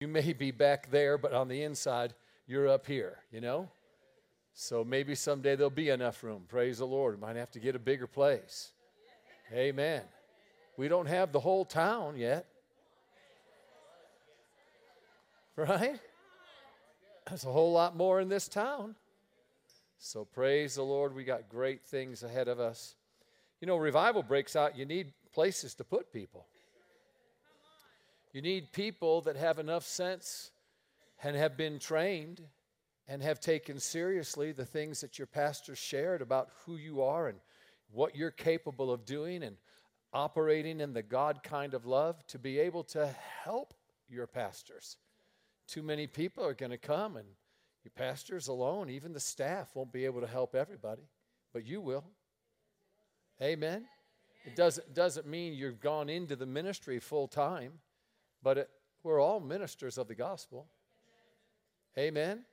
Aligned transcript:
You 0.00 0.08
may 0.08 0.32
be 0.32 0.50
back 0.50 0.90
there, 0.90 1.16
but 1.16 1.32
on 1.32 1.48
the 1.48 1.62
inside, 1.62 2.14
you're 2.46 2.68
up 2.68 2.86
here, 2.86 3.18
you 3.32 3.40
know? 3.40 3.68
So 4.52 4.84
maybe 4.84 5.14
someday 5.14 5.56
there'll 5.56 5.70
be 5.70 5.88
enough 5.88 6.22
room. 6.22 6.44
Praise 6.48 6.78
the 6.78 6.86
Lord. 6.86 7.20
Might 7.20 7.36
have 7.36 7.50
to 7.52 7.60
get 7.60 7.76
a 7.76 7.78
bigger 7.78 8.06
place. 8.06 8.72
Amen. 9.52 10.02
We 10.76 10.88
don't 10.88 11.06
have 11.06 11.32
the 11.32 11.40
whole 11.40 11.64
town 11.64 12.16
yet. 12.16 12.46
Right? 15.56 15.98
There's 17.26 17.44
a 17.44 17.52
whole 17.52 17.72
lot 17.72 17.96
more 17.96 18.20
in 18.20 18.28
this 18.28 18.48
town. 18.48 18.94
So 19.98 20.24
praise 20.24 20.74
the 20.74 20.82
Lord. 20.82 21.14
We 21.14 21.24
got 21.24 21.48
great 21.48 21.84
things 21.84 22.22
ahead 22.22 22.48
of 22.48 22.60
us. 22.60 22.94
You 23.60 23.66
know, 23.66 23.76
revival 23.76 24.22
breaks 24.22 24.54
out, 24.54 24.76
you 24.76 24.84
need 24.84 25.12
places 25.32 25.74
to 25.76 25.84
put 25.84 26.12
people. 26.12 26.46
You 28.36 28.42
need 28.42 28.70
people 28.70 29.22
that 29.22 29.36
have 29.36 29.58
enough 29.58 29.86
sense 29.86 30.50
and 31.22 31.34
have 31.34 31.56
been 31.56 31.78
trained 31.78 32.42
and 33.08 33.22
have 33.22 33.40
taken 33.40 33.80
seriously 33.80 34.52
the 34.52 34.66
things 34.66 35.00
that 35.00 35.18
your 35.18 35.24
pastor 35.24 35.74
shared 35.74 36.20
about 36.20 36.50
who 36.66 36.76
you 36.76 37.00
are 37.00 37.28
and 37.28 37.38
what 37.90 38.14
you're 38.14 38.30
capable 38.30 38.92
of 38.92 39.06
doing 39.06 39.42
and 39.42 39.56
operating 40.12 40.80
in 40.80 40.92
the 40.92 41.02
God 41.02 41.42
kind 41.42 41.72
of 41.72 41.86
love 41.86 42.26
to 42.26 42.38
be 42.38 42.58
able 42.58 42.84
to 42.84 43.08
help 43.42 43.72
your 44.06 44.26
pastors. 44.26 44.98
Too 45.66 45.82
many 45.82 46.06
people 46.06 46.44
are 46.44 46.52
going 46.52 46.72
to 46.72 46.76
come, 46.76 47.16
and 47.16 47.26
your 47.84 47.92
pastors 47.96 48.48
alone, 48.48 48.90
even 48.90 49.14
the 49.14 49.18
staff, 49.18 49.70
won't 49.74 49.94
be 49.94 50.04
able 50.04 50.20
to 50.20 50.26
help 50.26 50.54
everybody, 50.54 51.08
but 51.54 51.64
you 51.64 51.80
will. 51.80 52.04
Amen. 53.40 53.86
It 54.44 54.54
doesn't, 54.56 54.92
doesn't 54.92 55.26
mean 55.26 55.54
you've 55.54 55.80
gone 55.80 56.10
into 56.10 56.36
the 56.36 56.44
ministry 56.44 56.98
full 56.98 57.28
time, 57.28 57.72
but 58.46 58.58
it, 58.58 58.70
we're 59.02 59.20
all 59.20 59.40
ministers 59.40 59.98
of 59.98 60.06
the 60.06 60.14
gospel. 60.14 60.68
Amen. 61.98 62.44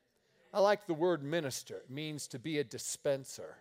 I 0.51 0.59
like 0.59 0.87
the 0.87 0.95
word 0.95 1.21
minister. 1.21 1.75
It 1.75 1.91
means 1.91 2.27
to 2.29 2.39
be 2.39 2.57
a 2.57 2.63
dispenser. 2.63 3.57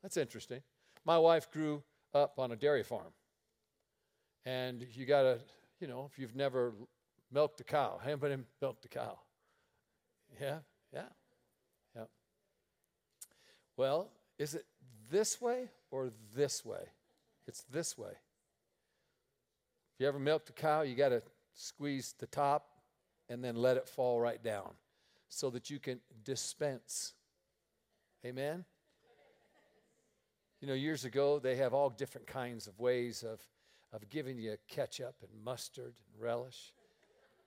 That's 0.00 0.16
interesting. 0.16 0.62
My 1.04 1.18
wife 1.18 1.50
grew 1.50 1.82
up 2.14 2.38
on 2.38 2.52
a 2.52 2.56
dairy 2.56 2.84
farm. 2.84 3.12
And 4.46 4.86
you 4.94 5.04
got 5.04 5.22
to, 5.22 5.38
you 5.80 5.88
know, 5.88 6.08
if 6.08 6.20
you've 6.20 6.36
never 6.36 6.72
milked 7.32 7.60
a 7.60 7.64
cow, 7.64 7.98
anybody 8.06 8.36
milked 8.62 8.84
a 8.84 8.88
cow? 8.88 9.18
Yeah, 10.40 10.58
yeah, 10.94 11.08
yeah. 11.96 12.04
Well, 13.76 14.12
is 14.38 14.54
it 14.54 14.66
this 15.10 15.40
way 15.40 15.68
or 15.90 16.12
this 16.36 16.64
way? 16.64 16.92
It's 17.48 17.62
this 17.62 17.98
way. 17.98 18.12
If 19.98 20.02
you 20.02 20.06
ever 20.06 20.20
milked 20.20 20.48
a 20.48 20.52
cow, 20.52 20.82
you 20.82 20.94
got 20.94 21.08
to 21.08 21.22
squeeze 21.54 22.14
the 22.20 22.28
top 22.28 22.68
and 23.28 23.42
then 23.42 23.56
let 23.56 23.76
it 23.76 23.88
fall 23.88 24.20
right 24.20 24.40
down 24.40 24.70
so 25.28 25.50
that 25.50 25.70
you 25.70 25.80
can 25.80 25.98
dispense. 26.22 27.14
Amen? 28.24 28.64
You 30.60 30.68
know, 30.68 30.74
years 30.74 31.04
ago, 31.04 31.40
they 31.40 31.56
have 31.56 31.74
all 31.74 31.90
different 31.90 32.28
kinds 32.28 32.68
of 32.68 32.78
ways 32.78 33.24
of, 33.24 33.40
of 33.92 34.08
giving 34.08 34.38
you 34.38 34.54
ketchup 34.68 35.16
and 35.20 35.44
mustard 35.44 35.94
and 36.12 36.22
relish. 36.22 36.72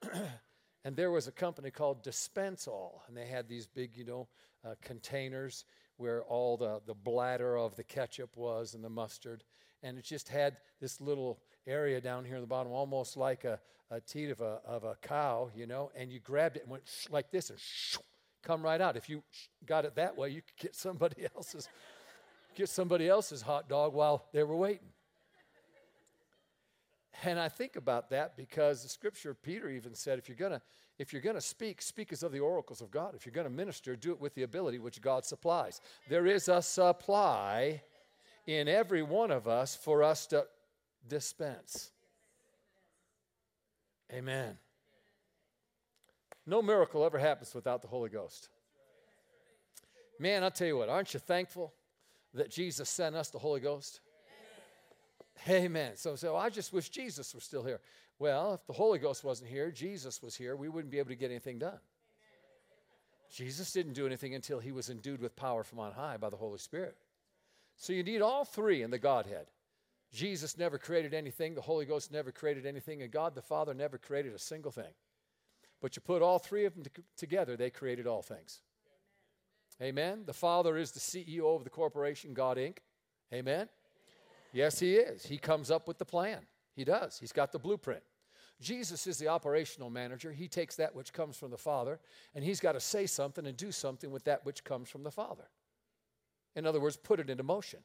and 0.84 0.94
there 0.98 1.10
was 1.10 1.28
a 1.28 1.32
company 1.32 1.72
called 1.72 2.04
Dispensol, 2.04 3.00
and 3.08 3.16
they 3.16 3.28
had 3.28 3.48
these 3.48 3.66
big, 3.66 3.96
you 3.96 4.04
know, 4.04 4.28
uh, 4.66 4.76
containers 4.82 5.64
where 5.96 6.24
all 6.24 6.58
the, 6.58 6.82
the 6.86 6.96
bladder 6.96 7.58
of 7.58 7.78
the 7.78 7.84
ketchup 7.86 8.36
was 8.36 8.74
and 8.74 8.84
the 8.84 8.90
mustard. 8.90 9.46
And 9.84 9.98
it 9.98 10.04
just 10.04 10.28
had 10.28 10.58
this 10.82 11.00
little 11.00 11.40
area 11.68 12.02
down 12.02 12.26
here 12.26 12.36
in 12.36 12.42
the 12.42 12.48
bottom, 12.48 12.72
almost 12.72 13.18
like 13.18 13.44
a, 13.44 13.60
a 13.90 14.00
teat 14.00 14.30
of 14.30 14.42
a, 14.42 14.60
of 14.66 14.84
a 14.84 14.96
cow, 15.02 15.50
you 15.56 15.66
know, 15.68 15.92
and 15.96 16.12
you 16.12 16.20
grabbed 16.20 16.58
it 16.58 16.64
and 16.64 16.72
went 16.72 16.84
like 17.10 17.32
this 17.32 17.50
and 17.50 17.60
come 18.44 18.64
right 18.64 18.82
out. 18.82 18.98
If 18.98 19.10
you 19.10 19.24
got 19.66 19.86
it 19.86 19.96
that 19.96 20.18
way, 20.18 20.30
you 20.30 20.42
could 20.42 20.58
get 20.58 20.76
somebody 20.76 21.28
else's 21.36 21.68
get 22.54 22.68
somebody 22.68 23.08
else's 23.08 23.42
hot 23.42 23.70
dog 23.70 23.94
while 23.94 24.26
they 24.34 24.44
were 24.44 24.58
waiting. 24.58 24.90
And 27.24 27.40
I 27.40 27.50
think 27.50 27.76
about 27.76 28.10
that 28.10 28.36
because 28.36 28.84
the 28.84 28.90
scripture, 28.90 29.34
Peter 29.34 29.70
even 29.70 29.94
said, 29.94 30.20
if 30.20 30.28
you're 30.28 30.38
gonna 30.38 30.62
if 30.98 31.14
you're 31.14 31.22
gonna 31.22 31.42
speak, 31.42 31.82
speak 31.82 32.12
as 32.14 32.22
of 32.22 32.32
the 32.32 32.40
oracles 32.40 32.82
of 32.82 32.92
God. 32.92 33.16
If 33.16 33.26
you're 33.26 33.34
gonna 33.34 33.50
minister, 33.50 33.96
do 33.96 34.12
it 34.12 34.22
with 34.22 34.36
the 34.36 34.44
ability 34.44 34.78
which 34.80 35.02
God 35.02 35.26
supplies. 35.26 35.82
There 36.10 36.28
is 36.28 36.48
a 36.48 36.62
supply 36.62 37.82
in 38.46 38.68
every 38.68 39.02
one 39.02 39.32
of 39.32 39.48
us 39.48 39.76
for 39.76 40.04
us 40.04 40.28
to 40.28 40.46
dispense. 41.08 41.92
Amen. 44.12 44.58
No 46.46 46.62
miracle 46.62 47.06
ever 47.06 47.18
happens 47.18 47.54
without 47.54 47.82
the 47.82 47.88
Holy 47.88 48.10
Ghost. 48.10 48.50
Man, 50.20 50.44
I'll 50.44 50.52
tell 50.52 50.68
you 50.68 50.78
what, 50.78 50.90
aren't 50.90 51.14
you 51.14 51.20
thankful 51.20 51.74
that 52.34 52.52
Jesus 52.52 52.90
sent 52.90 53.16
us 53.16 53.30
the 53.30 53.40
Holy 53.40 53.60
Ghost? 53.60 54.02
Amen. 55.50 55.94
So, 55.96 56.16
so 56.16 56.36
I 56.36 56.50
just 56.50 56.72
wish 56.74 56.90
Jesus 56.90 57.34
was 57.34 57.44
still 57.44 57.64
here. 57.64 57.80
Well, 58.20 58.54
if 58.54 58.66
the 58.68 58.74
Holy 58.74 59.00
Ghost 59.00 59.24
wasn't 59.24 59.50
here, 59.50 59.72
Jesus 59.72 60.22
was 60.22 60.36
here, 60.36 60.56
we 60.56 60.70
wouldn't 60.70 60.92
be 60.92 61.00
able 61.00 61.10
to 61.10 61.16
get 61.16 61.32
anything 61.32 61.58
done. 61.58 61.80
Jesus 63.32 63.72
didn't 63.72 63.94
do 63.94 64.06
anything 64.06 64.36
until 64.36 64.60
he 64.60 64.72
was 64.72 64.90
endued 64.90 65.22
with 65.22 65.36
power 65.36 65.64
from 65.64 65.80
on 65.80 65.94
high 65.94 66.18
by 66.18 66.30
the 66.30 66.36
Holy 66.36 66.60
Spirit. 66.60 66.98
So 67.78 67.94
you 67.94 68.04
need 68.04 68.22
all 68.22 68.46
three 68.46 68.84
in 68.84 68.92
the 68.92 69.00
Godhead. 69.00 69.48
Jesus 70.12 70.58
never 70.58 70.78
created 70.78 71.14
anything, 71.14 71.56
the 71.56 71.62
Holy 71.62 71.86
Ghost 71.86 72.12
never 72.12 72.32
created 72.32 72.66
anything, 72.66 73.02
and 73.02 73.12
God 73.12 73.34
the 73.34 73.42
Father 73.42 73.74
never 73.74 73.98
created 73.98 74.34
a 74.34 74.40
single 74.40 74.72
thing. 74.72 74.94
But 75.82 75.96
you 75.96 76.02
put 76.02 76.22
all 76.22 76.38
three 76.38 76.66
of 76.66 76.74
them 76.76 76.84
together, 77.18 77.56
they 77.56 77.70
created 77.70 78.08
all 78.08 78.22
things. 78.22 78.62
Amen. 79.82 80.24
The 80.26 80.34
Father 80.34 80.78
is 80.78 80.92
the 80.92 81.00
CEO 81.00 81.56
of 81.56 81.64
the 81.64 81.70
corporation, 81.70 82.34
God 82.34 82.58
Inc. 82.58 82.78
Amen. 83.34 83.68
Yes, 84.54 84.80
He 84.80 84.96
is. 84.96 85.26
He 85.26 85.38
comes 85.38 85.72
up 85.72 85.88
with 85.88 85.98
the 85.98 86.06
plan. 86.06 86.40
He 86.76 86.84
does. 86.84 87.18
He's 87.18 87.32
got 87.32 87.52
the 87.52 87.60
blueprint. 87.60 88.04
Jesus 88.62 89.08
is 89.08 89.18
the 89.18 89.28
operational 89.28 89.90
manager. 89.90 90.32
He 90.32 90.48
takes 90.48 90.76
that 90.76 90.94
which 90.94 91.14
comes 91.14 91.36
from 91.36 91.50
the 91.50 91.58
Father, 91.58 92.00
and 92.36 92.44
He's 92.44 92.60
got 92.60 92.74
to 92.74 92.80
say 92.80 93.08
something 93.08 93.48
and 93.48 93.58
do 93.58 93.72
something 93.72 94.12
with 94.12 94.26
that 94.26 94.46
which 94.46 94.64
comes 94.64 94.90
from 94.90 95.04
the 95.04 95.12
Father. 95.12 95.50
In 96.56 96.68
other 96.68 96.80
words, 96.80 96.98
put 96.98 97.20
it 97.20 97.30
into 97.30 97.44
motion. 97.44 97.80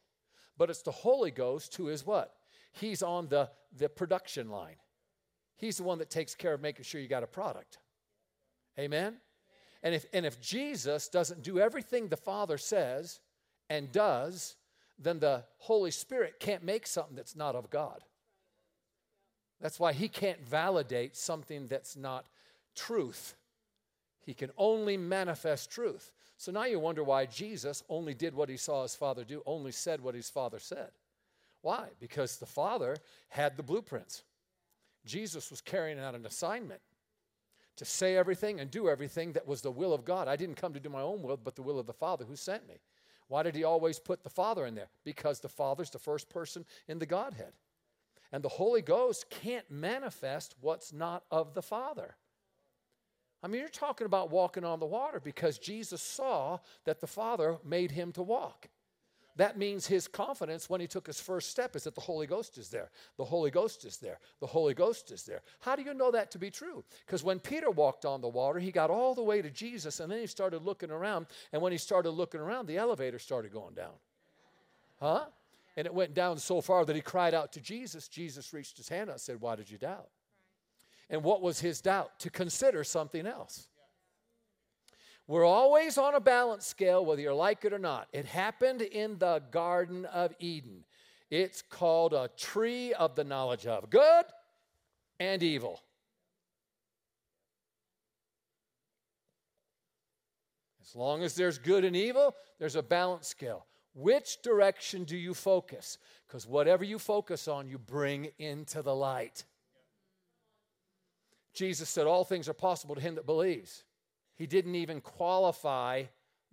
But 0.57 0.69
it's 0.69 0.81
the 0.81 0.91
Holy 0.91 1.31
Ghost 1.31 1.75
who 1.75 1.89
is 1.89 2.05
what? 2.05 2.33
He's 2.71 3.01
on 3.01 3.27
the, 3.27 3.49
the 3.77 3.89
production 3.89 4.49
line. 4.49 4.75
He's 5.57 5.77
the 5.77 5.83
one 5.83 5.99
that 5.99 6.09
takes 6.09 6.35
care 6.35 6.53
of 6.53 6.61
making 6.61 6.83
sure 6.83 7.01
you 7.01 7.07
got 7.07 7.23
a 7.23 7.27
product. 7.27 7.79
Amen? 8.77 9.17
And 9.83 9.95
if, 9.95 10.05
and 10.13 10.25
if 10.25 10.39
Jesus 10.41 11.07
doesn't 11.07 11.43
do 11.43 11.59
everything 11.59 12.07
the 12.07 12.17
Father 12.17 12.57
says 12.57 13.19
and 13.69 13.91
does, 13.91 14.55
then 14.99 15.19
the 15.19 15.43
Holy 15.57 15.91
Spirit 15.91 16.39
can't 16.39 16.63
make 16.63 16.87
something 16.87 17.15
that's 17.15 17.35
not 17.35 17.55
of 17.55 17.69
God. 17.69 18.03
That's 19.59 19.79
why 19.79 19.93
he 19.93 20.07
can't 20.07 20.43
validate 20.45 21.15
something 21.15 21.67
that's 21.67 21.95
not 21.95 22.27
truth. 22.75 23.35
He 24.27 24.33
can 24.33 24.51
only 24.57 24.97
manifest 24.97 25.71
truth. 25.71 26.11
So 26.35 26.51
now 26.51 26.65
you 26.65 26.81
wonder 26.81 27.01
why 27.01 27.27
Jesus 27.27 27.81
only 27.87 28.13
did 28.13 28.35
what 28.35 28.49
he 28.49 28.57
saw 28.57 28.83
his 28.83 28.93
father 28.93 29.23
do, 29.23 29.41
only 29.45 29.71
said 29.71 30.01
what 30.01 30.15
his 30.15 30.29
father 30.29 30.59
said. 30.59 30.89
Why? 31.61 31.87
Because 32.01 32.35
the 32.35 32.45
father 32.45 32.97
had 33.29 33.55
the 33.55 33.63
blueprints. 33.63 34.23
Jesus 35.05 35.49
was 35.49 35.61
carrying 35.61 35.97
out 35.97 36.13
an 36.13 36.25
assignment 36.25 36.81
to 37.77 37.85
say 37.85 38.17
everything 38.17 38.59
and 38.59 38.69
do 38.69 38.89
everything 38.89 39.31
that 39.31 39.47
was 39.47 39.61
the 39.61 39.71
will 39.71 39.93
of 39.93 40.03
God. 40.03 40.27
I 40.27 40.35
didn't 40.35 40.55
come 40.55 40.73
to 40.73 40.79
do 40.81 40.89
my 40.89 40.99
own 40.99 41.21
will, 41.21 41.37
but 41.37 41.55
the 41.55 41.61
will 41.61 41.79
of 41.79 41.87
the 41.87 41.93
Father 41.93 42.25
who 42.25 42.35
sent 42.35 42.67
me. 42.67 42.75
Why 43.29 43.43
did 43.43 43.55
he 43.55 43.63
always 43.63 43.97
put 43.97 44.25
the 44.25 44.29
Father 44.29 44.65
in 44.65 44.75
there? 44.75 44.89
Because 45.05 45.39
the 45.39 45.47
Father's 45.47 45.89
the 45.89 45.99
first 45.99 46.27
person 46.29 46.65
in 46.89 46.99
the 46.99 47.05
Godhead. 47.05 47.53
And 48.33 48.43
the 48.43 48.49
Holy 48.49 48.81
Ghost 48.81 49.29
can't 49.29 49.71
manifest 49.71 50.55
what's 50.59 50.91
not 50.91 51.23
of 51.31 51.53
the 51.53 51.61
Father. 51.61 52.17
I 53.43 53.47
mean, 53.47 53.61
you're 53.61 53.69
talking 53.69 54.05
about 54.05 54.31
walking 54.31 54.63
on 54.63 54.79
the 54.79 54.85
water 54.85 55.19
because 55.19 55.59
Jesus 55.59 56.01
saw 56.01 56.59
that 56.85 57.01
the 57.01 57.07
Father 57.07 57.57
made 57.63 57.91
him 57.91 58.11
to 58.13 58.23
walk. 58.23 58.69
That 59.37 59.55
means 59.55 59.85
his 59.85 60.07
confidence 60.07 60.67
when 60.67 60.81
he 60.81 60.87
took 60.87 61.05
his 61.05 61.21
first 61.21 61.51
step 61.51 61.75
is 61.75 61.83
that 61.83 61.93
the 61.93 62.01
Holy 62.01 62.25
Ghost 62.25 62.57
is 62.57 62.69
there. 62.69 62.89
The 63.17 63.25
Holy 63.25 63.51
Ghost 63.51 63.85
is 63.85 63.97
there. 63.97 64.17
The 64.39 64.47
Holy 64.47 64.73
Ghost 64.73 65.11
is 65.11 65.23
there. 65.23 65.43
How 65.59 65.75
do 65.75 65.83
you 65.83 65.93
know 65.93 66.09
that 66.09 66.31
to 66.31 66.39
be 66.39 66.49
true? 66.49 66.83
Because 67.05 67.23
when 67.23 67.39
Peter 67.39 67.69
walked 67.69 68.03
on 68.03 68.19
the 68.19 68.27
water, 68.27 68.57
he 68.57 68.71
got 68.71 68.89
all 68.89 69.13
the 69.13 69.21
way 69.21 69.43
to 69.43 69.51
Jesus 69.51 69.99
and 69.99 70.11
then 70.11 70.19
he 70.19 70.25
started 70.25 70.63
looking 70.63 70.89
around. 70.89 71.27
And 71.53 71.61
when 71.61 71.71
he 71.71 71.77
started 71.77 72.11
looking 72.11 72.39
around, 72.39 72.65
the 72.65 72.77
elevator 72.77 73.19
started 73.19 73.53
going 73.53 73.75
down. 73.75 73.93
Huh? 74.99 75.25
And 75.75 75.85
it 75.85 75.93
went 75.93 76.15
down 76.15 76.39
so 76.39 76.59
far 76.59 76.83
that 76.85 76.95
he 76.95 77.01
cried 77.03 77.35
out 77.35 77.53
to 77.53 77.61
Jesus. 77.61 78.07
Jesus 78.07 78.51
reached 78.51 78.77
his 78.77 78.89
hand 78.89 79.11
out 79.11 79.13
and 79.13 79.21
said, 79.21 79.39
Why 79.39 79.55
did 79.55 79.69
you 79.69 79.77
doubt? 79.77 80.09
And 81.09 81.23
what 81.23 81.41
was 81.41 81.59
his 81.59 81.81
doubt? 81.81 82.19
To 82.19 82.29
consider 82.29 82.83
something 82.83 83.25
else. 83.25 83.67
We're 85.27 85.45
always 85.45 85.97
on 85.97 86.15
a 86.15 86.21
balance 86.21 86.65
scale, 86.65 87.05
whether 87.05 87.21
you 87.21 87.33
like 87.33 87.65
it 87.65 87.73
or 87.73 87.79
not. 87.79 88.07
It 88.13 88.25
happened 88.25 88.81
in 88.81 89.17
the 89.17 89.43
Garden 89.51 90.05
of 90.05 90.33
Eden. 90.39 90.85
It's 91.29 91.61
called 91.61 92.13
a 92.13 92.29
tree 92.37 92.93
of 92.93 93.15
the 93.15 93.25
knowledge 93.25 93.65
of 93.65 93.89
good 93.89 94.25
and 95.19 95.43
evil. 95.43 95.81
As 100.81 100.95
long 100.95 101.23
as 101.23 101.35
there's 101.35 101.57
good 101.57 101.83
and 101.83 101.95
evil, 101.95 102.33
there's 102.59 102.77
a 102.77 102.83
balance 102.83 103.27
scale. 103.27 103.65
Which 103.93 104.41
direction 104.41 105.03
do 105.03 105.17
you 105.17 105.33
focus? 105.33 105.97
Because 106.25 106.47
whatever 106.47 106.85
you 106.85 106.97
focus 106.97 107.49
on, 107.49 107.67
you 107.67 107.77
bring 107.77 108.29
into 108.37 108.81
the 108.81 108.95
light. 108.95 109.43
Jesus 111.57 111.89
said, 111.89 112.05
All 112.05 112.23
things 112.23 112.47
are 112.47 112.53
possible 112.53 112.95
to 112.95 113.01
him 113.01 113.15
that 113.15 113.25
believes. 113.25 113.83
He 114.35 114.45
didn't 114.45 114.75
even 114.75 115.01
qualify 115.01 116.03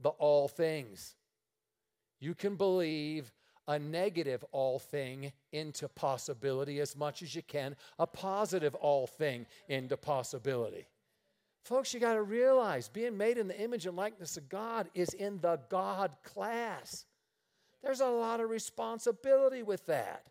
the 0.01 0.09
all 0.09 0.49
things. 0.49 1.15
You 2.19 2.35
can 2.35 2.57
believe 2.57 3.31
a 3.69 3.79
negative 3.79 4.45
all 4.51 4.79
thing 4.79 5.33
into 5.53 5.89
possibility 5.89 6.81
as 6.81 6.97
much 6.97 7.23
as 7.23 7.35
you 7.35 7.43
can 7.43 7.77
a 7.99 8.07
positive 8.07 8.75
all 8.75 9.07
thing 9.07 9.47
into 9.69 9.97
possibility. 9.97 10.87
Folks, 11.65 11.95
you 11.95 12.01
got 12.01 12.15
to 12.15 12.23
realize 12.23 12.89
being 12.89 13.17
made 13.17 13.39
in 13.39 13.49
the 13.49 13.59
image 13.59 13.87
and 13.87 13.97
likeness 13.97 14.37
of 14.37 14.49
God 14.49 14.89
is 14.95 15.11
in 15.15 15.39
the 15.41 15.61
God 15.71 16.13
class. 16.23 17.05
There's 17.83 18.01
a 18.01 18.09
lot 18.09 18.41
of 18.41 18.51
responsibility 18.51 19.63
with 19.63 19.85
that. 19.87 20.27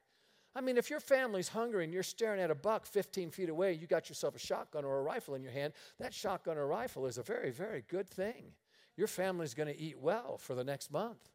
I 0.55 0.61
mean, 0.61 0.77
if 0.77 0.89
your 0.89 0.99
family's 0.99 1.49
hungry 1.49 1.83
and 1.83 1.93
you're 1.93 2.03
staring 2.03 2.39
at 2.39 2.51
a 2.51 2.55
buck 2.55 2.85
15 2.85 3.31
feet 3.31 3.49
away, 3.49 3.73
you 3.73 3.87
got 3.87 4.07
yourself 4.07 4.35
a 4.35 4.39
shotgun 4.39 4.85
or 4.85 4.99
a 4.99 5.01
rifle 5.01 5.33
in 5.33 5.41
your 5.41 5.51
hand, 5.51 5.73
that 5.99 6.13
shotgun 6.13 6.57
or 6.57 6.67
rifle 6.67 7.07
is 7.07 7.17
a 7.17 7.23
very, 7.23 7.49
very 7.49 7.83
good 7.87 8.07
thing. 8.07 8.53
Your 8.95 9.07
family's 9.07 9.55
going 9.55 9.73
to 9.73 9.79
eat 9.79 9.97
well 9.99 10.37
for 10.37 10.53
the 10.53 10.63
next 10.63 10.91
month. 10.91 11.29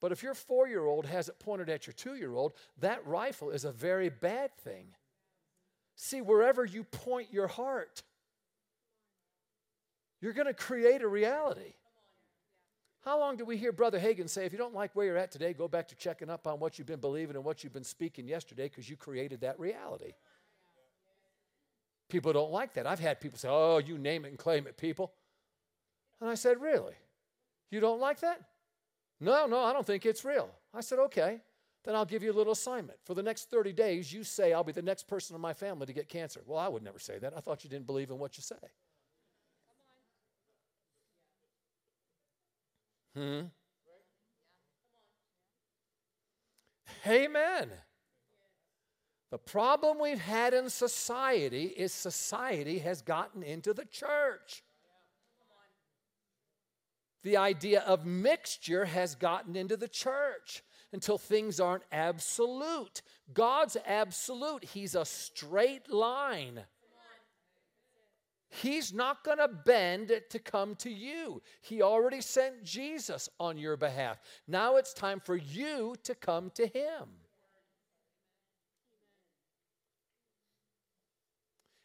But 0.00 0.12
if 0.12 0.22
your 0.22 0.34
four 0.34 0.68
year 0.68 0.84
old 0.84 1.06
has 1.06 1.28
it 1.28 1.40
pointed 1.40 1.68
at 1.68 1.86
your 1.86 1.94
two 1.94 2.14
year 2.14 2.34
old, 2.34 2.52
that 2.78 3.04
rifle 3.06 3.50
is 3.50 3.64
a 3.64 3.72
very 3.72 4.10
bad 4.10 4.54
thing. 4.58 4.88
See, 5.96 6.20
wherever 6.20 6.64
you 6.64 6.84
point 6.84 7.32
your 7.32 7.48
heart, 7.48 8.02
you're 10.20 10.32
going 10.32 10.46
to 10.46 10.54
create 10.54 11.02
a 11.02 11.08
reality. 11.08 11.74
How 13.04 13.20
long 13.20 13.36
do 13.36 13.44
we 13.44 13.58
hear 13.58 13.70
Brother 13.70 14.00
Hagin 14.00 14.28
say, 14.30 14.46
if 14.46 14.52
you 14.52 14.58
don't 14.58 14.72
like 14.72 14.96
where 14.96 15.04
you're 15.04 15.18
at 15.18 15.30
today, 15.30 15.52
go 15.52 15.68
back 15.68 15.88
to 15.88 15.94
checking 15.94 16.30
up 16.30 16.46
on 16.46 16.58
what 16.58 16.78
you've 16.78 16.86
been 16.86 17.00
believing 17.00 17.36
and 17.36 17.44
what 17.44 17.62
you've 17.62 17.72
been 17.72 17.84
speaking 17.84 18.26
yesterday 18.26 18.64
because 18.64 18.88
you 18.88 18.96
created 18.96 19.42
that 19.42 19.60
reality? 19.60 20.12
People 22.08 22.32
don't 22.32 22.50
like 22.50 22.72
that. 22.74 22.86
I've 22.86 23.00
had 23.00 23.20
people 23.20 23.38
say, 23.38 23.48
oh, 23.50 23.78
you 23.78 23.98
name 23.98 24.24
it 24.24 24.28
and 24.28 24.38
claim 24.38 24.66
it, 24.66 24.78
people. 24.78 25.12
And 26.20 26.30
I 26.30 26.34
said, 26.34 26.60
really? 26.62 26.94
You 27.70 27.80
don't 27.80 28.00
like 28.00 28.20
that? 28.20 28.40
No, 29.20 29.46
no, 29.46 29.60
I 29.60 29.74
don't 29.74 29.86
think 29.86 30.06
it's 30.06 30.24
real. 30.24 30.48
I 30.72 30.80
said, 30.80 30.98
okay, 31.00 31.40
then 31.84 31.94
I'll 31.94 32.06
give 32.06 32.22
you 32.22 32.32
a 32.32 32.36
little 32.36 32.54
assignment. 32.54 32.98
For 33.04 33.14
the 33.14 33.22
next 33.22 33.50
30 33.50 33.74
days, 33.74 34.12
you 34.12 34.24
say, 34.24 34.54
I'll 34.54 34.64
be 34.64 34.72
the 34.72 34.80
next 34.80 35.08
person 35.08 35.36
in 35.36 35.42
my 35.42 35.52
family 35.52 35.84
to 35.86 35.92
get 35.92 36.08
cancer. 36.08 36.40
Well, 36.46 36.58
I 36.58 36.68
would 36.68 36.82
never 36.82 36.98
say 36.98 37.18
that. 37.18 37.34
I 37.36 37.40
thought 37.40 37.64
you 37.64 37.70
didn't 37.70 37.86
believe 37.86 38.10
in 38.10 38.18
what 38.18 38.38
you 38.38 38.42
say. 38.42 38.56
Hmm? 43.16 43.42
Amen. 47.06 47.70
The 49.30 49.38
problem 49.38 49.98
we've 50.00 50.20
had 50.20 50.54
in 50.54 50.70
society 50.70 51.64
is 51.64 51.92
society 51.92 52.78
has 52.78 53.02
gotten 53.02 53.42
into 53.42 53.74
the 53.74 53.84
church. 53.84 54.62
The 57.24 57.36
idea 57.38 57.80
of 57.80 58.04
mixture 58.04 58.84
has 58.84 59.14
gotten 59.14 59.56
into 59.56 59.76
the 59.76 59.88
church 59.88 60.62
until 60.92 61.18
things 61.18 61.58
aren't 61.58 61.84
absolute. 61.90 63.02
God's 63.32 63.76
absolute, 63.86 64.64
He's 64.64 64.94
a 64.94 65.04
straight 65.04 65.90
line. 65.90 66.64
He's 68.62 68.92
not 68.92 69.24
going 69.24 69.38
to 69.38 69.48
bend 69.48 70.12
to 70.30 70.38
come 70.38 70.76
to 70.76 70.90
you. 70.90 71.42
He 71.60 71.82
already 71.82 72.20
sent 72.20 72.62
Jesus 72.62 73.28
on 73.40 73.58
your 73.58 73.76
behalf. 73.76 74.20
Now 74.46 74.76
it's 74.76 74.94
time 74.94 75.18
for 75.18 75.36
you 75.36 75.96
to 76.04 76.14
come 76.14 76.50
to 76.54 76.66
Him. 76.66 77.08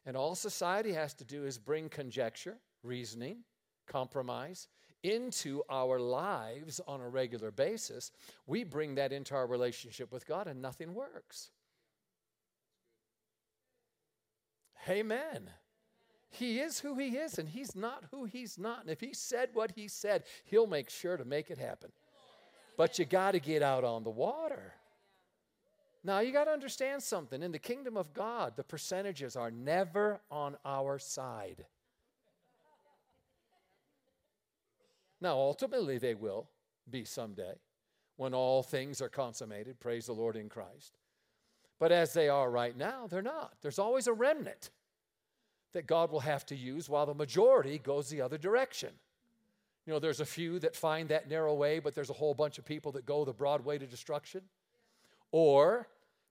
And 0.06 0.16
all 0.16 0.36
society 0.36 0.94
has 0.94 1.14
to 1.16 1.24
do 1.24 1.46
is 1.46 1.58
bring 1.58 1.90
conjecture, 1.90 2.58
reasoning, 2.84 3.38
compromise 3.88 4.68
into 5.02 5.64
our 5.70 6.00
lives 6.00 6.80
on 6.88 7.02
a 7.02 7.10
regular 7.10 7.52
basis. 7.52 8.12
We 8.46 8.64
bring 8.64 8.96
that 8.96 9.12
into 9.12 9.34
our 9.34 9.48
relationship 9.48 10.12
with 10.12 10.28
God, 10.28 10.48
and 10.48 10.62
nothing 10.62 10.94
works. 10.94 11.50
Amen. 14.88 15.50
He 16.30 16.60
is 16.60 16.80
who 16.80 16.96
he 16.96 17.18
is, 17.18 17.40
and 17.40 17.50
he's 17.50 17.76
not 17.76 18.04
who 18.12 18.26
he's 18.26 18.58
not. 18.58 18.82
And 18.82 18.90
if 18.90 19.02
he 19.02 19.14
said 19.14 19.50
what 19.54 19.72
he 19.76 19.88
said, 19.88 20.24
he'll 20.46 20.68
make 20.68 20.90
sure 20.90 21.18
to 21.18 21.26
make 21.26 21.50
it 21.50 21.58
happen. 21.58 21.92
But 22.78 23.00
you 23.00 23.06
got 23.06 23.32
to 23.32 23.40
get 23.40 23.64
out 23.64 23.84
on 23.84 24.04
the 24.04 24.10
water. 24.10 24.74
Now, 26.04 26.20
you 26.20 26.32
got 26.32 26.46
to 26.46 26.52
understand 26.52 27.04
something. 27.04 27.44
In 27.44 27.52
the 27.52 27.60
kingdom 27.60 27.98
of 27.98 28.14
God, 28.14 28.56
the 28.56 28.64
percentages 28.64 29.36
are 29.36 29.52
never 29.52 30.22
on 30.32 30.56
our 30.64 30.98
side. 30.98 31.66
Now, 35.20 35.34
ultimately, 35.34 35.98
they 35.98 36.14
will 36.14 36.48
be 36.90 37.04
someday 37.04 37.56
when 38.16 38.34
all 38.34 38.64
things 38.64 39.02
are 39.02 39.10
consummated. 39.10 39.80
Praise 39.80 40.06
the 40.06 40.14
Lord 40.14 40.38
in 40.38 40.48
Christ. 40.48 40.98
But 41.80 41.92
as 41.92 42.14
they 42.14 42.30
are 42.30 42.50
right 42.50 42.78
now, 42.78 43.08
they're 43.08 43.22
not. 43.22 43.54
There's 43.62 43.80
always 43.80 44.08
a 44.08 44.14
remnant 44.14 44.70
that 45.74 45.88
God 45.88 46.12
will 46.12 46.20
have 46.22 46.46
to 46.48 46.56
use 46.56 46.90
while 46.90 47.06
the 47.06 47.14
majority 47.14 47.78
goes 47.78 48.10
the 48.10 48.22
other 48.22 48.38
direction. 48.38 48.90
You 49.86 49.94
know, 49.94 50.00
there's 50.00 50.20
a 50.20 50.26
few 50.26 50.60
that 50.60 50.76
find 50.76 51.10
that 51.10 51.30
narrow 51.30 51.54
way, 51.54 51.80
but 51.80 51.96
there's 51.96 52.10
a 52.10 52.14
whole 52.14 52.34
bunch 52.34 52.58
of 52.58 52.66
people 52.66 52.92
that 52.94 53.06
go 53.06 53.26
the 53.26 53.34
broad 53.34 53.66
way 53.66 53.78
to 53.78 53.88
destruction. 53.88 54.42
Or 55.32 55.88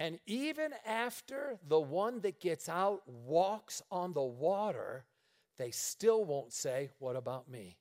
And 0.00 0.18
even 0.26 0.72
after 0.86 1.58
the 1.66 1.80
one 1.80 2.20
that 2.20 2.40
gets 2.40 2.68
out 2.68 3.02
walks 3.06 3.82
on 3.90 4.12
the 4.12 4.22
water, 4.22 5.04
they 5.58 5.70
still 5.70 6.24
won't 6.24 6.52
say, 6.52 6.90
What 6.98 7.16
about 7.16 7.50
me? 7.50 7.76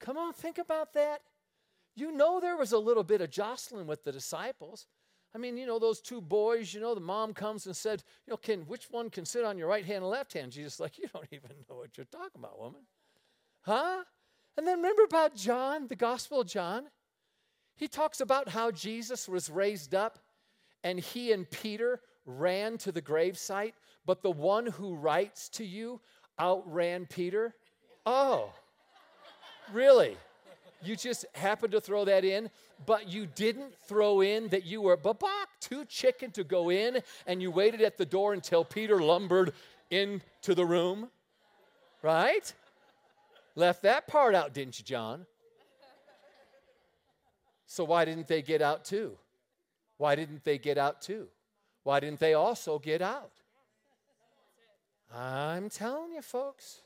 Come 0.00 0.18
on, 0.18 0.32
think 0.32 0.58
about 0.58 0.94
that. 0.94 1.22
You 1.94 2.10
know, 2.10 2.40
there 2.40 2.56
was 2.56 2.72
a 2.72 2.78
little 2.78 3.04
bit 3.04 3.20
of 3.20 3.30
jostling 3.30 3.86
with 3.86 4.02
the 4.02 4.12
disciples. 4.12 4.86
I 5.34 5.38
mean, 5.38 5.56
you 5.56 5.66
know, 5.66 5.78
those 5.78 6.00
two 6.00 6.20
boys, 6.20 6.74
you 6.74 6.80
know, 6.80 6.94
the 6.94 7.00
mom 7.00 7.32
comes 7.32 7.66
and 7.66 7.76
said, 7.76 8.02
You 8.26 8.32
know, 8.32 8.36
can, 8.36 8.62
which 8.62 8.86
one 8.90 9.08
can 9.08 9.24
sit 9.24 9.44
on 9.44 9.58
your 9.58 9.68
right 9.68 9.84
hand 9.84 9.98
and 9.98 10.08
left 10.08 10.32
hand? 10.32 10.52
Jesus, 10.52 10.80
like, 10.80 10.98
You 10.98 11.06
don't 11.12 11.28
even 11.32 11.50
know 11.70 11.76
what 11.76 11.96
you're 11.96 12.06
talking 12.06 12.40
about, 12.40 12.58
woman. 12.58 12.82
Huh? 13.62 14.02
And 14.56 14.66
then 14.66 14.78
remember 14.78 15.04
about 15.04 15.36
John, 15.36 15.86
the 15.86 15.96
Gospel 15.96 16.40
of 16.40 16.48
John? 16.48 16.84
He 17.76 17.88
talks 17.88 18.20
about 18.20 18.48
how 18.48 18.70
Jesus 18.70 19.28
was 19.28 19.50
raised 19.50 19.94
up 19.94 20.18
and 20.84 20.98
he 20.98 21.32
and 21.32 21.50
Peter 21.50 22.00
ran 22.26 22.78
to 22.78 22.92
the 22.92 23.02
gravesite, 23.02 23.74
but 24.06 24.22
the 24.22 24.30
one 24.30 24.66
who 24.66 24.94
writes 24.94 25.48
to 25.50 25.64
you 25.64 26.00
outran 26.40 27.06
Peter. 27.06 27.54
Oh, 28.06 28.52
really? 29.72 30.16
You 30.82 30.96
just 30.96 31.24
happened 31.34 31.72
to 31.72 31.80
throw 31.80 32.04
that 32.04 32.24
in, 32.24 32.50
but 32.86 33.08
you 33.08 33.26
didn't 33.26 33.74
throw 33.86 34.20
in 34.20 34.48
that 34.48 34.64
you 34.64 34.82
were 34.82 34.96
babak, 34.96 35.46
too 35.60 35.84
chicken 35.84 36.32
to 36.32 36.42
go 36.42 36.70
in, 36.70 37.00
and 37.26 37.40
you 37.40 37.50
waited 37.50 37.80
at 37.82 37.96
the 37.96 38.06
door 38.06 38.32
until 38.32 38.64
Peter 38.64 39.00
lumbered 39.00 39.52
into 39.90 40.54
the 40.54 40.64
room, 40.64 41.08
right? 42.02 42.52
Left 43.54 43.82
that 43.82 44.08
part 44.08 44.34
out, 44.34 44.52
didn't 44.52 44.78
you, 44.78 44.84
John? 44.84 45.26
So 47.72 47.84
why 47.84 48.04
didn't 48.04 48.28
they 48.28 48.42
get 48.42 48.60
out 48.60 48.84
too? 48.84 49.16
Why 49.96 50.14
didn't 50.14 50.44
they 50.44 50.58
get 50.58 50.76
out 50.76 51.00
too? 51.00 51.28
Why 51.84 52.00
didn't 52.00 52.20
they 52.20 52.34
also 52.34 52.78
get 52.78 53.00
out? 53.00 53.30
I'm 55.10 55.70
telling 55.70 56.12
you, 56.12 56.20
folks. 56.20 56.82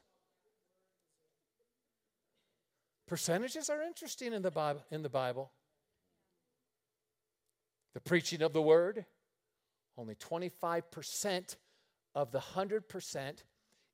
Percentages 3.08 3.68
are 3.68 3.82
interesting 3.82 4.32
in 4.32 4.42
the 4.42 4.52
Bible. 4.52 4.84
In 4.92 5.02
the 5.02 5.08
Bible. 5.08 5.50
The 7.94 8.00
preaching 8.00 8.40
of 8.40 8.52
the 8.52 8.62
word, 8.62 9.06
only 9.98 10.14
25% 10.14 11.56
of 12.14 12.30
the 12.30 12.38
100% 12.38 13.42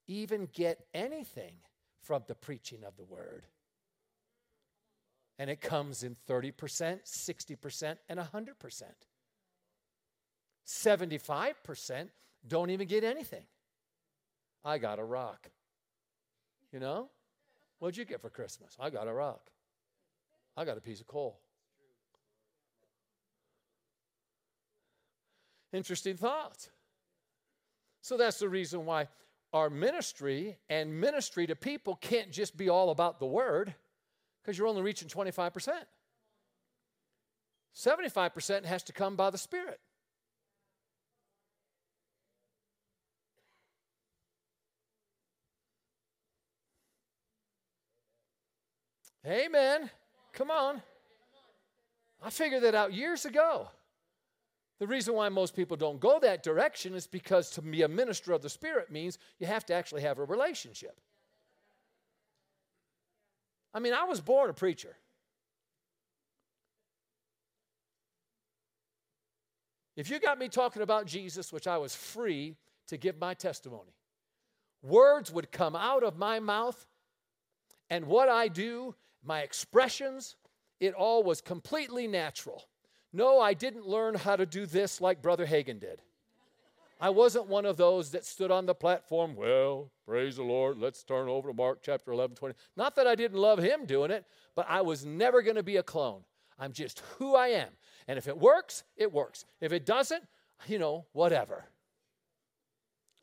even 0.08 0.46
get 0.52 0.84
anything 0.92 1.54
from 2.02 2.24
the 2.28 2.34
preaching 2.34 2.84
of 2.84 2.98
the 2.98 3.04
word. 3.04 3.46
And 5.42 5.50
it 5.50 5.60
comes 5.60 6.04
in 6.04 6.14
30%, 6.28 6.52
60%, 6.54 7.96
and 8.08 8.20
100%. 8.20 8.82
75% 10.64 12.08
don't 12.46 12.70
even 12.70 12.86
get 12.86 13.02
anything. 13.02 13.42
I 14.64 14.78
got 14.78 15.00
a 15.00 15.04
rock. 15.04 15.50
You 16.72 16.78
know? 16.78 17.08
What'd 17.80 17.96
you 17.96 18.04
get 18.04 18.20
for 18.20 18.30
Christmas? 18.30 18.76
I 18.78 18.88
got 18.88 19.08
a 19.08 19.12
rock. 19.12 19.50
I 20.56 20.64
got 20.64 20.78
a 20.78 20.80
piece 20.80 21.00
of 21.00 21.08
coal. 21.08 21.40
Interesting 25.72 26.16
thought. 26.16 26.68
So 28.00 28.16
that's 28.16 28.38
the 28.38 28.48
reason 28.48 28.86
why 28.86 29.08
our 29.52 29.70
ministry 29.70 30.56
and 30.70 31.00
ministry 31.00 31.48
to 31.48 31.56
people 31.56 31.96
can't 31.96 32.30
just 32.30 32.56
be 32.56 32.68
all 32.68 32.90
about 32.90 33.18
the 33.18 33.26
word 33.26 33.74
because 34.42 34.58
you're 34.58 34.66
only 34.66 34.82
reaching 34.82 35.08
25%. 35.08 35.70
75% 37.74 38.64
has 38.64 38.82
to 38.82 38.92
come 38.92 39.16
by 39.16 39.30
the 39.30 39.38
Spirit. 39.38 39.80
Amen. 49.24 49.88
Come 50.32 50.50
on. 50.50 50.82
I 52.22 52.30
figured 52.30 52.62
that 52.64 52.74
out 52.74 52.92
years 52.92 53.24
ago. 53.24 53.68
The 54.80 54.86
reason 54.86 55.14
why 55.14 55.28
most 55.28 55.54
people 55.54 55.76
don't 55.76 56.00
go 56.00 56.18
that 56.20 56.42
direction 56.42 56.94
is 56.94 57.06
because 57.06 57.50
to 57.50 57.62
be 57.62 57.82
a 57.82 57.88
minister 57.88 58.32
of 58.32 58.42
the 58.42 58.50
Spirit 58.50 58.90
means 58.90 59.18
you 59.38 59.46
have 59.46 59.64
to 59.66 59.74
actually 59.74 60.02
have 60.02 60.18
a 60.18 60.24
relationship. 60.24 61.00
I 63.74 63.80
mean, 63.80 63.94
I 63.94 64.04
was 64.04 64.20
born 64.20 64.50
a 64.50 64.52
preacher. 64.52 64.96
If 69.96 70.10
you 70.10 70.18
got 70.18 70.38
me 70.38 70.48
talking 70.48 70.82
about 70.82 71.06
Jesus, 71.06 71.52
which 71.52 71.66
I 71.66 71.78
was 71.78 71.94
free 71.94 72.56
to 72.88 72.96
give 72.96 73.18
my 73.18 73.34
testimony, 73.34 73.94
words 74.82 75.30
would 75.30 75.52
come 75.52 75.76
out 75.76 76.02
of 76.02 76.16
my 76.16 76.40
mouth, 76.40 76.86
and 77.90 78.06
what 78.06 78.28
I 78.28 78.48
do, 78.48 78.94
my 79.22 79.40
expressions, 79.40 80.36
it 80.80 80.94
all 80.94 81.22
was 81.22 81.40
completely 81.40 82.06
natural. 82.06 82.64
No, 83.12 83.38
I 83.38 83.52
didn't 83.52 83.86
learn 83.86 84.14
how 84.14 84.36
to 84.36 84.46
do 84.46 84.64
this 84.64 85.00
like 85.00 85.20
Brother 85.20 85.46
Hagin 85.46 85.78
did. 85.78 86.00
I 87.02 87.10
wasn't 87.10 87.48
one 87.48 87.66
of 87.66 87.76
those 87.76 88.10
that 88.12 88.24
stood 88.24 88.52
on 88.52 88.64
the 88.64 88.76
platform, 88.76 89.34
well, 89.34 89.90
praise 90.06 90.36
the 90.36 90.44
Lord, 90.44 90.78
let's 90.78 91.02
turn 91.02 91.28
over 91.28 91.48
to 91.48 91.54
Mark 91.54 91.80
chapter 91.82 92.12
11, 92.12 92.36
20. 92.36 92.54
Not 92.76 92.94
that 92.94 93.08
I 93.08 93.16
didn't 93.16 93.40
love 93.40 93.58
him 93.58 93.86
doing 93.86 94.12
it, 94.12 94.24
but 94.54 94.66
I 94.68 94.82
was 94.82 95.04
never 95.04 95.42
going 95.42 95.56
to 95.56 95.64
be 95.64 95.78
a 95.78 95.82
clone. 95.82 96.22
I'm 96.60 96.72
just 96.72 97.02
who 97.18 97.34
I 97.34 97.48
am. 97.48 97.70
And 98.06 98.18
if 98.18 98.28
it 98.28 98.38
works, 98.38 98.84
it 98.96 99.12
works. 99.12 99.44
If 99.60 99.72
it 99.72 99.84
doesn't, 99.84 100.22
you 100.68 100.78
know, 100.78 101.06
whatever. 101.12 101.64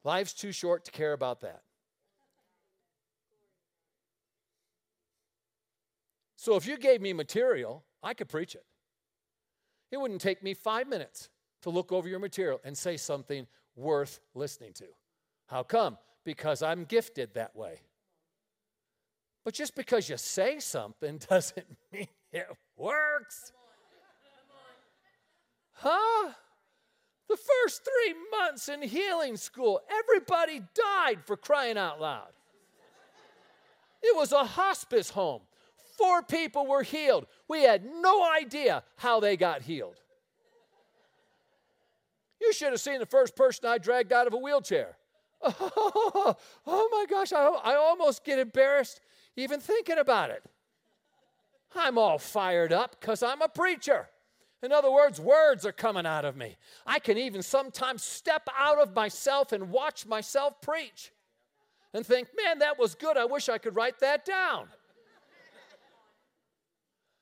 Life's 0.03 0.33
too 0.33 0.51
short 0.51 0.83
to 0.83 0.91
care 0.91 1.13
about 1.13 1.39
that. 1.39 1.62
So 6.36 6.57
if 6.57 6.67
you 6.67 6.77
gave 6.77 7.00
me 7.00 7.13
material, 7.13 7.86
I 8.03 8.13
could 8.13 8.27
preach 8.27 8.55
it. 8.55 8.65
It 9.89 10.01
wouldn't 10.01 10.19
take 10.19 10.43
me 10.43 10.53
five 10.53 10.86
minutes 10.86 11.29
to 11.62 11.69
look 11.69 11.93
over 11.93 12.09
your 12.09 12.19
material 12.19 12.59
and 12.65 12.77
say 12.77 12.98
something 12.98 13.48
worth 13.79 14.19
listening 14.36 14.74
to. 14.74 14.86
How 15.48 15.63
come? 15.63 15.98
Because 16.24 16.62
I'm 16.62 16.83
gifted 16.86 17.33
that 17.33 17.55
way. 17.55 17.81
But 19.43 19.53
just 19.53 19.75
because 19.75 20.09
you 20.09 20.17
say 20.17 20.59
something 20.59 21.19
doesn't 21.29 21.65
mean 21.91 22.07
it 22.31 22.48
works. 22.77 23.51
Huh? 25.74 26.31
The 27.29 27.38
first 27.38 27.83
three 27.83 28.15
months 28.31 28.69
in 28.69 28.81
healing 28.81 29.38
school, 29.38 29.81
everybody 29.89 30.62
died 30.74 31.19
for 31.25 31.38
crying 31.38 31.77
out 31.77 32.01
loud. 32.01 32.29
It 34.01 34.15
was 34.15 34.31
a 34.31 34.43
hospice 34.43 35.09
home. 35.09 35.41
Four 35.98 36.21
people 36.24 36.65
were 36.65 36.83
healed. 36.83 37.27
We 37.48 37.63
had 37.63 37.83
no 37.86 38.24
idea 38.31 38.83
how 38.95 39.19
they 39.19 39.38
got 39.38 39.62
healed. 39.62 39.95
You 42.41 42.53
should 42.53 42.72
have 42.72 42.79
seen 42.79 43.00
the 43.00 43.05
first 43.05 43.36
person 43.36 43.65
I 43.65 43.77
dragged 43.77 44.13
out 44.13 44.27
of 44.27 44.34
a 44.34 44.38
wheelchair. 44.38 44.98
Oh, 45.41 46.36
oh 46.67 46.89
my 46.91 47.05
gosh, 47.10 47.34
I, 47.34 47.46
I 47.46 47.75
almost 47.75 48.24
get 48.24 48.39
embarrassed 48.39 49.01
even 49.36 49.60
thinking 49.60 49.98
about 49.98 50.31
it. 50.31 50.43
I'm 51.75 51.98
all 51.98 52.17
fired 52.17 52.74
up 52.74 53.00
because 53.00 53.24
I'm 53.24 53.41
a 53.41 53.48
preacher. 53.48 54.10
In 54.62 54.72
other 54.74 54.91
words, 54.91 55.22
words 55.22 55.65
are 55.65 55.72
coming 55.72 56.05
out 56.05 56.25
of 56.25 56.36
me. 56.36 56.58
I 56.86 57.00
can 57.00 57.17
even 57.17 57.41
sometimes 57.41 58.03
step 58.03 58.48
out 58.58 58.79
of 58.79 58.93
myself 58.93 59.51
and 59.51 59.72
watch 59.72 60.05
myself 60.05 60.60
preach 60.62 61.12
and 61.93 62.05
think, 62.05 62.29
man, 62.36 62.60
that 62.60 62.77
was 62.77 62.96
good. 62.96 63.15
I 63.17 63.25
wish 63.25 63.48
I 63.48 63.58
could 63.58 63.75
write 63.75 64.00
that 64.00 64.25
down. 64.25 64.67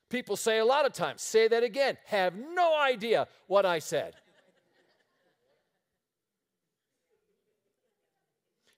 People 0.10 0.38
say 0.38 0.60
a 0.60 0.66
lot 0.66 0.86
of 0.86 0.94
times, 0.94 1.22
say 1.22 1.48
that 1.50 1.64
again, 1.64 1.98
have 2.06 2.34
no 2.36 2.78
idea 2.78 3.28
what 3.48 3.66
I 3.66 3.80
said. 3.80 4.16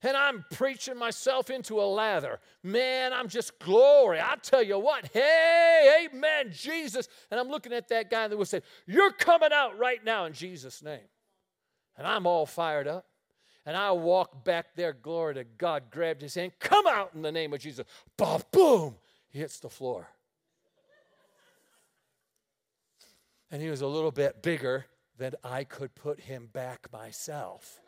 And 0.01 0.15
I'm 0.15 0.46
preaching 0.51 0.98
myself 0.98 1.50
into 1.50 1.82
a 1.82 1.84
lather. 1.84 2.39
Man, 2.63 3.12
I'm 3.13 3.27
just 3.27 3.60
glory. 3.60 4.20
I 4.20 4.36
tell 4.41 4.63
you 4.63 4.79
what, 4.79 5.10
hey, 5.13 6.08
amen, 6.12 6.51
Jesus. 6.51 7.08
And 7.29 7.39
I'm 7.39 7.50
looking 7.50 7.74
at 7.74 7.89
that 7.89 8.10
guy 8.10 8.27
that 8.27 8.38
would 8.38 8.48
say, 8.48 8.62
You're 8.86 9.12
coming 9.12 9.51
out 9.53 9.77
right 9.77 10.03
now 10.03 10.25
in 10.25 10.34
Jesus' 10.34 10.82
name. 10.82 11.08
And 11.98 12.08
I'm 12.08 12.25
all 12.25 12.46
fired 12.46 12.88
up. 12.88 13.06
And 13.65 13.75
I 13.75 13.91
walk 13.91 14.46
back 14.46 14.75
there, 14.75 14.94
glory 14.94 15.36
to 15.36 15.44
God, 15.44 15.91
grabbed 15.91 16.22
his 16.22 16.34
hand, 16.34 16.53
come 16.60 16.88
out 16.88 17.12
in 17.13 17.22
the 17.22 17.32
name 17.32 17.53
of 17.53 17.60
Jesus. 17.60 17.86
Boom, 18.18 18.41
boom, 18.51 18.96
he 19.29 19.39
hits 19.39 19.60
the 19.60 19.70
floor. 19.70 20.08
and 23.51 23.62
he 23.62 23.70
was 23.70 23.82
a 23.82 23.88
little 23.88 24.12
bit 24.12 24.41
bigger 24.41 24.86
than 25.18 25.34
I 25.44 25.63
could 25.63 25.96
put 25.96 26.22
him 26.22 26.50
back 26.51 26.91
myself. 26.91 27.79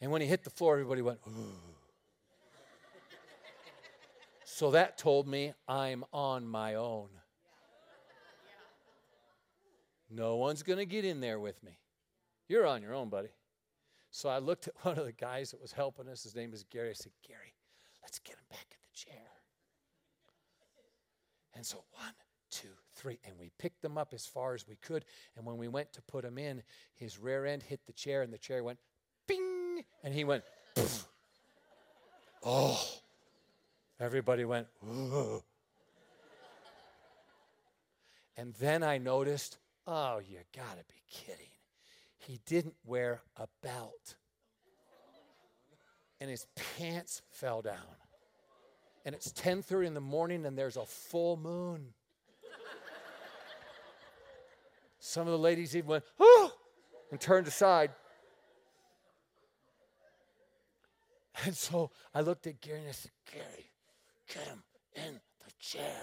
And 0.00 0.10
when 0.10 0.20
he 0.20 0.26
hit 0.26 0.44
the 0.44 0.50
floor, 0.50 0.74
everybody 0.74 1.02
went, 1.02 1.18
Ooh. 1.28 1.70
So 4.44 4.72
that 4.72 4.98
told 4.98 5.26
me 5.26 5.54
I'm 5.66 6.04
on 6.12 6.46
my 6.46 6.74
own. 6.74 7.08
No 10.10 10.36
one's 10.36 10.62
going 10.62 10.78
to 10.78 10.84
get 10.84 11.04
in 11.04 11.20
there 11.20 11.38
with 11.38 11.62
me. 11.62 11.78
You're 12.48 12.66
on 12.66 12.82
your 12.82 12.94
own, 12.94 13.08
buddy. 13.08 13.28
So 14.10 14.28
I 14.28 14.38
looked 14.38 14.68
at 14.68 14.74
one 14.82 14.98
of 14.98 15.04
the 15.04 15.12
guys 15.12 15.52
that 15.52 15.60
was 15.60 15.72
helping 15.72 16.08
us. 16.08 16.24
His 16.24 16.34
name 16.34 16.52
is 16.52 16.64
Gary. 16.64 16.90
I 16.90 16.94
said, 16.94 17.12
Gary, 17.26 17.54
let's 18.02 18.18
get 18.18 18.34
him 18.34 18.44
back 18.50 18.66
in 18.70 18.76
the 18.82 18.98
chair. 18.98 19.28
And 21.54 21.64
so 21.64 21.84
one, 21.92 22.12
two, 22.50 22.68
three. 22.94 23.18
And 23.24 23.38
we 23.38 23.52
picked 23.58 23.82
them 23.82 23.96
up 23.96 24.12
as 24.12 24.26
far 24.26 24.54
as 24.54 24.66
we 24.66 24.76
could. 24.76 25.04
And 25.36 25.46
when 25.46 25.58
we 25.58 25.68
went 25.68 25.92
to 25.94 26.02
put 26.02 26.24
him 26.24 26.38
in, 26.38 26.62
his 26.96 27.18
rear 27.18 27.46
end 27.46 27.62
hit 27.62 27.80
the 27.86 27.92
chair, 27.92 28.22
and 28.22 28.32
the 28.32 28.38
chair 28.38 28.62
went. 28.64 28.78
And 30.02 30.14
he 30.14 30.24
went, 30.24 30.44
Poof. 30.74 31.06
oh. 32.44 32.82
Everybody 33.98 34.44
went, 34.44 34.66
Whoa. 34.80 35.44
And 38.36 38.54
then 38.54 38.82
I 38.82 38.96
noticed, 38.96 39.58
oh, 39.86 40.18
you 40.26 40.38
gotta 40.56 40.82
be 40.88 41.02
kidding. 41.10 41.50
He 42.16 42.40
didn't 42.46 42.76
wear 42.86 43.20
a 43.36 43.46
belt. 43.62 44.14
And 46.22 46.30
his 46.30 46.46
pants 46.78 47.20
fell 47.30 47.60
down. 47.60 47.76
And 49.04 49.14
it's 49.14 49.30
10:30 49.32 49.88
in 49.88 49.94
the 49.94 50.00
morning 50.00 50.46
and 50.46 50.56
there's 50.56 50.78
a 50.78 50.86
full 50.86 51.36
moon. 51.36 51.92
Some 54.98 55.26
of 55.26 55.32
the 55.32 55.38
ladies 55.38 55.76
even 55.76 55.88
went, 55.88 56.04
oh, 56.18 56.52
and 57.10 57.20
turned 57.20 57.46
aside. 57.46 57.90
And 61.44 61.56
so 61.56 61.90
I 62.14 62.20
looked 62.20 62.46
at 62.46 62.60
Gary 62.60 62.80
and 62.80 62.88
I 62.88 62.92
said, 62.92 63.12
Gary, 63.32 63.70
get 64.28 64.44
him 64.44 64.62
in 64.94 65.14
the 65.14 65.52
chair. 65.58 66.02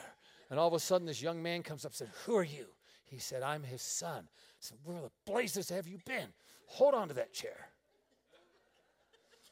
And 0.49 0.59
all 0.59 0.67
of 0.67 0.73
a 0.73 0.79
sudden, 0.79 1.05
this 1.05 1.21
young 1.21 1.43
man 1.43 1.61
comes 1.63 1.85
up 1.85 1.91
and 1.91 1.97
said, 1.97 2.09
Who 2.25 2.35
are 2.35 2.43
you? 2.43 2.65
He 3.05 3.19
said, 3.19 3.43
I'm 3.43 3.63
his 3.63 3.81
son. 3.81 4.23
I 4.27 4.59
said, 4.59 4.77
Where 4.83 5.01
the 5.01 5.11
blazes 5.25 5.69
have 5.69 5.87
you 5.87 5.99
been? 6.05 6.27
Hold 6.67 6.93
on 6.93 7.07
to 7.09 7.13
that 7.15 7.33
chair. 7.33 7.69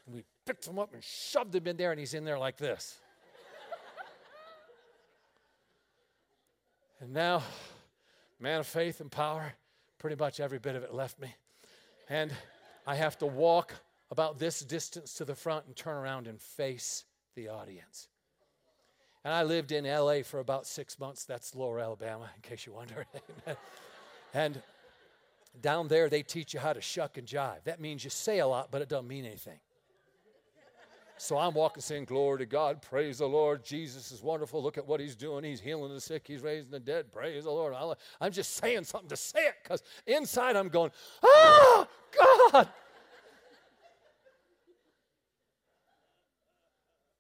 And 0.06 0.16
we 0.16 0.24
picked 0.46 0.68
him 0.68 0.80
up 0.80 0.94
and 0.94 1.04
shoved 1.04 1.54
him 1.56 1.68
in 1.68 1.78
there, 1.78 1.92
and 1.92 2.00
he's 2.00 2.14
in 2.14 2.26
there 2.26 2.40
like 2.40 2.58
this. 2.58 2.98
and 7.00 7.14
now, 7.14 7.44
man 8.40 8.60
of 8.60 8.68
faith 8.68 9.02
and 9.02 9.12
power, 9.12 9.54
pretty 9.98 10.16
much 10.16 10.40
every 10.40 10.60
bit 10.60 10.76
of 10.76 10.84
it 10.84 10.94
left 10.94 11.20
me. 11.20 11.34
And 12.10 12.32
I 12.86 12.96
have 12.96 13.18
to 13.20 13.26
walk 13.26 13.74
about 14.12 14.40
this 14.40 14.60
distance 14.62 15.14
to 15.16 15.26
the 15.26 15.36
front 15.36 15.66
and 15.66 15.76
turn 15.76 15.96
around 15.96 16.28
and 16.28 16.40
face 16.40 17.06
the 17.36 17.50
audience. 17.50 18.08
And 19.24 19.34
I 19.34 19.44
lived 19.44 19.72
in 19.72 19.86
LA 19.86 20.22
for 20.24 20.40
about 20.40 20.68
six 20.68 21.00
months. 21.00 21.26
That's 21.26 21.56
Lower 21.56 21.80
Alabama, 21.80 22.30
in 22.36 22.42
case 22.44 22.66
you 22.66 22.74
wonder. 22.74 23.08
and 24.34 24.62
down 25.62 25.88
there, 25.88 26.10
they 26.10 26.22
teach 26.22 26.54
you 26.54 26.60
how 26.60 26.74
to 26.74 26.82
shuck 26.82 27.18
and 27.18 27.28
jive. 27.28 27.64
That 27.64 27.80
means 27.80 28.04
you 28.04 28.12
say 28.12 28.40
a 28.40 28.48
lot, 28.48 28.70
but 28.72 28.82
it 28.82 28.90
doesn't 28.90 29.08
mean 29.08 29.26
anything. 29.26 29.60
So 31.18 31.38
I'm 31.38 31.54
walking 31.54 31.82
saying, 31.82 32.06
Glory 32.06 32.40
to 32.40 32.46
God, 32.46 32.82
praise 32.82 33.20
the 33.20 33.26
Lord. 33.26 33.64
Jesus 33.64 34.12
is 34.12 34.22
wonderful. 34.22 34.62
Look 34.62 34.78
at 34.78 34.86
what 34.86 35.00
he's 35.00 35.16
doing. 35.16 35.44
He's 35.44 35.62
healing 35.62 35.94
the 35.94 36.02
sick, 36.02 36.26
he's 36.28 36.42
raising 36.42 36.72
the 36.72 36.80
dead. 36.80 37.12
Praise 37.12 37.46
the 37.46 37.52
Lord. 37.52 37.74
I'm 38.20 38.32
just 38.32 38.58
saying 38.58 38.84
something 38.84 39.10
to 39.10 39.16
say 39.16 39.40
it 39.40 39.56
because 39.64 39.82
inside 40.06 40.56
I'm 40.56 40.70
going, 40.70 40.92
Oh, 41.24 41.88
God. 42.52 42.68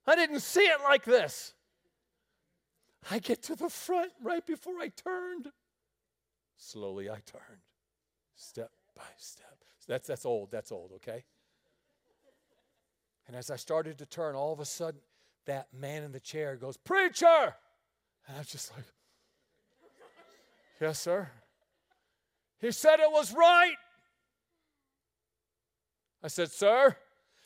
I 0.08 0.16
didn't 0.16 0.42
see 0.42 0.62
it 0.62 0.82
like 0.84 1.04
this. 1.04 1.54
I 3.10 3.20
get 3.20 3.44
to 3.44 3.56
the 3.56 3.70
front 3.70 4.12
right 4.22 4.46
before 4.46 4.80
I 4.80 4.90
turned. 4.90 5.52
Slowly 6.58 7.10
I 7.10 7.20
turned, 7.26 7.62
step 8.36 8.72
by 8.96 9.04
step. 9.18 9.58
That's, 9.88 10.08
that's 10.08 10.26
old, 10.26 10.50
that's 10.52 10.72
old, 10.72 10.94
okay? 10.96 11.24
And 13.28 13.36
as 13.36 13.52
I 13.52 13.56
started 13.56 13.98
to 14.00 14.06
turn, 14.06 14.36
all 14.36 14.54
of 14.54 14.60
a 14.60 14.66
sudden, 14.66 15.00
that 15.46 15.68
man 15.74 16.04
in 16.04 16.12
the 16.12 16.20
chair 16.20 16.56
goes, 16.56 16.78
Preacher! 16.78 17.56
And 18.28 18.38
I'm 18.38 18.46
just 18.46 18.72
like, 18.76 18.86
Yes, 20.82 21.00
sir. 21.00 21.30
He 22.60 22.72
said 22.72 23.00
it 23.00 23.12
was 23.12 23.34
right. 23.34 23.76
I 26.24 26.28
said, 26.28 26.52
Sir, 26.52 26.96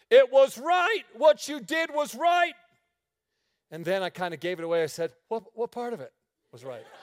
it 0.09 0.31
was 0.31 0.57
right. 0.57 1.03
What 1.13 1.47
you 1.47 1.59
did 1.59 1.91
was 1.93 2.15
right. 2.15 2.53
And 3.71 3.85
then 3.85 4.01
I 4.01 4.09
kind 4.09 4.33
of 4.33 4.39
gave 4.39 4.59
it 4.59 4.65
away. 4.65 4.83
I 4.83 4.87
said, 4.87 5.11
What, 5.27 5.43
what 5.53 5.71
part 5.71 5.93
of 5.93 6.01
it 6.01 6.11
was 6.51 6.63
right? 6.63 6.85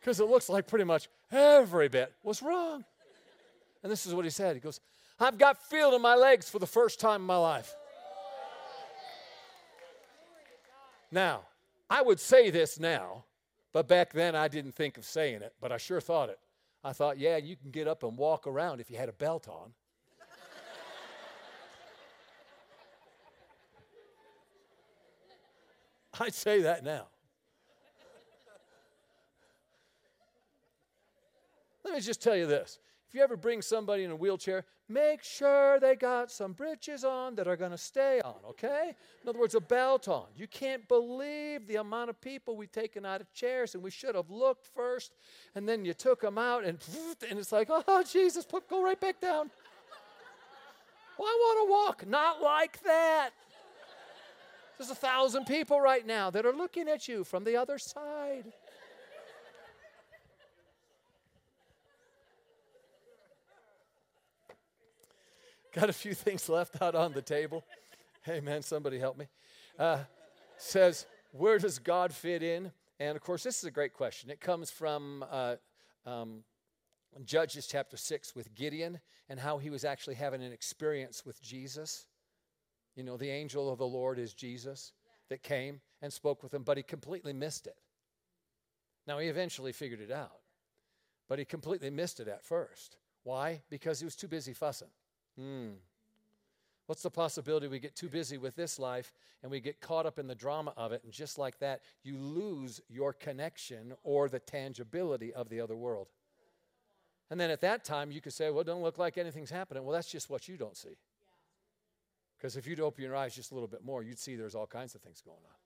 Because 0.00 0.18
it 0.18 0.24
looks 0.24 0.48
like 0.48 0.66
pretty 0.66 0.86
much 0.86 1.10
every 1.30 1.88
bit 1.88 2.10
was 2.22 2.40
wrong. 2.40 2.86
And 3.82 3.92
this 3.92 4.06
is 4.06 4.14
what 4.14 4.24
he 4.24 4.30
said. 4.30 4.56
He 4.56 4.60
goes, 4.60 4.80
I've 5.18 5.36
got 5.36 5.62
feel 5.62 5.94
in 5.94 6.00
my 6.00 6.14
legs 6.14 6.48
for 6.48 6.58
the 6.58 6.66
first 6.66 7.00
time 7.00 7.20
in 7.20 7.26
my 7.26 7.36
life. 7.36 7.74
Now, 11.12 11.42
I 11.88 12.02
would 12.02 12.20
say 12.20 12.50
this 12.50 12.78
now, 12.78 13.24
but 13.72 13.88
back 13.88 14.12
then 14.12 14.34
I 14.34 14.48
didn't 14.48 14.72
think 14.72 14.96
of 14.96 15.04
saying 15.04 15.42
it, 15.42 15.54
but 15.60 15.72
I 15.72 15.76
sure 15.76 16.00
thought 16.00 16.30
it. 16.30 16.38
I 16.82 16.92
thought, 16.92 17.18
yeah, 17.18 17.36
you 17.36 17.56
can 17.56 17.70
get 17.70 17.86
up 17.86 18.02
and 18.02 18.16
walk 18.16 18.46
around 18.46 18.80
if 18.80 18.90
you 18.90 18.96
had 18.96 19.08
a 19.08 19.12
belt 19.12 19.48
on. 19.48 19.72
I'd 26.20 26.34
say 26.34 26.62
that 26.62 26.84
now. 26.84 27.06
Let 31.82 31.94
me 31.94 32.00
just 32.00 32.22
tell 32.22 32.36
you 32.36 32.46
this. 32.46 32.78
If 33.08 33.14
you 33.14 33.22
ever 33.22 33.36
bring 33.36 33.62
somebody 33.62 34.04
in 34.04 34.12
a 34.12 34.16
wheelchair, 34.16 34.64
make 34.88 35.24
sure 35.24 35.80
they 35.80 35.96
got 35.96 36.30
some 36.30 36.52
britches 36.52 37.04
on 37.04 37.34
that 37.36 37.48
are 37.48 37.56
going 37.56 37.72
to 37.72 37.78
stay 37.78 38.20
on, 38.20 38.36
okay? 38.50 38.94
In 39.22 39.28
other 39.28 39.40
words, 39.40 39.56
a 39.56 39.60
belt 39.60 40.06
on. 40.06 40.26
You 40.36 40.46
can't 40.46 40.86
believe 40.86 41.66
the 41.66 41.76
amount 41.76 42.10
of 42.10 42.20
people 42.20 42.54
we've 42.54 42.70
taken 42.70 43.04
out 43.04 43.20
of 43.20 43.32
chairs, 43.32 43.74
and 43.74 43.82
we 43.82 43.90
should 43.90 44.14
have 44.14 44.30
looked 44.30 44.66
first, 44.66 45.16
and 45.56 45.68
then 45.68 45.84
you 45.84 45.94
took 45.94 46.20
them 46.20 46.38
out, 46.38 46.64
and, 46.64 46.78
and 47.30 47.38
it's 47.38 47.50
like, 47.50 47.68
oh, 47.70 48.04
Jesus, 48.08 48.44
put, 48.44 48.68
go 48.68 48.80
right 48.80 49.00
back 49.00 49.20
down. 49.20 49.50
Well, 51.18 51.28
I 51.28 51.38
want 51.40 51.66
to 51.66 51.72
walk. 51.72 52.08
Not 52.08 52.40
like 52.40 52.80
that. 52.84 53.30
There's 54.80 54.90
a 54.90 54.94
thousand 54.94 55.44
people 55.44 55.78
right 55.78 56.06
now 56.06 56.30
that 56.30 56.46
are 56.46 56.54
looking 56.54 56.88
at 56.88 57.06
you 57.06 57.22
from 57.22 57.44
the 57.44 57.54
other 57.54 57.76
side. 57.76 58.44
Got 65.74 65.90
a 65.90 65.92
few 65.92 66.14
things 66.14 66.48
left 66.48 66.80
out 66.80 66.94
on 66.94 67.12
the 67.12 67.20
table. 67.20 67.62
Hey, 68.22 68.40
man, 68.40 68.62
somebody 68.62 68.98
help 68.98 69.18
me. 69.18 69.26
Uh, 69.78 69.98
says, 70.56 71.04
where 71.32 71.58
does 71.58 71.78
God 71.78 72.14
fit 72.14 72.42
in? 72.42 72.72
And 72.98 73.16
of 73.16 73.22
course, 73.22 73.42
this 73.42 73.58
is 73.58 73.64
a 73.64 73.70
great 73.70 73.92
question. 73.92 74.30
It 74.30 74.40
comes 74.40 74.70
from 74.70 75.26
uh, 75.30 75.56
um, 76.06 76.42
Judges 77.26 77.66
chapter 77.66 77.98
6 77.98 78.34
with 78.34 78.54
Gideon 78.54 78.98
and 79.28 79.38
how 79.38 79.58
he 79.58 79.68
was 79.68 79.84
actually 79.84 80.14
having 80.14 80.42
an 80.42 80.52
experience 80.52 81.26
with 81.26 81.42
Jesus. 81.42 82.06
You 82.96 83.04
know, 83.04 83.16
the 83.16 83.30
angel 83.30 83.70
of 83.72 83.78
the 83.78 83.86
Lord 83.86 84.18
is 84.18 84.34
Jesus 84.34 84.92
that 85.28 85.42
came 85.42 85.80
and 86.02 86.12
spoke 86.12 86.42
with 86.42 86.52
him, 86.52 86.62
but 86.62 86.76
he 86.76 86.82
completely 86.82 87.32
missed 87.32 87.66
it. 87.66 87.76
Now, 89.06 89.18
he 89.18 89.28
eventually 89.28 89.72
figured 89.72 90.00
it 90.00 90.10
out, 90.10 90.40
but 91.28 91.38
he 91.38 91.44
completely 91.44 91.90
missed 91.90 92.20
it 92.20 92.28
at 92.28 92.44
first. 92.44 92.96
Why? 93.22 93.62
Because 93.70 94.00
he 94.00 94.04
was 94.04 94.16
too 94.16 94.28
busy 94.28 94.52
fussing. 94.52 94.88
Hmm. 95.38 95.70
What's 96.86 97.02
the 97.02 97.10
possibility 97.10 97.68
we 97.68 97.78
get 97.78 97.94
too 97.94 98.08
busy 98.08 98.36
with 98.36 98.56
this 98.56 98.78
life 98.78 99.12
and 99.42 99.50
we 99.50 99.60
get 99.60 99.80
caught 99.80 100.06
up 100.06 100.18
in 100.18 100.26
the 100.26 100.34
drama 100.34 100.72
of 100.76 100.92
it, 100.92 101.02
and 101.04 101.12
just 101.12 101.38
like 101.38 101.58
that, 101.60 101.82
you 102.02 102.18
lose 102.18 102.80
your 102.88 103.12
connection 103.12 103.94
or 104.02 104.28
the 104.28 104.40
tangibility 104.40 105.32
of 105.32 105.48
the 105.48 105.60
other 105.60 105.76
world? 105.76 106.08
And 107.30 107.40
then 107.40 107.50
at 107.50 107.60
that 107.60 107.84
time, 107.84 108.10
you 108.10 108.20
could 108.20 108.32
say, 108.32 108.50
well, 108.50 108.64
don't 108.64 108.82
look 108.82 108.98
like 108.98 109.16
anything's 109.16 109.50
happening. 109.50 109.84
Well, 109.84 109.92
that's 109.92 110.10
just 110.10 110.28
what 110.28 110.48
you 110.48 110.56
don't 110.56 110.76
see. 110.76 110.96
Because 112.40 112.56
if 112.56 112.66
you'd 112.66 112.80
open 112.80 113.04
your 113.04 113.14
eyes 113.14 113.34
just 113.34 113.50
a 113.50 113.54
little 113.54 113.68
bit 113.68 113.84
more, 113.84 114.02
you'd 114.02 114.18
see 114.18 114.34
there's 114.34 114.54
all 114.54 114.66
kinds 114.66 114.94
of 114.94 115.02
things 115.02 115.20
going 115.20 115.36
on. 115.44 115.56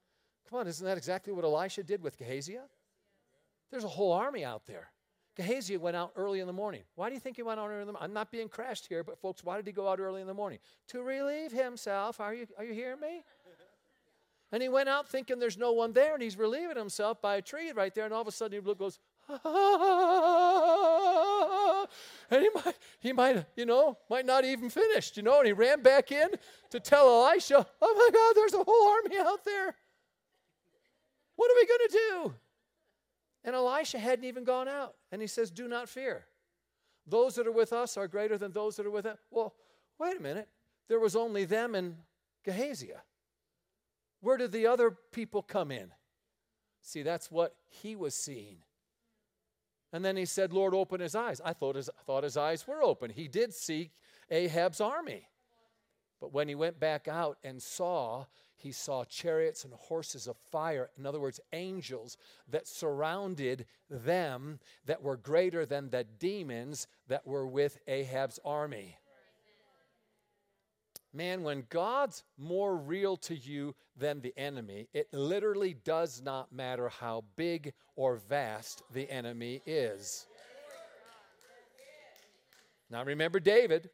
Come 0.50 0.58
on, 0.58 0.66
isn't 0.66 0.84
that 0.84 0.98
exactly 0.98 1.32
what 1.32 1.44
Elisha 1.44 1.84
did 1.84 2.02
with 2.02 2.18
Gehazi? 2.18 2.58
There's 3.70 3.84
a 3.84 3.88
whole 3.88 4.12
army 4.12 4.44
out 4.44 4.66
there. 4.66 4.90
Gehazi 5.36 5.76
went 5.76 5.96
out 5.96 6.12
early 6.16 6.40
in 6.40 6.46
the 6.46 6.52
morning. 6.52 6.82
Why 6.96 7.08
do 7.08 7.14
you 7.14 7.20
think 7.20 7.36
he 7.36 7.42
went 7.42 7.60
out 7.60 7.68
early 7.68 7.80
in 7.80 7.86
the 7.86 7.92
morning? 7.92 8.04
I'm 8.08 8.12
not 8.12 8.30
being 8.30 8.48
crashed 8.48 8.86
here, 8.88 9.04
but 9.04 9.18
folks, 9.18 9.44
why 9.44 9.56
did 9.56 9.66
he 9.66 9.72
go 9.72 9.88
out 9.88 10.00
early 10.00 10.20
in 10.20 10.26
the 10.26 10.34
morning? 10.34 10.58
To 10.88 11.02
relieve 11.02 11.52
himself. 11.52 12.20
Are 12.20 12.34
you, 12.34 12.46
are 12.58 12.64
you 12.64 12.74
hearing 12.74 13.00
me? 13.00 13.22
And 14.52 14.62
he 14.62 14.68
went 14.68 14.88
out 14.88 15.08
thinking 15.08 15.38
there's 15.38 15.58
no 15.58 15.72
one 15.72 15.92
there, 15.92 16.14
and 16.14 16.22
he's 16.22 16.38
relieving 16.38 16.76
himself 16.76 17.20
by 17.20 17.36
a 17.36 17.42
tree 17.42 17.72
right 17.72 17.92
there, 17.94 18.04
and 18.04 18.14
all 18.14 18.22
of 18.22 18.28
a 18.28 18.32
sudden 18.32 18.60
he 18.60 18.74
goes, 18.74 19.00
and 22.30 22.42
he 22.42 22.50
might, 22.54 22.74
he 23.00 23.12
might, 23.12 23.46
you 23.56 23.64
know, 23.66 23.96
might 24.10 24.26
not 24.26 24.44
even 24.44 24.68
finished, 24.68 25.16
you 25.16 25.22
know, 25.22 25.38
and 25.38 25.46
he 25.46 25.52
ran 25.52 25.82
back 25.82 26.12
in 26.12 26.28
to 26.70 26.80
tell 26.80 27.08
Elisha, 27.08 27.66
oh 27.80 27.94
my 27.94 28.10
God, 28.12 28.34
there's 28.34 28.54
a 28.54 28.62
whole 28.62 28.88
army 28.88 29.16
out 29.18 29.44
there. 29.44 29.74
What 31.36 31.50
are 31.50 31.54
we 31.54 31.66
going 31.66 31.88
to 31.88 31.92
do? 31.92 32.34
And 33.44 33.54
Elisha 33.54 33.98
hadn't 33.98 34.24
even 34.24 34.44
gone 34.44 34.68
out. 34.68 34.94
And 35.12 35.20
he 35.20 35.28
says, 35.28 35.50
Do 35.50 35.68
not 35.68 35.88
fear. 35.88 36.26
Those 37.06 37.34
that 37.34 37.46
are 37.46 37.52
with 37.52 37.72
us 37.72 37.96
are 37.96 38.08
greater 38.08 38.38
than 38.38 38.52
those 38.52 38.76
that 38.76 38.86
are 38.86 38.90
with 38.90 39.04
them. 39.04 39.16
Well, 39.30 39.54
wait 39.98 40.18
a 40.18 40.22
minute. 40.22 40.48
There 40.88 41.00
was 41.00 41.14
only 41.14 41.44
them 41.44 41.74
and 41.74 41.96
Gehazi. 42.44 42.92
Where 44.20 44.38
did 44.38 44.52
the 44.52 44.66
other 44.66 44.90
people 45.12 45.42
come 45.42 45.70
in? 45.70 45.90
See, 46.80 47.02
that's 47.02 47.30
what 47.30 47.54
he 47.66 47.94
was 47.96 48.14
seeing. 48.14 48.58
And 49.94 50.04
then 50.04 50.16
he 50.16 50.24
said, 50.24 50.52
Lord, 50.52 50.74
open 50.74 51.00
his 51.00 51.14
eyes. 51.14 51.40
I 51.44 51.52
thought 51.52 51.76
his, 51.76 51.88
thought 52.04 52.24
his 52.24 52.36
eyes 52.36 52.66
were 52.66 52.82
open. 52.82 53.10
He 53.10 53.28
did 53.28 53.54
seek 53.54 53.92
Ahab's 54.28 54.80
army. 54.80 55.28
But 56.20 56.32
when 56.32 56.48
he 56.48 56.56
went 56.56 56.80
back 56.80 57.06
out 57.06 57.38
and 57.44 57.62
saw, 57.62 58.24
he 58.56 58.72
saw 58.72 59.04
chariots 59.04 59.62
and 59.62 59.72
horses 59.72 60.26
of 60.26 60.36
fire. 60.50 60.90
In 60.98 61.06
other 61.06 61.20
words, 61.20 61.38
angels 61.52 62.16
that 62.50 62.66
surrounded 62.66 63.66
them 63.88 64.58
that 64.84 65.00
were 65.00 65.16
greater 65.16 65.64
than 65.64 65.90
the 65.90 66.02
demons 66.02 66.88
that 67.06 67.24
were 67.24 67.46
with 67.46 67.78
Ahab's 67.86 68.40
army. 68.44 68.96
Man, 71.16 71.44
when 71.44 71.64
God's 71.68 72.24
more 72.36 72.76
real 72.76 73.16
to 73.18 73.36
you 73.36 73.76
than 73.96 74.20
the 74.20 74.34
enemy, 74.36 74.88
it 74.92 75.14
literally 75.14 75.72
does 75.72 76.20
not 76.20 76.52
matter 76.52 76.88
how 76.88 77.22
big 77.36 77.72
or 77.94 78.16
vast 78.16 78.82
the 78.92 79.08
enemy 79.08 79.62
is. 79.64 80.26
Now, 82.90 83.04
remember 83.04 83.38
David. 83.38 83.90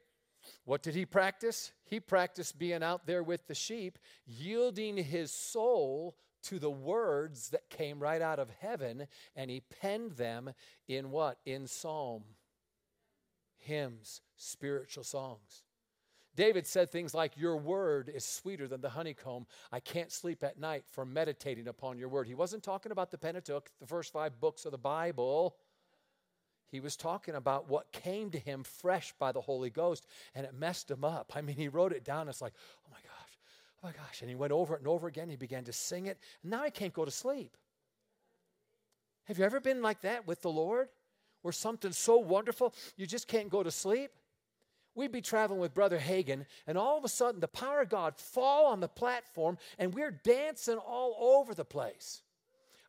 What 0.64 0.82
did 0.82 0.94
he 0.94 1.04
practice? 1.04 1.72
He 1.84 2.00
practiced 2.00 2.58
being 2.58 2.82
out 2.82 3.06
there 3.06 3.22
with 3.22 3.46
the 3.46 3.54
sheep, 3.54 3.98
yielding 4.26 4.96
his 4.96 5.30
soul 5.30 6.16
to 6.44 6.58
the 6.58 6.70
words 6.70 7.50
that 7.50 7.68
came 7.68 8.00
right 8.00 8.22
out 8.22 8.38
of 8.38 8.48
heaven, 8.60 9.06
and 9.36 9.50
he 9.50 9.60
penned 9.60 10.12
them 10.12 10.54
in 10.88 11.10
what? 11.10 11.36
In 11.44 11.66
psalm, 11.66 12.24
hymns, 13.58 14.22
spiritual 14.36 15.04
songs. 15.04 15.64
David 16.36 16.66
said 16.66 16.90
things 16.90 17.14
like, 17.14 17.36
Your 17.36 17.56
word 17.56 18.10
is 18.14 18.24
sweeter 18.24 18.68
than 18.68 18.80
the 18.80 18.90
honeycomb. 18.90 19.46
I 19.72 19.80
can't 19.80 20.12
sleep 20.12 20.42
at 20.44 20.58
night 20.58 20.84
for 20.90 21.04
meditating 21.04 21.68
upon 21.68 21.98
your 21.98 22.08
word. 22.08 22.26
He 22.26 22.34
wasn't 22.34 22.62
talking 22.62 22.92
about 22.92 23.10
the 23.10 23.18
Pentateuch, 23.18 23.68
the 23.80 23.86
first 23.86 24.12
five 24.12 24.40
books 24.40 24.64
of 24.64 24.72
the 24.72 24.78
Bible. 24.78 25.56
He 26.70 26.78
was 26.78 26.96
talking 26.96 27.34
about 27.34 27.68
what 27.68 27.90
came 27.90 28.30
to 28.30 28.38
him 28.38 28.62
fresh 28.62 29.12
by 29.18 29.32
the 29.32 29.40
Holy 29.40 29.70
Ghost, 29.70 30.06
and 30.34 30.46
it 30.46 30.54
messed 30.54 30.90
him 30.90 31.04
up. 31.04 31.32
I 31.34 31.40
mean, 31.40 31.56
he 31.56 31.68
wrote 31.68 31.92
it 31.92 32.04
down. 32.04 32.28
It's 32.28 32.40
like, 32.40 32.52
oh 32.86 32.90
my 32.90 32.98
gosh, 32.98 33.38
oh 33.82 33.86
my 33.88 33.92
gosh. 33.92 34.20
And 34.20 34.30
he 34.30 34.36
went 34.36 34.52
over 34.52 34.74
it 34.74 34.78
and 34.78 34.88
over 34.88 35.08
again. 35.08 35.28
He 35.28 35.36
began 35.36 35.64
to 35.64 35.72
sing 35.72 36.06
it. 36.06 36.18
And 36.42 36.50
now 36.50 36.62
he 36.62 36.70
can't 36.70 36.92
go 36.92 37.04
to 37.04 37.10
sleep. 37.10 37.56
Have 39.24 39.38
you 39.38 39.44
ever 39.44 39.60
been 39.60 39.82
like 39.82 40.02
that 40.02 40.26
with 40.28 40.42
the 40.42 40.50
Lord? 40.50 40.88
Where 41.42 41.52
something's 41.52 41.98
so 41.98 42.18
wonderful, 42.18 42.74
you 42.96 43.06
just 43.06 43.26
can't 43.26 43.48
go 43.48 43.62
to 43.62 43.70
sleep? 43.70 44.10
We'd 44.94 45.12
be 45.12 45.20
traveling 45.20 45.60
with 45.60 45.74
Brother 45.74 45.98
Hagin, 45.98 46.46
and 46.66 46.76
all 46.76 46.98
of 46.98 47.04
a 47.04 47.08
sudden 47.08 47.40
the 47.40 47.48
power 47.48 47.82
of 47.82 47.88
God 47.88 48.16
fall 48.16 48.66
on 48.66 48.80
the 48.80 48.88
platform, 48.88 49.56
and 49.78 49.94
we're 49.94 50.10
dancing 50.10 50.78
all 50.78 51.16
over 51.18 51.54
the 51.54 51.64
place. 51.64 52.22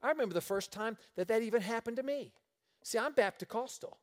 I 0.01 0.09
remember 0.09 0.33
the 0.33 0.41
first 0.41 0.71
time 0.71 0.97
that 1.15 1.27
that 1.27 1.43
even 1.43 1.61
happened 1.61 1.97
to 1.97 2.03
me. 2.03 2.33
See, 2.83 2.97
I'm 2.97 3.13
Baptist-costal. 3.13 3.97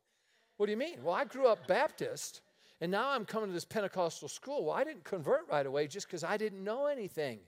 What 0.57 0.65
do 0.65 0.71
you 0.71 0.77
mean? 0.77 1.03
Well, 1.03 1.13
I 1.13 1.25
grew 1.25 1.47
up 1.47 1.67
Baptist, 1.67 2.41
and 2.79 2.91
now 2.91 3.09
I'm 3.09 3.25
coming 3.25 3.49
to 3.49 3.53
this 3.53 3.65
Pentecostal 3.65 4.29
school. 4.29 4.65
Well, 4.65 4.75
I 4.75 4.85
didn't 4.85 5.03
convert 5.03 5.49
right 5.49 5.65
away 5.65 5.87
just 5.87 6.07
because 6.07 6.23
I 6.23 6.37
didn't 6.37 6.63
know 6.63 6.85
anything. 6.85 7.39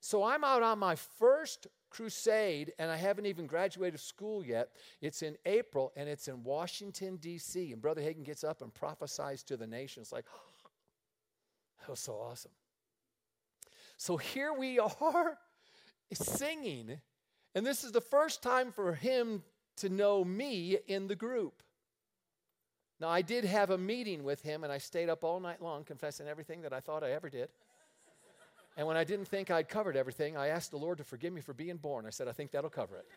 So 0.00 0.24
I'm 0.24 0.42
out 0.42 0.64
on 0.64 0.80
my 0.80 0.96
first 0.96 1.68
crusade, 1.92 2.72
and 2.78 2.90
I 2.90 2.96
haven't 2.96 3.26
even 3.26 3.46
graduated 3.46 4.00
school 4.00 4.44
yet. 4.44 4.70
It's 5.02 5.22
in 5.22 5.36
April, 5.44 5.92
and 5.94 6.08
it's 6.08 6.26
in 6.26 6.42
Washington, 6.42 7.16
D.C. 7.16 7.70
And 7.70 7.82
Brother 7.82 8.00
Hagin 8.00 8.24
gets 8.24 8.42
up 8.42 8.62
and 8.62 8.72
prophesies 8.72 9.42
to 9.44 9.58
the 9.58 9.66
nations 9.66 10.10
like, 10.10 10.24
that 11.80 11.90
was 11.90 12.00
so 12.00 12.14
awesome. 12.14 12.50
So 13.98 14.16
here 14.16 14.54
we 14.54 14.78
are 15.00 15.38
singing, 16.14 16.98
and 17.54 17.66
this 17.66 17.84
is 17.84 17.92
the 17.92 18.00
first 18.00 18.42
time 18.42 18.72
for 18.72 18.94
him 18.94 19.42
to 19.76 19.90
know 19.90 20.24
me 20.24 20.78
in 20.88 21.08
the 21.08 21.16
group. 21.16 21.62
Now, 23.00 23.08
I 23.08 23.20
did 23.20 23.44
have 23.44 23.70
a 23.70 23.78
meeting 23.78 24.24
with 24.24 24.42
him, 24.42 24.64
and 24.64 24.72
I 24.72 24.78
stayed 24.78 25.10
up 25.10 25.24
all 25.24 25.40
night 25.40 25.60
long 25.60 25.84
confessing 25.84 26.26
everything 26.26 26.62
that 26.62 26.72
I 26.72 26.80
thought 26.80 27.04
I 27.04 27.10
ever 27.10 27.28
did. 27.28 27.50
And 28.76 28.86
when 28.86 28.96
I 28.96 29.04
didn't 29.04 29.26
think 29.26 29.50
I'd 29.50 29.68
covered 29.68 29.96
everything, 29.96 30.36
I 30.36 30.48
asked 30.48 30.70
the 30.70 30.78
Lord 30.78 30.98
to 30.98 31.04
forgive 31.04 31.32
me 31.32 31.40
for 31.40 31.52
being 31.52 31.76
born. 31.76 32.06
I 32.06 32.10
said, 32.10 32.28
I 32.28 32.32
think 32.32 32.52
that'll 32.52 32.70
cover 32.70 32.96
it. 32.96 33.06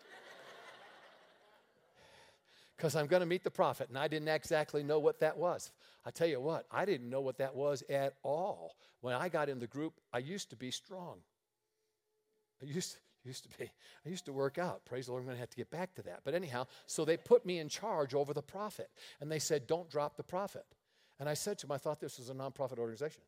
Because 2.76 2.94
I'm 2.94 3.08
going 3.08 3.22
to 3.22 3.26
meet 3.26 3.46
the 3.46 3.52
prophet, 3.52 3.88
and 3.88 3.98
I 3.98 4.10
didn't 4.10 4.28
exactly 4.28 4.84
know 4.84 5.00
what 5.00 5.22
that 5.22 5.38
was. 5.38 5.72
I 6.06 6.12
tell 6.12 6.28
you 6.28 6.42
what, 6.42 6.66
I 6.70 6.84
didn't 6.84 7.10
know 7.10 7.22
what 7.22 7.38
that 7.38 7.56
was 7.56 7.84
at 7.90 8.16
all. 8.22 8.76
When 9.00 9.16
I 9.16 9.30
got 9.30 9.48
in 9.48 9.60
the 9.60 9.68
group, 9.68 9.94
I 10.12 10.18
used 10.18 10.50
to 10.50 10.58
be 10.58 10.72
strong. 10.72 11.20
I 12.62 12.66
used, 12.66 12.98
used 13.24 13.50
to 13.50 13.58
be. 13.58 13.72
I 14.06 14.10
used 14.10 14.26
to 14.26 14.34
work 14.34 14.58
out. 14.58 14.84
Praise 14.84 15.06
the 15.06 15.14
Lord, 15.14 15.22
I'm 15.22 15.28
going 15.28 15.38
to 15.38 15.40
have 15.40 15.50
to 15.52 15.56
get 15.56 15.72
back 15.72 15.96
to 15.96 16.02
that. 16.04 16.20
But 16.26 16.34
anyhow, 16.34 16.68
so 16.86 17.06
they 17.06 17.16
put 17.16 17.46
me 17.46 17.60
in 17.60 17.70
charge 17.70 18.14
over 18.14 18.34
the 18.34 18.42
prophet, 18.42 18.90
and 19.22 19.32
they 19.32 19.40
said, 19.40 19.68
Don't 19.68 19.90
drop 19.90 20.18
the 20.18 20.24
prophet. 20.24 20.66
And 21.18 21.30
I 21.30 21.34
said 21.34 21.58
to 21.60 21.68
them, 21.68 21.74
I 21.74 21.78
thought 21.78 22.02
this 22.02 22.18
was 22.20 22.30
a 22.30 22.34
nonprofit 22.34 22.78
organization. 22.78 23.22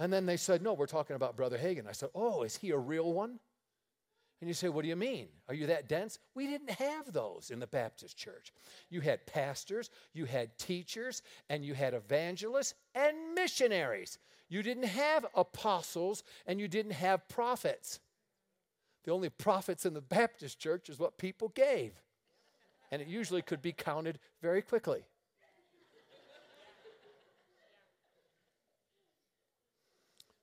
And 0.00 0.10
then 0.10 0.24
they 0.24 0.38
said, 0.38 0.62
No, 0.62 0.72
we're 0.72 0.86
talking 0.86 1.14
about 1.14 1.36
Brother 1.36 1.58
Hagin. 1.58 1.86
I 1.86 1.92
said, 1.92 2.08
Oh, 2.14 2.42
is 2.42 2.56
he 2.56 2.70
a 2.70 2.78
real 2.78 3.12
one? 3.12 3.38
And 4.40 4.48
you 4.48 4.54
say, 4.54 4.70
What 4.70 4.82
do 4.82 4.88
you 4.88 4.96
mean? 4.96 5.28
Are 5.46 5.54
you 5.54 5.66
that 5.66 5.88
dense? 5.88 6.18
We 6.34 6.46
didn't 6.46 6.70
have 6.70 7.12
those 7.12 7.50
in 7.50 7.60
the 7.60 7.66
Baptist 7.66 8.16
church. 8.16 8.52
You 8.88 9.02
had 9.02 9.26
pastors, 9.26 9.90
you 10.14 10.24
had 10.24 10.56
teachers, 10.56 11.22
and 11.50 11.62
you 11.62 11.74
had 11.74 11.92
evangelists 11.92 12.74
and 12.94 13.34
missionaries. 13.34 14.18
You 14.48 14.62
didn't 14.62 14.84
have 14.84 15.26
apostles 15.34 16.24
and 16.46 16.58
you 16.58 16.66
didn't 16.66 16.92
have 16.92 17.28
prophets. 17.28 18.00
The 19.04 19.12
only 19.12 19.28
prophets 19.28 19.84
in 19.84 19.92
the 19.92 20.00
Baptist 20.00 20.58
church 20.58 20.88
is 20.88 20.98
what 20.98 21.18
people 21.18 21.50
gave. 21.50 21.92
And 22.90 23.00
it 23.02 23.06
usually 23.06 23.42
could 23.42 23.62
be 23.62 23.72
counted 23.72 24.18
very 24.42 24.62
quickly. 24.62 25.04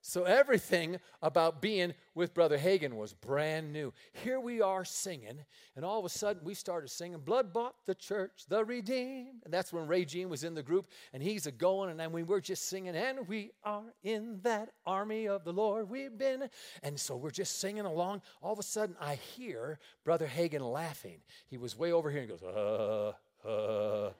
So 0.07 0.23
everything 0.23 1.01
about 1.21 1.61
being 1.61 1.93
with 2.15 2.33
Brother 2.33 2.57
Hagin 2.57 2.93
was 2.93 3.11
brand 3.11 3.73
new. 3.73 3.91
Here 4.23 4.39
we 4.39 4.61
are 4.61 4.85
singing, 4.85 5.37
and 5.75 5.83
all 5.83 5.99
of 5.99 6.05
a 6.05 6.09
sudden 6.09 6.45
we 6.45 6.53
started 6.53 6.87
singing, 6.87 7.19
Blood 7.19 7.51
bought 7.51 7.75
the 7.85 7.93
church, 7.93 8.45
the 8.47 8.63
redeemed. 8.63 9.41
And 9.43 9.53
that's 9.53 9.73
when 9.73 9.85
Ray 9.85 10.05
Jean 10.05 10.29
was 10.29 10.45
in 10.45 10.53
the 10.53 10.63
group, 10.63 10.87
and 11.11 11.21
he's 11.21 11.45
a 11.45 11.51
going, 11.51 11.89
and 11.89 11.99
then 11.99 12.13
we 12.13 12.23
were 12.23 12.39
just 12.39 12.69
singing, 12.69 12.95
and 12.95 13.27
we 13.27 13.51
are 13.65 13.83
in 14.01 14.39
that 14.43 14.69
army 14.85 15.27
of 15.27 15.43
the 15.43 15.51
Lord 15.51 15.89
we've 15.89 16.17
been. 16.17 16.47
And 16.83 16.97
so 16.97 17.17
we're 17.17 17.29
just 17.29 17.59
singing 17.59 17.83
along. 17.83 18.21
All 18.41 18.53
of 18.53 18.59
a 18.59 18.63
sudden 18.63 18.95
I 19.01 19.15
hear 19.15 19.77
Brother 20.05 20.25
Hagin 20.25 20.61
laughing. 20.61 21.17
He 21.47 21.57
was 21.57 21.77
way 21.77 21.91
over 21.91 22.09
here 22.09 22.21
and 22.21 22.29
goes, 22.29 22.43
uh, 22.43 23.11
uh, 23.45 24.11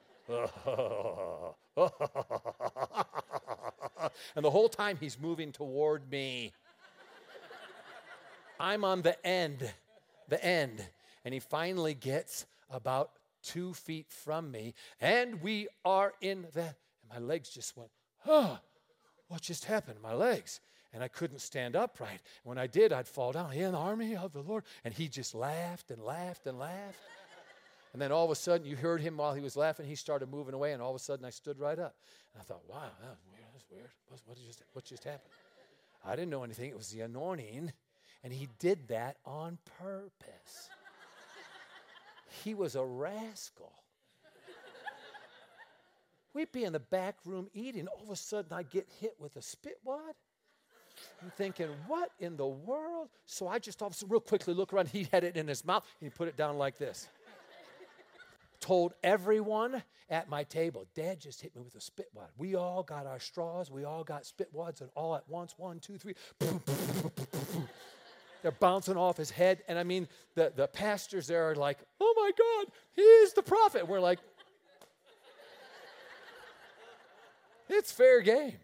and 4.36 4.44
the 4.44 4.50
whole 4.50 4.68
time 4.68 4.98
he's 4.98 5.18
moving 5.18 5.52
toward 5.52 6.10
me. 6.10 6.52
I'm 8.60 8.84
on 8.84 9.02
the 9.02 9.24
end, 9.26 9.72
the 10.28 10.44
end. 10.44 10.86
And 11.24 11.32
he 11.32 11.40
finally 11.40 11.94
gets 11.94 12.46
about 12.70 13.12
two 13.42 13.72
feet 13.74 14.10
from 14.10 14.50
me, 14.50 14.74
and 15.00 15.42
we 15.42 15.68
are 15.84 16.14
in 16.20 16.46
the. 16.52 16.62
And 16.62 16.74
my 17.10 17.18
legs 17.18 17.50
just 17.50 17.76
went, 17.76 17.90
oh, 18.26 18.58
what 19.28 19.42
just 19.42 19.66
happened? 19.66 19.98
My 20.02 20.14
legs. 20.14 20.60
And 20.92 21.04
I 21.04 21.08
couldn't 21.08 21.40
stand 21.40 21.76
upright. 21.76 22.20
When 22.44 22.56
I 22.56 22.66
did, 22.66 22.94
I'd 22.94 23.06
fall 23.06 23.32
down. 23.32 23.52
In 23.52 23.72
the 23.72 23.78
army 23.78 24.16
of 24.16 24.32
the 24.32 24.40
Lord. 24.40 24.64
And 24.84 24.94
he 24.94 25.06
just 25.06 25.34
laughed 25.34 25.90
and 25.90 26.02
laughed 26.02 26.46
and 26.46 26.58
laughed. 26.58 26.98
And 27.92 28.02
then 28.02 28.12
all 28.12 28.24
of 28.24 28.30
a 28.30 28.34
sudden, 28.34 28.66
you 28.66 28.76
heard 28.76 29.00
him 29.00 29.16
while 29.16 29.34
he 29.34 29.40
was 29.40 29.56
laughing. 29.56 29.86
He 29.86 29.94
started 29.94 30.30
moving 30.30 30.54
away, 30.54 30.72
and 30.72 30.82
all 30.82 30.90
of 30.90 30.96
a 30.96 31.00
sudden, 31.00 31.24
I 31.24 31.30
stood 31.30 31.58
right 31.58 31.78
up. 31.78 31.96
And 32.34 32.40
I 32.40 32.44
thought, 32.44 32.62
wow, 32.68 32.90
that 33.00 33.08
was 33.08 33.18
weird. 33.32 33.46
That's 33.52 33.64
weird. 33.70 33.90
What, 34.08 34.20
what, 34.26 34.38
just, 34.38 34.62
what 34.72 34.84
just 34.84 35.04
happened? 35.04 35.30
I 36.04 36.14
didn't 36.14 36.30
know 36.30 36.44
anything. 36.44 36.70
It 36.70 36.76
was 36.76 36.90
the 36.90 37.00
anointing. 37.00 37.72
And 38.22 38.32
he 38.32 38.48
did 38.58 38.88
that 38.88 39.16
on 39.24 39.58
purpose. 39.78 40.68
he 42.44 42.54
was 42.54 42.76
a 42.76 42.84
rascal. 42.84 43.72
We'd 46.34 46.52
be 46.52 46.64
in 46.64 46.72
the 46.72 46.80
back 46.80 47.16
room 47.24 47.48
eating. 47.54 47.88
All 47.88 48.02
of 48.02 48.10
a 48.10 48.16
sudden, 48.16 48.52
I 48.52 48.62
get 48.62 48.86
hit 49.00 49.14
with 49.18 49.36
a 49.36 49.42
spit 49.42 49.78
wad. 49.82 50.14
I'm 51.22 51.30
thinking, 51.36 51.68
what 51.86 52.10
in 52.18 52.36
the 52.36 52.46
world? 52.46 53.08
So 53.26 53.48
I 53.48 53.58
just 53.58 53.82
all 53.82 53.92
real 54.08 54.20
quickly 54.20 54.54
look 54.54 54.72
around. 54.72 54.88
He 54.88 55.08
had 55.10 55.24
it 55.24 55.36
in 55.36 55.48
his 55.48 55.64
mouth 55.64 55.84
and 56.00 56.10
he 56.10 56.16
put 56.16 56.28
it 56.28 56.36
down 56.36 56.58
like 56.58 56.78
this 56.78 57.08
told 58.68 58.92
everyone 59.02 59.82
at 60.10 60.28
my 60.28 60.44
table, 60.44 60.86
Dad 60.94 61.18
just 61.18 61.40
hit 61.40 61.56
me 61.56 61.62
with 61.62 61.74
a 61.74 61.80
spit 61.80 62.08
wad. 62.12 62.28
We 62.36 62.54
all 62.54 62.82
got 62.82 63.06
our 63.06 63.18
straws, 63.18 63.70
we 63.70 63.84
all 63.84 64.04
got 64.04 64.26
spit 64.26 64.50
wads, 64.52 64.82
and 64.82 64.90
all 64.94 65.16
at 65.16 65.26
once, 65.26 65.54
one, 65.56 65.80
two, 65.80 65.96
three, 65.96 66.14
they're 68.42 68.52
bouncing 68.52 68.98
off 68.98 69.16
his 69.16 69.30
head. 69.30 69.62
And 69.68 69.78
I 69.78 69.84
mean, 69.84 70.06
the, 70.34 70.52
the 70.54 70.66
pastors 70.66 71.26
there 71.26 71.50
are 71.50 71.54
like, 71.54 71.78
oh 71.98 72.14
my 72.14 72.30
God, 72.36 72.72
he 72.94 73.00
is 73.00 73.32
the 73.32 73.42
prophet. 73.42 73.88
We're 73.88 74.00
like, 74.00 74.18
it's 77.70 77.90
fair 77.90 78.20
game. 78.20 78.58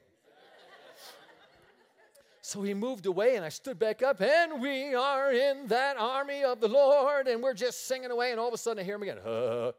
So 2.43 2.61
he 2.61 2.75
moved 2.75 3.07
away, 3.07 3.37
and 3.37 3.45
I 3.45 3.49
stood 3.49 3.79
back 3.79 4.03
up, 4.03 4.21
and 4.21 4.61
we 4.61 4.95
are 4.95 5.33
in 5.33 5.67
that 5.69 5.97
army 5.97 6.45
of 6.45 6.61
the 6.61 6.69
Lord, 6.69 7.27
and 7.27 7.43
we're 7.43 7.55
just 7.55 7.87
singing 7.87 8.11
away, 8.11 8.33
and 8.33 8.39
all 8.39 8.49
of 8.49 8.55
a 8.55 8.59
sudden 8.59 8.83
I 8.83 8.85
hear 8.85 8.97
him 8.97 9.03
again. 9.03 9.19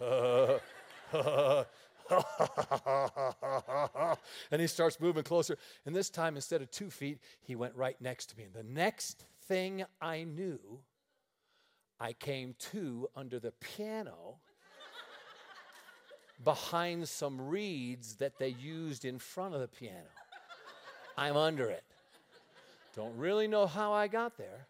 and 4.50 4.60
he 4.60 4.66
starts 4.66 4.98
moving 5.00 5.22
closer. 5.22 5.56
And 5.84 5.94
this 5.94 6.10
time, 6.10 6.36
instead 6.36 6.62
of 6.62 6.70
two 6.70 6.90
feet, 6.90 7.18
he 7.42 7.54
went 7.54 7.74
right 7.76 8.00
next 8.00 8.30
to 8.30 8.36
me. 8.36 8.44
And 8.44 8.54
the 8.54 8.62
next 8.62 9.24
thing 9.46 9.84
I 10.00 10.24
knew, 10.24 10.58
I 11.98 12.14
came 12.14 12.54
to 12.72 13.08
under 13.14 13.38
the 13.38 13.52
piano 13.52 14.36
behind 16.42 17.08
some 17.08 17.48
reeds 17.48 18.14
that 18.14 18.38
they 18.38 18.48
used 18.48 19.04
in 19.04 19.18
front 19.18 19.54
of 19.54 19.60
the 19.60 19.68
piano. 19.68 20.08
I'm 21.18 21.36
under 21.36 21.68
it. 21.68 21.84
Don't 22.96 23.16
really 23.18 23.46
know 23.46 23.66
how 23.66 23.92
I 23.92 24.08
got 24.08 24.38
there. 24.38 24.66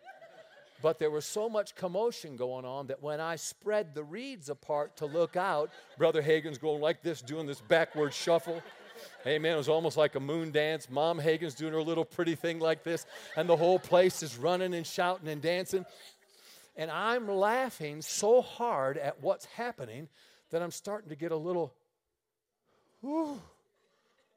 But 0.82 0.98
there 0.98 1.10
was 1.10 1.26
so 1.26 1.48
much 1.48 1.74
commotion 1.74 2.36
going 2.36 2.64
on 2.64 2.86
that 2.88 3.02
when 3.02 3.20
I 3.20 3.36
spread 3.36 3.94
the 3.94 4.02
reeds 4.02 4.48
apart 4.48 4.96
to 4.98 5.06
look 5.06 5.36
out, 5.36 5.70
Brother 5.98 6.22
Hagin's 6.22 6.58
going 6.58 6.80
like 6.80 7.02
this, 7.02 7.20
doing 7.20 7.46
this 7.46 7.60
backward 7.60 8.14
shuffle. 8.14 8.62
Amen. 9.26 9.54
It 9.54 9.58
was 9.58 9.68
almost 9.68 9.96
like 9.96 10.14
a 10.14 10.20
moon 10.20 10.50
dance. 10.50 10.88
Mom 10.90 11.18
Hagin's 11.18 11.54
doing 11.54 11.72
her 11.72 11.82
little 11.82 12.04
pretty 12.04 12.34
thing 12.34 12.58
like 12.58 12.82
this, 12.82 13.06
and 13.36 13.48
the 13.48 13.56
whole 13.56 13.78
place 13.78 14.22
is 14.22 14.36
running 14.36 14.74
and 14.74 14.86
shouting 14.86 15.28
and 15.28 15.42
dancing. 15.42 15.84
And 16.76 16.90
I'm 16.90 17.28
laughing 17.28 18.00
so 18.00 18.40
hard 18.40 18.96
at 18.96 19.22
what's 19.22 19.44
happening 19.44 20.08
that 20.50 20.62
I'm 20.62 20.70
starting 20.70 21.10
to 21.10 21.16
get 21.16 21.32
a 21.32 21.36
little 21.36 21.74
Whew, 23.00 23.40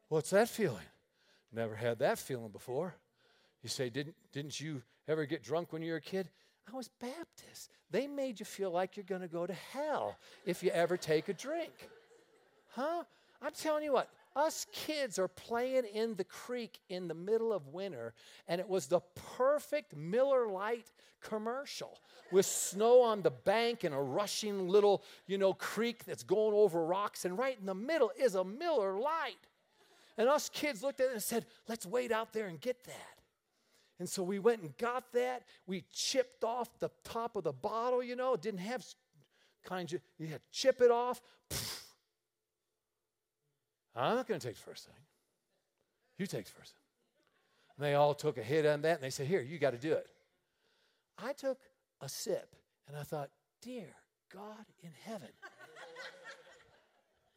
what's 0.08 0.30
that 0.30 0.48
feeling? 0.48 0.84
Never 1.52 1.76
had 1.76 1.98
that 2.00 2.18
feeling 2.18 2.48
before. 2.48 2.94
You 3.62 3.68
say, 3.68 3.90
didn't, 3.90 4.16
didn't 4.32 4.58
you 4.60 4.82
ever 5.08 5.26
get 5.26 5.42
drunk 5.42 5.72
when 5.72 5.82
you 5.82 5.92
were 5.92 5.98
a 5.98 6.02
kid? 6.02 6.28
I 6.72 6.76
was 6.76 6.88
Baptist. 7.00 7.70
They 7.90 8.06
made 8.06 8.40
you 8.40 8.46
feel 8.46 8.70
like 8.70 8.96
you're 8.96 9.04
going 9.04 9.20
to 9.20 9.28
go 9.28 9.46
to 9.46 9.52
hell 9.52 10.16
if 10.46 10.62
you 10.62 10.70
ever 10.70 10.96
take 10.96 11.28
a 11.28 11.34
drink. 11.34 11.72
Huh? 12.70 13.04
I'm 13.42 13.52
telling 13.52 13.84
you 13.84 13.92
what, 13.92 14.08
us 14.34 14.66
kids 14.72 15.18
are 15.18 15.28
playing 15.28 15.84
in 15.84 16.14
the 16.14 16.24
creek 16.24 16.80
in 16.88 17.08
the 17.08 17.14
middle 17.14 17.52
of 17.52 17.68
winter, 17.68 18.14
and 18.48 18.60
it 18.60 18.68
was 18.68 18.86
the 18.86 19.00
perfect 19.36 19.94
Miller 19.94 20.48
Lite 20.48 20.90
commercial 21.20 21.98
with 22.32 22.46
snow 22.46 23.00
on 23.02 23.22
the 23.22 23.30
bank 23.30 23.84
and 23.84 23.94
a 23.94 24.00
rushing 24.00 24.68
little, 24.68 25.02
you 25.26 25.38
know, 25.38 25.52
creek 25.52 26.04
that's 26.04 26.22
going 26.22 26.54
over 26.54 26.84
rocks, 26.84 27.24
and 27.24 27.38
right 27.38 27.56
in 27.60 27.66
the 27.66 27.74
middle 27.74 28.10
is 28.18 28.34
a 28.34 28.44
Miller 28.44 28.98
Lite. 28.98 29.36
And 30.16 30.28
us 30.28 30.48
kids 30.48 30.82
looked 30.82 31.00
at 31.00 31.08
it 31.08 31.12
and 31.12 31.22
said, 31.22 31.44
Let's 31.68 31.86
wait 31.86 32.12
out 32.12 32.32
there 32.32 32.46
and 32.46 32.60
get 32.60 32.84
that. 32.84 33.13
And 33.98 34.08
so 34.08 34.22
we 34.22 34.38
went 34.38 34.62
and 34.62 34.76
got 34.76 35.12
that. 35.12 35.44
We 35.66 35.84
chipped 35.92 36.42
off 36.44 36.68
the 36.80 36.90
top 37.04 37.36
of 37.36 37.44
the 37.44 37.52
bottle, 37.52 38.02
you 38.02 38.16
know, 38.16 38.34
it 38.34 38.42
didn't 38.42 38.60
have 38.60 38.84
kind 39.64 39.92
of, 39.92 40.00
you 40.18 40.26
had 40.26 40.42
to 40.42 40.48
chip 40.50 40.80
it 40.80 40.90
off. 40.90 41.20
I'm 43.96 44.16
not 44.16 44.26
going 44.26 44.40
to 44.40 44.46
take 44.46 44.56
the 44.56 44.62
first 44.62 44.86
thing. 44.86 44.94
You 46.18 46.26
take 46.26 46.46
the 46.46 46.50
first 46.50 46.72
thing. 46.72 46.80
And 47.76 47.84
they 47.84 47.94
all 47.94 48.14
took 48.14 48.38
a 48.38 48.42
hit 48.42 48.66
on 48.66 48.82
that 48.82 48.94
and 48.96 49.02
they 49.02 49.10
said, 49.10 49.26
Here, 49.26 49.40
you 49.40 49.58
got 49.58 49.72
to 49.72 49.78
do 49.78 49.92
it. 49.92 50.06
I 51.18 51.32
took 51.32 51.58
a 52.00 52.08
sip 52.08 52.54
and 52.88 52.96
I 52.96 53.02
thought, 53.02 53.30
Dear 53.62 53.86
God 54.32 54.64
in 54.82 54.90
heaven, 55.04 55.28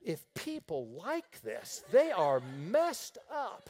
if 0.02 0.26
people 0.34 0.88
like 1.04 1.42
this, 1.42 1.84
they 1.92 2.12
are 2.12 2.42
messed 2.70 3.18
up. 3.34 3.70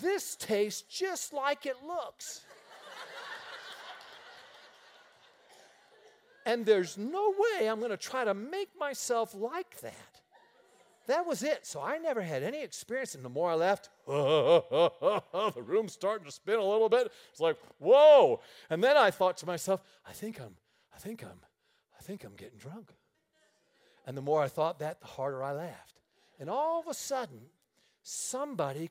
This 0.00 0.36
tastes 0.36 0.82
just 0.82 1.32
like 1.32 1.66
it 1.66 1.76
looks. 1.86 2.42
And 6.48 6.64
there's 6.64 6.96
no 6.96 7.34
way 7.38 7.68
I'm 7.68 7.78
going 7.78 7.90
to 7.90 7.98
try 7.98 8.24
to 8.24 8.32
make 8.32 8.70
myself 8.80 9.34
like 9.34 9.80
that. 9.82 9.94
That 11.06 11.26
was 11.26 11.42
it. 11.42 11.66
So 11.66 11.82
I 11.82 11.98
never 11.98 12.22
had 12.22 12.42
any 12.42 12.62
experience. 12.62 13.14
And 13.14 13.22
the 13.22 13.28
more 13.28 13.50
I 13.50 13.54
left, 13.54 13.90
the 14.06 15.52
room's 15.56 15.92
starting 15.92 16.24
to 16.24 16.32
spin 16.32 16.58
a 16.58 16.64
little 16.64 16.88
bit. 16.88 17.12
It's 17.30 17.40
like, 17.40 17.58
whoa. 17.78 18.40
And 18.70 18.82
then 18.82 18.96
I 18.96 19.10
thought 19.10 19.36
to 19.38 19.46
myself, 19.46 19.82
I 20.06 20.12
think 20.12 20.40
I'm, 20.40 20.54
I 20.94 20.98
think 20.98 21.22
I'm, 21.22 21.40
I 21.98 22.02
think 22.02 22.24
I'm 22.24 22.34
getting 22.34 22.58
drunk. 22.58 22.92
And 24.06 24.16
the 24.16 24.22
more 24.22 24.42
I 24.42 24.48
thought 24.48 24.78
that, 24.78 25.00
the 25.00 25.06
harder 25.06 25.42
I 25.42 25.52
laughed. 25.52 26.00
And 26.40 26.48
all 26.48 26.80
of 26.80 26.86
a 26.86 26.94
sudden, 26.94 27.40
somebody 28.02 28.90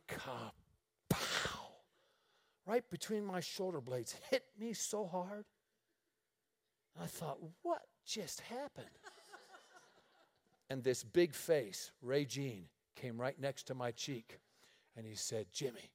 right 2.67 2.87
between 2.91 3.25
my 3.25 3.39
shoulder 3.39 3.79
blades 3.79 4.15
hit 4.29 4.43
me 4.59 4.73
so 4.73 5.05
hard. 5.05 5.45
I 7.01 7.05
thought, 7.05 7.37
what 7.61 7.81
just 8.05 8.41
happened? 8.41 8.85
and 10.69 10.83
this 10.83 11.03
big 11.03 11.33
face, 11.33 11.91
Ray 12.01 12.25
Jean, 12.25 12.65
came 12.95 13.19
right 13.19 13.39
next 13.39 13.63
to 13.67 13.75
my 13.75 13.91
cheek 13.91 14.39
and 14.95 15.05
he 15.05 15.15
said, 15.15 15.45
Jimmy, 15.53 15.91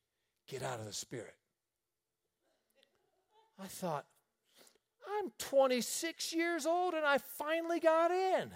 get 0.49 0.63
out 0.63 0.79
of 0.79 0.87
the 0.87 0.93
spirit. 0.93 1.35
I 3.61 3.67
thought, 3.67 4.07
I'm 5.19 5.33
26 5.39 6.33
years 6.33 6.65
old 6.65 6.95
and 6.95 7.05
I 7.05 7.19
finally 7.19 7.81
got 7.81 8.11
in. 8.11 8.51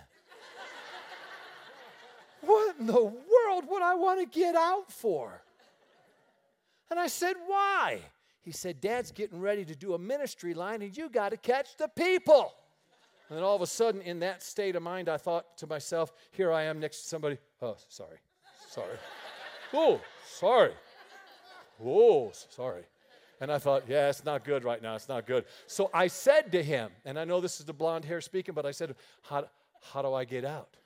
what 2.40 2.76
in 2.78 2.86
the 2.86 2.92
world 2.94 3.64
would 3.68 3.82
I 3.82 3.94
want 3.94 4.20
to 4.20 4.38
get 4.38 4.54
out 4.54 4.90
for? 4.90 5.42
And 6.90 7.00
I 7.00 7.06
said, 7.06 7.34
Why? 7.46 8.00
He 8.42 8.52
said, 8.52 8.80
Dad's 8.80 9.10
getting 9.10 9.40
ready 9.40 9.64
to 9.64 9.74
do 9.74 9.94
a 9.94 9.98
ministry 9.98 10.54
line 10.54 10.80
and 10.82 10.96
you 10.96 11.08
got 11.08 11.30
to 11.30 11.36
catch 11.36 11.76
the 11.76 11.88
people. 11.88 12.54
And 13.28 13.36
then 13.36 13.44
all 13.44 13.56
of 13.56 13.62
a 13.62 13.66
sudden, 13.66 14.00
in 14.02 14.20
that 14.20 14.40
state 14.40 14.76
of 14.76 14.84
mind, 14.84 15.08
I 15.08 15.16
thought 15.16 15.58
to 15.58 15.66
myself, 15.66 16.12
here 16.30 16.52
I 16.52 16.62
am 16.62 16.78
next 16.78 17.02
to 17.02 17.08
somebody. 17.08 17.38
Oh, 17.60 17.76
sorry. 17.88 18.18
Sorry. 18.68 18.96
oh, 19.74 20.00
sorry. 20.24 20.72
Oh, 21.84 22.30
sorry. 22.32 22.84
And 23.40 23.50
I 23.50 23.58
thought, 23.58 23.82
yeah, 23.88 24.08
it's 24.08 24.24
not 24.24 24.44
good 24.44 24.62
right 24.62 24.80
now. 24.80 24.94
It's 24.94 25.08
not 25.08 25.26
good. 25.26 25.44
So 25.66 25.90
I 25.92 26.06
said 26.06 26.52
to 26.52 26.62
him, 26.62 26.90
and 27.04 27.18
I 27.18 27.24
know 27.24 27.40
this 27.40 27.58
is 27.58 27.66
the 27.66 27.72
blonde 27.72 28.04
hair 28.04 28.20
speaking, 28.20 28.54
but 28.54 28.64
I 28.64 28.70
said, 28.70 28.94
how, 29.22 29.46
how 29.92 30.02
do 30.02 30.14
I 30.14 30.24
get 30.24 30.44
out? 30.44 30.76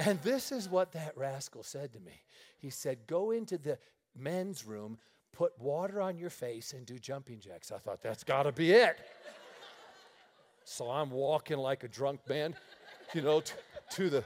And 0.00 0.20
this 0.22 0.52
is 0.52 0.68
what 0.68 0.92
that 0.92 1.16
rascal 1.16 1.62
said 1.62 1.92
to 1.92 2.00
me. 2.00 2.22
He 2.58 2.70
said, 2.70 3.06
go 3.06 3.30
into 3.30 3.58
the 3.58 3.78
men's 4.16 4.66
room, 4.66 4.98
put 5.32 5.58
water 5.58 6.00
on 6.00 6.18
your 6.18 6.30
face, 6.30 6.72
and 6.72 6.84
do 6.84 6.98
jumping 6.98 7.40
jacks. 7.40 7.72
I 7.72 7.78
thought, 7.78 8.02
that's 8.02 8.24
got 8.24 8.44
to 8.44 8.52
be 8.52 8.72
it. 8.72 8.98
So 10.64 10.90
I'm 10.90 11.10
walking 11.10 11.58
like 11.58 11.84
a 11.84 11.88
drunk 11.88 12.20
man, 12.28 12.54
you 13.14 13.22
know, 13.22 13.40
t- 13.40 13.54
to 13.92 14.10
the 14.10 14.24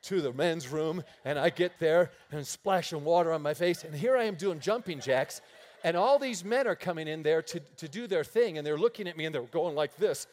to 0.00 0.20
the 0.20 0.32
men's 0.32 0.68
room, 0.68 1.02
and 1.24 1.38
I 1.38 1.50
get 1.50 1.72
there 1.80 2.12
and 2.30 2.46
splashing 2.46 3.04
water 3.04 3.32
on 3.32 3.42
my 3.42 3.52
face, 3.52 3.82
and 3.82 3.94
here 3.94 4.16
I 4.16 4.24
am 4.24 4.36
doing 4.36 4.60
jumping 4.60 5.00
jacks, 5.00 5.40
and 5.82 5.96
all 5.96 6.18
these 6.20 6.44
men 6.44 6.68
are 6.68 6.76
coming 6.76 7.08
in 7.08 7.22
there 7.22 7.42
to, 7.42 7.60
to 7.78 7.88
do 7.88 8.06
their 8.06 8.22
thing, 8.22 8.58
and 8.58 8.66
they're 8.66 8.78
looking 8.78 9.08
at 9.08 9.16
me 9.16 9.26
and 9.26 9.34
they're 9.34 9.42
going 9.42 9.74
like 9.74 9.96
this 9.96 10.26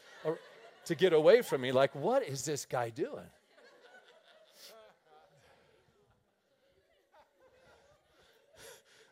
to 0.85 0.95
get 0.95 1.13
away 1.13 1.41
from 1.41 1.61
me, 1.61 1.71
like, 1.71 1.95
what 1.95 2.23
is 2.23 2.45
this 2.45 2.65
guy 2.65 2.89
doing? 2.89 3.25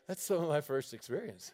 That's 0.06 0.22
some 0.22 0.42
of 0.42 0.48
my 0.48 0.60
first 0.60 0.92
experience. 0.92 1.52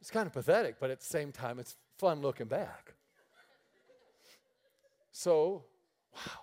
It's 0.00 0.10
kind 0.10 0.26
of 0.26 0.32
pathetic, 0.32 0.76
but 0.80 0.90
at 0.90 1.00
the 1.00 1.06
same 1.06 1.30
time, 1.30 1.58
it's 1.58 1.76
fun 1.98 2.20
looking 2.22 2.46
back. 2.46 2.94
So, 5.12 5.64
wow. 6.14 6.40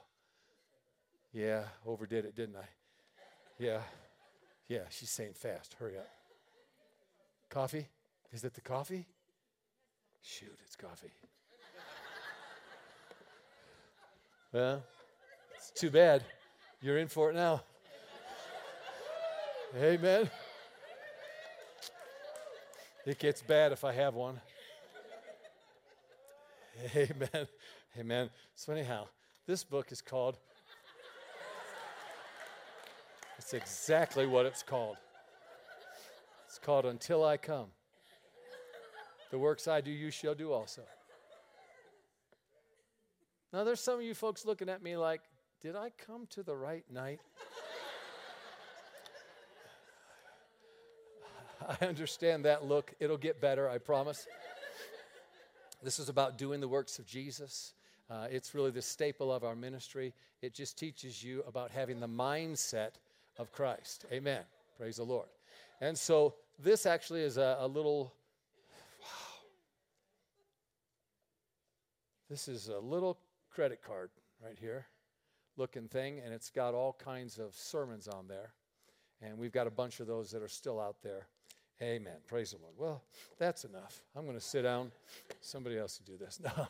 Yeah, 1.33 1.63
overdid 1.85 2.25
it, 2.25 2.35
didn't 2.35 2.55
I? 2.55 2.67
Yeah. 3.57 3.81
Yeah, 4.67 4.83
she's 4.89 5.09
saying 5.09 5.33
fast. 5.33 5.75
Hurry 5.79 5.97
up. 5.97 6.07
Coffee? 7.49 7.87
Is 8.31 8.43
it 8.43 8.53
the 8.53 8.61
coffee? 8.61 9.07
Shoot, 10.21 10.57
it's 10.63 10.75
coffee. 10.75 11.11
well, 14.53 14.83
it's 15.55 15.71
too 15.71 15.89
bad. 15.89 16.23
You're 16.81 16.99
in 16.99 17.07
for 17.07 17.31
it 17.31 17.35
now. 17.35 17.63
Amen. 19.75 20.29
It 23.05 23.19
gets 23.19 23.41
bad 23.41 23.71
if 23.71 23.83
I 23.83 23.91
have 23.93 24.15
one. 24.15 24.41
Amen. 26.95 27.47
Amen. 27.97 28.29
So, 28.55 28.73
anyhow, 28.73 29.07
this 29.45 29.63
book 29.63 29.91
is 29.91 30.01
called, 30.01 30.37
it's 33.37 33.53
exactly 33.53 34.25
what 34.25 34.45
it's 34.45 34.63
called. 34.63 34.97
It's 36.47 36.57
called 36.57 36.85
Until 36.85 37.23
I 37.23 37.37
Come. 37.37 37.67
The 39.29 39.37
works 39.37 39.67
I 39.67 39.81
do, 39.81 39.91
you 39.91 40.09
shall 40.09 40.33
do 40.33 40.51
also. 40.51 40.81
Now, 43.53 43.63
there's 43.63 43.81
some 43.81 43.95
of 43.99 44.01
you 44.01 44.15
folks 44.15 44.45
looking 44.45 44.69
at 44.69 44.81
me 44.81 44.97
like, 44.97 45.21
did 45.61 45.75
I 45.75 45.91
come 45.91 46.25
to 46.31 46.41
the 46.41 46.55
right 46.55 46.85
night? 46.91 47.19
I 51.81 51.85
understand 51.85 52.45
that 52.45 52.65
look. 52.65 52.93
It'll 52.99 53.17
get 53.17 53.41
better, 53.41 53.69
I 53.69 53.77
promise. 53.77 54.27
This 55.81 55.97
is 55.97 56.09
about 56.09 56.37
doing 56.37 56.59
the 56.59 56.67
works 56.67 56.99
of 56.99 57.05
Jesus. 57.05 57.73
Uh, 58.09 58.27
it's 58.29 58.53
really 58.53 58.71
the 58.71 58.81
staple 58.81 59.31
of 59.31 59.45
our 59.45 59.55
ministry. 59.55 60.13
It 60.41 60.53
just 60.53 60.77
teaches 60.77 61.23
you 61.23 61.41
about 61.47 61.71
having 61.71 62.01
the 62.01 62.07
mindset 62.07 62.95
of 63.37 63.53
Christ. 63.53 64.05
Amen. 64.11 64.41
Praise 64.77 64.97
the 64.97 65.03
Lord. 65.03 65.29
And 65.79 65.97
so 65.97 66.33
this 66.61 66.85
actually 66.85 67.21
is 67.21 67.37
a, 67.37 67.55
a 67.61 67.67
little, 67.67 68.13
wow. 68.99 69.07
This 72.29 72.49
is 72.49 72.67
a 72.67 72.79
little 72.79 73.17
credit 73.49 73.81
card 73.81 74.09
right 74.43 74.57
here 74.59 74.85
looking 75.55 75.87
thing, 75.87 76.19
and 76.25 76.33
it's 76.33 76.49
got 76.49 76.73
all 76.73 76.93
kinds 76.93 77.37
of 77.37 77.53
sermons 77.53 78.07
on 78.07 78.27
there. 78.27 78.53
And 79.21 79.37
we've 79.37 79.51
got 79.51 79.67
a 79.67 79.71
bunch 79.71 79.99
of 79.99 80.07
those 80.07 80.31
that 80.31 80.41
are 80.41 80.47
still 80.47 80.79
out 80.79 80.95
there. 81.03 81.27
Amen. 81.81 82.17
Praise 82.27 82.51
the 82.51 82.57
Lord. 82.57 82.73
Well, 82.77 83.01
that's 83.37 83.63
enough. 83.63 84.01
I'm 84.15 84.25
going 84.25 84.37
to 84.37 84.43
sit 84.43 84.63
down. 84.63 84.91
Somebody 85.39 85.77
else 85.77 85.99
will 85.99 86.17
do 86.17 86.23
this. 86.23 86.39
No. 86.43 86.51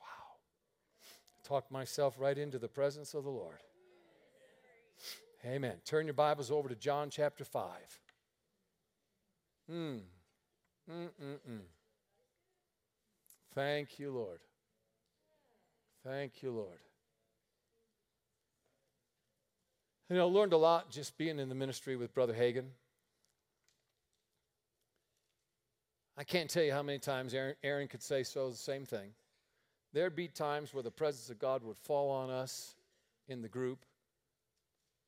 wow. 0.00 0.38
Talk 1.44 1.70
myself 1.70 2.16
right 2.18 2.36
into 2.36 2.58
the 2.58 2.68
presence 2.68 3.14
of 3.14 3.24
the 3.24 3.30
Lord. 3.30 3.58
Amen. 5.44 5.74
Turn 5.84 6.06
your 6.06 6.14
Bibles 6.14 6.50
over 6.50 6.68
to 6.70 6.74
John 6.74 7.10
chapter 7.10 7.44
5. 7.44 7.70
Hmm. 9.68 9.96
Mm-mm-mm. 10.90 11.60
Thank 13.54 13.98
you, 13.98 14.10
Lord. 14.10 14.40
Thank 16.02 16.42
you, 16.42 16.50
Lord. 16.50 16.78
You 20.10 20.16
know, 20.16 20.28
learned 20.28 20.52
a 20.52 20.58
lot 20.58 20.90
just 20.90 21.16
being 21.16 21.38
in 21.38 21.48
the 21.48 21.54
ministry 21.54 21.96
with 21.96 22.14
Brother 22.14 22.34
Hagin. 22.34 22.66
I 26.16 26.24
can't 26.24 26.48
tell 26.48 26.62
you 26.62 26.72
how 26.72 26.82
many 26.82 26.98
times 26.98 27.34
Aaron, 27.34 27.54
Aaron 27.64 27.88
could 27.88 28.02
say 28.02 28.22
so 28.22 28.50
the 28.50 28.56
same 28.56 28.84
thing. 28.84 29.10
There'd 29.92 30.14
be 30.14 30.28
times 30.28 30.74
where 30.74 30.82
the 30.82 30.90
presence 30.90 31.30
of 31.30 31.38
God 31.38 31.64
would 31.64 31.78
fall 31.78 32.10
on 32.10 32.30
us 32.30 32.74
in 33.28 33.42
the 33.42 33.48
group, 33.48 33.84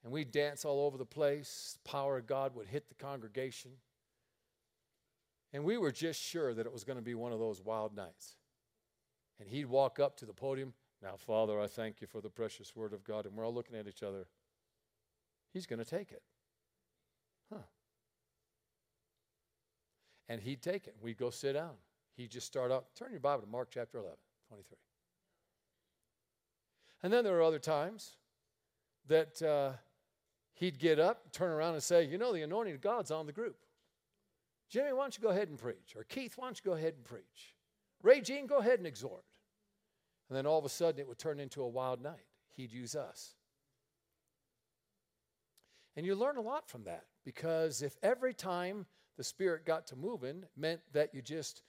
and 0.03 0.13
we'd 0.13 0.33
dance 0.33 0.65
all 0.65 0.87
over 0.87 0.97
the 0.97 1.05
place. 1.05 1.79
The 1.83 1.91
power 1.91 2.19
of 2.19 2.27
God 2.27 2.55
would 2.55 2.69
hit 2.69 2.89
the 2.89 2.95
congregation. 2.95 3.73
And 5.53 5.65
we 5.65 5.77
were 5.77 5.93
just 5.93 6.21
sure 6.21 6.55
that 6.55 6.67
it 6.67 6.73
was 6.73 6.85
going 6.85 6.99
to 6.99 7.05
be 7.05 7.15
one 7.15 7.33
of 7.33 7.39
those 7.39 7.61
wild 7.63 7.95
nights. 7.95 8.37
And 9.39 9.49
he'd 9.49 9.67
walk 9.67 9.99
up 9.99 10.17
to 10.19 10.27
the 10.27 10.33
podium. 10.33 10.73
Now, 11.03 11.17
Father, 11.17 11.61
I 11.61 11.67
thank 11.67 12.01
you 12.01 12.07
for 12.07 12.21
the 12.21 12.31
precious 12.31 12.75
word 12.75 12.93
of 12.93 13.05
God. 13.05 13.27
And 13.27 13.35
we're 13.35 13.45
all 13.45 13.55
looking 13.55 13.77
at 13.77 13.87
each 13.87 14.03
other. 14.03 14.27
He's 15.57 15.65
going 15.65 15.79
to 15.79 15.87
take 15.87 16.13
it. 16.13 16.21
Huh. 17.51 17.63
And 20.29 20.43
he'd 20.43 20.61
take 20.61 20.87
it. 20.87 20.97
We'd 21.01 21.17
go 21.17 21.31
sit 21.31 21.55
down. 21.55 21.71
He'd 22.15 22.31
just 22.31 22.47
start 22.47 22.71
out. 22.71 22.89
Turn 22.95 23.11
your 23.11 23.21
Bible 23.21 23.41
to 23.41 23.49
Mark 23.49 23.69
chapter 23.71 23.97
11, 23.97 24.19
23. 24.49 24.77
And 27.03 27.11
then 27.11 27.25
there 27.25 27.33
were 27.33 27.43
other 27.43 27.59
times 27.59 28.19
that 29.09 29.41
uh, 29.41 29.79
he'd 30.53 30.79
get 30.79 30.99
up, 30.99 31.33
turn 31.33 31.51
around, 31.51 31.73
and 31.73 31.83
say, 31.83 32.05
You 32.05 32.19
know, 32.19 32.35
the 32.35 32.43
anointing 32.43 32.75
of 32.75 32.83
God's 32.83 33.11
on 33.11 33.25
the 33.25 33.33
group. 33.33 33.57
Jimmy, 34.69 34.93
why 34.93 35.05
don't 35.05 35.17
you 35.17 35.23
go 35.23 35.31
ahead 35.31 35.49
and 35.49 35.57
preach? 35.57 35.97
Or 35.97 36.05
Keith, 36.05 36.35
why 36.37 36.49
don't 36.49 36.61
you 36.63 36.71
go 36.71 36.77
ahead 36.77 36.97
and 36.97 37.05
preach? 37.07 37.55
Ray 38.03 38.21
Jean, 38.21 38.47
go 38.47 38.59
ahead 38.59 38.79
and 38.79 38.87
exhort. 38.87 39.25
And 40.29 40.37
then 40.37 40.45
all 40.45 40.59
of 40.59 40.67
a 40.67 40.69
sudden 40.69 41.01
it 41.01 41.09
would 41.09 41.19
turn 41.19 41.41
into 41.41 41.63
a 41.63 41.69
wild 41.69 42.03
night. 42.03 42.27
He'd 42.55 42.73
use 42.75 42.95
us. 42.95 43.36
And 45.97 46.05
you 46.05 46.15
learn 46.15 46.37
a 46.37 46.43
lot 46.43 46.69
from 46.69 46.85
that 46.85 47.05
because 47.25 47.81
if 47.81 47.97
every 48.03 48.35
time 48.35 48.87
the 49.17 49.25
Spirit 49.25 49.65
got 49.65 49.87
to 49.89 49.97
moving 49.97 50.45
meant 50.57 50.81
that 50.93 51.15
you 51.15 51.23
just 51.23 51.63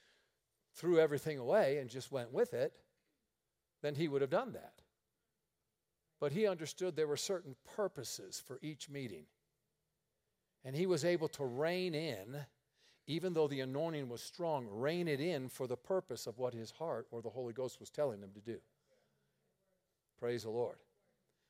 threw 0.74 1.00
everything 1.00 1.38
away 1.38 1.78
and 1.78 1.88
just 1.88 2.12
went 2.12 2.32
with 2.32 2.52
it, 2.52 2.72
then 3.82 3.94
he 3.94 4.06
would 4.06 4.20
have 4.20 4.30
done 4.30 4.52
that. 4.52 4.74
But 6.20 6.32
he 6.32 6.46
understood 6.46 6.94
there 6.94 7.06
were 7.06 7.16
certain 7.16 7.56
purposes 7.76 8.42
for 8.44 8.58
each 8.60 8.90
meeting. 8.90 9.24
And 10.64 10.76
he 10.76 10.86
was 10.86 11.04
able 11.04 11.28
to 11.28 11.44
rein 11.44 11.94
in, 11.94 12.36
even 13.06 13.32
though 13.32 13.48
the 13.48 13.60
anointing 13.60 14.08
was 14.08 14.20
strong, 14.20 14.68
rein 14.70 15.08
it 15.08 15.20
in 15.20 15.48
for 15.48 15.66
the 15.66 15.76
purpose 15.76 16.26
of 16.26 16.38
what 16.38 16.52
his 16.52 16.72
heart 16.72 17.06
or 17.10 17.22
the 17.22 17.30
Holy 17.30 17.54
Ghost 17.54 17.80
was 17.80 17.88
telling 17.88 18.20
him 18.20 18.32
to 18.34 18.40
do. 18.40 18.58
Praise 20.18 20.42
the 20.42 20.50
Lord. 20.50 20.78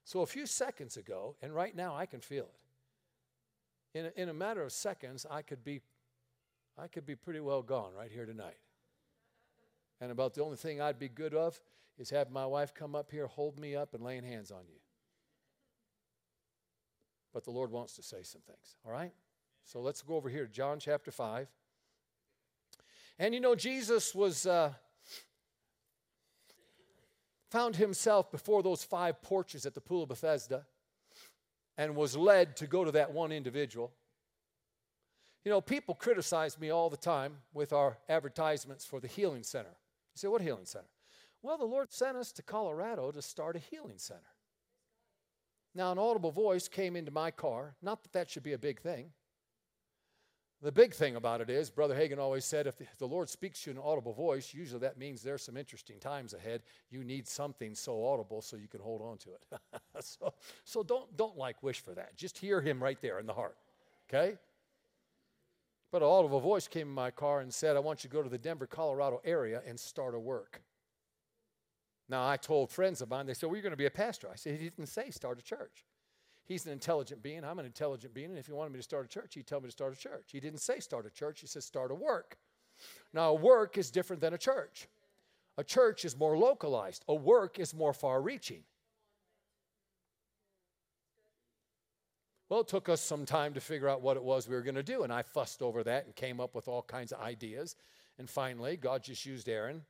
So 0.05 0.21
a 0.21 0.27
few 0.27 0.47
seconds 0.47 0.97
ago, 0.97 1.35
and 1.43 1.55
right 1.55 1.75
now 1.75 1.97
I 1.97 2.07
can 2.07 2.21
feel 2.21 2.45
it 2.45 2.68
in 3.95 4.07
a, 4.07 4.13
in 4.17 4.29
a 4.29 4.35
matter 4.35 4.63
of 4.63 4.73
seconds, 4.73 5.27
I 5.31 5.43
could 5.43 5.65
be, 5.65 5.81
I 6.77 6.89
could 6.89 7.07
be 7.07 7.17
pretty 7.17 7.41
well 7.41 7.63
gone 7.63 7.93
right 7.97 8.11
here 8.11 8.27
tonight. 8.27 8.59
And 10.01 10.13
about 10.13 10.35
the 10.35 10.43
only 10.43 10.57
thing 10.57 10.81
I'd 10.81 10.99
be 10.99 11.09
good 11.09 11.35
of 11.35 11.61
is 11.99 12.11
having 12.11 12.33
my 12.33 12.47
wife 12.47 12.75
come 12.75 12.95
up 12.95 13.11
here, 13.11 13.27
hold 13.27 13.59
me 13.59 13.75
up, 13.75 13.95
and 13.95 14.03
laying 14.03 14.25
hands 14.25 14.51
on 14.51 14.63
you. 14.69 14.79
But 17.33 17.45
the 17.45 17.51
Lord 17.51 17.71
wants 17.71 17.95
to 17.97 18.03
say 18.03 18.23
some 18.23 18.43
things, 18.43 18.77
all 18.87 18.93
right? 18.93 19.13
So 19.65 19.81
let's 19.81 20.03
go 20.03 20.17
over 20.17 20.29
here 20.29 20.47
to 20.47 20.53
John 20.53 20.79
chapter 20.79 21.11
5. 21.11 21.49
And 23.19 23.35
you 23.35 23.41
know, 23.41 23.55
Jesus 23.55 24.15
was. 24.15 24.47
Uh, 24.47 24.73
found 27.51 27.77
himself 27.77 28.31
before 28.31 28.63
those 28.63 28.85
five 28.85 29.23
porches 29.23 29.65
at 29.65 29.75
the 29.75 29.81
pool 29.81 30.03
of 30.03 30.09
Bethesda 30.09 30.67
and 31.79 31.95
was 31.95 32.17
led 32.17 32.57
to 32.57 32.67
go 32.67 32.85
to 32.85 32.93
that 32.93 33.13
one 33.13 33.33
individual. 33.33 33.93
You 35.45 35.53
know, 35.53 35.61
people 35.61 35.95
criticize 35.95 36.59
me 36.59 36.71
all 36.71 36.91
the 36.91 36.97
time 36.97 37.39
with 37.55 37.73
our 37.73 37.97
advertisements 38.09 38.85
for 38.85 39.01
the 39.01 39.07
healing 39.07 39.45
center. 39.45 39.71
You 39.71 40.17
say, 40.17 40.29
What 40.29 40.43
healing 40.43 40.67
center? 40.67 40.89
Well, 41.41 41.57
the 41.57 41.65
Lord 41.65 41.93
sent 41.93 42.17
us 42.17 42.33
to 42.33 42.43
Colorado 42.43 43.13
to 43.13 43.23
start 43.23 43.55
a 43.55 43.61
healing 43.61 43.99
center. 43.99 44.21
Now, 45.75 45.93
an 45.93 45.99
audible 45.99 46.33
voice 46.33 46.67
came 46.67 46.97
into 46.97 47.13
my 47.13 47.31
car. 47.31 47.77
Not 47.81 48.03
that 48.03 48.13
that 48.13 48.29
should 48.29 48.43
be 48.43 48.55
a 48.55 48.59
big 48.59 48.81
thing. 48.81 49.13
The 50.61 50.73
big 50.73 50.93
thing 50.93 51.15
about 51.15 51.41
it 51.41 51.51
is, 51.51 51.71
Brother 51.71 51.95
Hagin 51.95 52.19
always 52.19 52.45
said, 52.45 52.67
if 52.67 52.77
the 52.99 53.07
Lord 53.07 53.29
speaks 53.29 53.63
to 53.63 53.71
you 53.71 53.73
in 53.73 53.77
an 53.77 53.85
audible 53.87 54.13
voice, 54.13 54.53
usually 54.53 54.81
that 54.81 54.99
means 54.99 55.23
there's 55.23 55.43
some 55.43 55.57
interesting 55.57 56.01
times 56.01 56.35
ahead. 56.35 56.63
You 56.91 57.05
need 57.05 57.29
something 57.29 57.77
so 57.77 58.05
audible 58.05 58.43
so 58.43 58.57
you 58.57 58.67
can 58.67 58.81
hold 58.81 59.01
on 59.01 59.19
to 59.19 59.31
it. 59.31 59.61
so 60.05 60.35
so 60.65 60.83
don't, 60.83 61.17
don't 61.17 61.37
like 61.37 61.63
wish 61.63 61.79
for 61.79 61.95
that. 61.95 62.17
Just 62.17 62.39
hear 62.39 62.61
him 62.61 62.83
right 62.83 63.01
there 63.01 63.21
in 63.21 63.27
the 63.27 63.35
heart. 63.35 63.57
Okay? 64.09 64.37
But 65.93 66.03
an 66.03 66.09
audible 66.09 66.41
voice 66.41 66.67
came 66.67 66.89
in 66.89 66.95
my 66.95 67.13
car 67.13 67.41
and 67.41 67.55
said, 67.55 67.77
I 67.77 67.81
want 67.81 68.03
you 68.03 68.11
to 68.11 68.15
go 68.15 68.23
to 68.23 68.29
the 68.29 68.37
Denver, 68.37 68.67
Colorado 68.67 69.21
area 69.25 69.63
and 69.65 69.79
start 69.79 70.15
a 70.17 70.19
work. 70.19 70.61
Now, 72.09 72.27
I 72.27 72.37
told 72.37 72.71
friends 72.71 73.01
of 73.01 73.11
mine, 73.11 73.27
they 73.27 73.35
said, 73.35 73.47
Well, 73.47 73.57
you're 73.57 73.63
going 73.63 73.71
to 73.71 73.77
be 73.77 73.87
a 73.87 73.91
pastor. 73.91 74.29
I 74.33 74.37
said, 74.37 74.59
He 74.59 74.71
didn't 74.71 74.89
say 74.89 75.11
start 75.11 75.39
a 75.39 75.43
church. 75.43 75.85
He's 76.49 76.65
an 76.65 76.73
intelligent 76.73 77.23
being. 77.23 77.45
I'm 77.45 77.59
an 77.59 77.67
intelligent 77.67 78.15
being. 78.15 78.31
And 78.31 78.39
if 78.39 78.47
he 78.47 78.53
wanted 78.53 78.73
me 78.73 78.79
to 78.79 78.83
start 78.83 79.05
a 79.05 79.09
church, 79.09 79.35
he'd 79.35 79.47
tell 79.47 79.61
me 79.61 79.67
to 79.67 79.73
start 79.73 79.93
a 79.93 79.99
church. 79.99 80.31
He 80.33 80.41
didn't 80.41 80.61
say 80.61 80.81
start 80.81 81.05
a 81.05 81.11
church, 81.11 81.41
he 81.41 81.47
says 81.47 81.67
start 81.67 81.91
a 81.91 81.95
work. 81.95 82.39
Now, 83.13 83.31
a 83.31 83.35
work 83.35 83.77
is 83.77 83.91
different 83.91 84.23
than 84.23 84.33
a 84.33 84.39
church. 84.39 84.89
A 85.59 85.65
church 85.65 86.07
is 86.07 86.17
more 86.17 86.39
localized, 86.39 87.05
a 87.07 87.15
work 87.15 87.59
is 87.59 87.75
more 87.75 87.93
far 87.93 88.23
reaching. 88.23 88.63
Well, 92.49 92.61
it 92.61 92.69
took 92.69 92.89
us 92.89 93.03
some 93.03 93.27
time 93.27 93.53
to 93.55 93.61
figure 93.61 93.89
out 93.89 94.01
what 94.01 94.17
it 94.17 94.23
was 94.23 94.49
we 94.49 94.55
were 94.55 94.63
going 94.63 94.75
to 94.77 94.83
do, 94.83 95.03
and 95.03 95.13
I 95.13 95.21
fussed 95.21 95.61
over 95.61 95.85
that 95.85 96.07
and 96.07 96.17
came 96.17 96.41
up 96.41 96.55
with 96.55 96.67
all 96.67 96.81
kinds 96.81 97.13
of 97.13 97.21
ideas. 97.21 97.77
And 98.19 98.31
finally, 98.31 98.79
God 98.79 99.03
just 99.03 99.27
used 99.27 99.51
Aaron. 99.51 99.83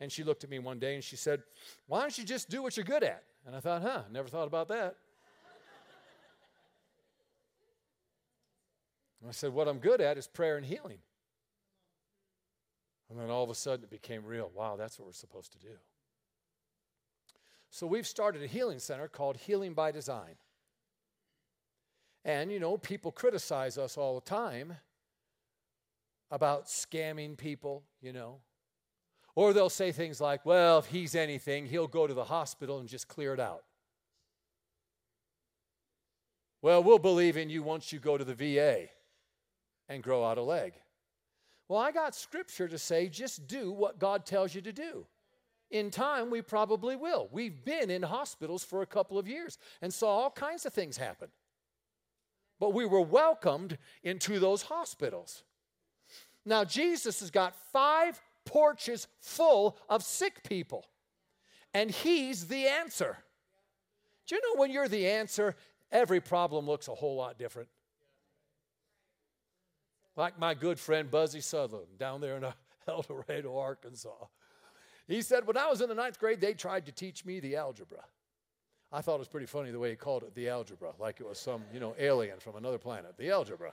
And 0.00 0.10
she 0.10 0.24
looked 0.24 0.42
at 0.42 0.50
me 0.50 0.58
one 0.58 0.78
day 0.78 0.94
and 0.94 1.04
she 1.04 1.14
said, 1.14 1.42
Why 1.86 2.00
don't 2.00 2.18
you 2.18 2.24
just 2.24 2.48
do 2.48 2.62
what 2.62 2.76
you're 2.76 2.84
good 2.84 3.04
at? 3.04 3.22
And 3.46 3.54
I 3.54 3.60
thought, 3.60 3.82
huh, 3.82 4.02
never 4.10 4.28
thought 4.28 4.46
about 4.46 4.68
that. 4.68 4.96
And 9.20 9.28
I 9.28 9.32
said, 9.32 9.52
What 9.52 9.68
I'm 9.68 9.78
good 9.78 10.00
at 10.00 10.18
is 10.18 10.26
prayer 10.26 10.56
and 10.56 10.64
healing. 10.64 10.98
And 13.10 13.18
then 13.18 13.28
all 13.28 13.42
of 13.42 13.50
a 13.50 13.54
sudden 13.54 13.84
it 13.84 13.90
became 13.90 14.24
real. 14.24 14.50
Wow, 14.54 14.76
that's 14.76 14.98
what 14.98 15.06
we're 15.06 15.12
supposed 15.12 15.52
to 15.52 15.58
do. 15.58 15.74
So 17.68 17.86
we've 17.86 18.06
started 18.06 18.42
a 18.42 18.46
healing 18.46 18.78
center 18.78 19.08
called 19.08 19.36
Healing 19.36 19.74
by 19.74 19.90
Design. 19.90 20.36
And, 22.24 22.52
you 22.52 22.60
know, 22.60 22.76
people 22.76 23.10
criticize 23.10 23.78
us 23.78 23.96
all 23.96 24.14
the 24.14 24.28
time 24.28 24.76
about 26.30 26.66
scamming 26.66 27.36
people, 27.36 27.82
you 28.00 28.12
know. 28.12 28.38
Or 29.34 29.52
they'll 29.52 29.70
say 29.70 29.90
things 29.90 30.20
like, 30.20 30.44
well, 30.44 30.78
if 30.78 30.86
he's 30.86 31.14
anything, 31.14 31.66
he'll 31.66 31.86
go 31.86 32.06
to 32.06 32.14
the 32.14 32.24
hospital 32.24 32.78
and 32.78 32.88
just 32.88 33.08
clear 33.08 33.32
it 33.32 33.40
out. 33.40 33.64
Well, 36.62 36.82
we'll 36.82 36.98
believe 36.98 37.36
in 37.36 37.48
you 37.48 37.62
once 37.62 37.92
you 37.92 37.98
go 37.98 38.18
to 38.18 38.24
the 38.24 38.34
VA 38.34 38.88
and 39.90 40.02
grow 40.02 40.24
out 40.24 40.38
a 40.38 40.42
leg. 40.42 40.72
Well, 41.68 41.80
I 41.80 41.92
got 41.92 42.14
scripture 42.14 42.68
to 42.68 42.78
say 42.78 43.08
just 43.08 43.46
do 43.46 43.70
what 43.70 43.98
God 43.98 44.24
tells 44.24 44.54
you 44.54 44.62
to 44.62 44.72
do. 44.72 45.06
In 45.70 45.90
time, 45.90 46.30
we 46.30 46.42
probably 46.42 46.96
will. 46.96 47.28
We've 47.30 47.64
been 47.64 47.90
in 47.90 48.02
hospitals 48.02 48.64
for 48.64 48.82
a 48.82 48.86
couple 48.86 49.18
of 49.18 49.28
years 49.28 49.58
and 49.82 49.92
saw 49.92 50.08
all 50.08 50.30
kinds 50.30 50.64
of 50.64 50.72
things 50.72 50.96
happen. 50.96 51.28
But 52.58 52.72
we 52.72 52.86
were 52.86 53.00
welcomed 53.00 53.78
into 54.02 54.38
those 54.38 54.62
hospitals. 54.62 55.42
Now, 56.46 56.64
Jesus 56.64 57.20
has 57.20 57.30
got 57.30 57.54
five 57.72 58.20
porches 58.44 59.06
full 59.20 59.76
of 59.88 60.02
sick 60.02 60.42
people, 60.42 60.86
and 61.72 61.90
He's 61.90 62.48
the 62.48 62.66
answer. 62.66 63.18
Do 64.26 64.34
you 64.34 64.40
know 64.42 64.60
when 64.60 64.70
you're 64.70 64.88
the 64.88 65.08
answer, 65.08 65.54
every 65.92 66.20
problem 66.20 66.66
looks 66.66 66.88
a 66.88 66.94
whole 66.94 67.16
lot 67.16 67.38
different? 67.38 67.68
Like 70.20 70.38
my 70.38 70.54
good 70.54 70.78
friend 70.78 71.10
Buzzy 71.10 71.40
Sutherland 71.40 71.98
down 71.98 72.20
there 72.20 72.36
in 72.36 72.44
uh, 72.44 72.52
El 72.88 73.02
Dorado, 73.02 73.56
Arkansas. 73.56 74.26
He 75.08 75.22
said, 75.22 75.46
When 75.46 75.56
I 75.56 75.68
was 75.68 75.80
in 75.80 75.88
the 75.88 75.94
ninth 75.94 76.20
grade, 76.20 76.40
they 76.40 76.52
tried 76.54 76.86
to 76.86 76.92
teach 76.92 77.24
me 77.24 77.40
the 77.40 77.56
algebra. 77.56 78.04
I 78.92 79.00
thought 79.00 79.14
it 79.14 79.20
was 79.20 79.28
pretty 79.28 79.46
funny 79.46 79.70
the 79.70 79.78
way 79.78 79.90
he 79.90 79.96
called 79.96 80.22
it 80.24 80.34
the 80.34 80.48
algebra, 80.48 80.92
like 80.98 81.20
it 81.20 81.26
was 81.26 81.38
some, 81.38 81.62
you 81.72 81.80
know, 81.80 81.94
alien 81.98 82.38
from 82.38 82.56
another 82.56 82.78
planet, 82.78 83.14
the 83.16 83.30
algebra. 83.30 83.72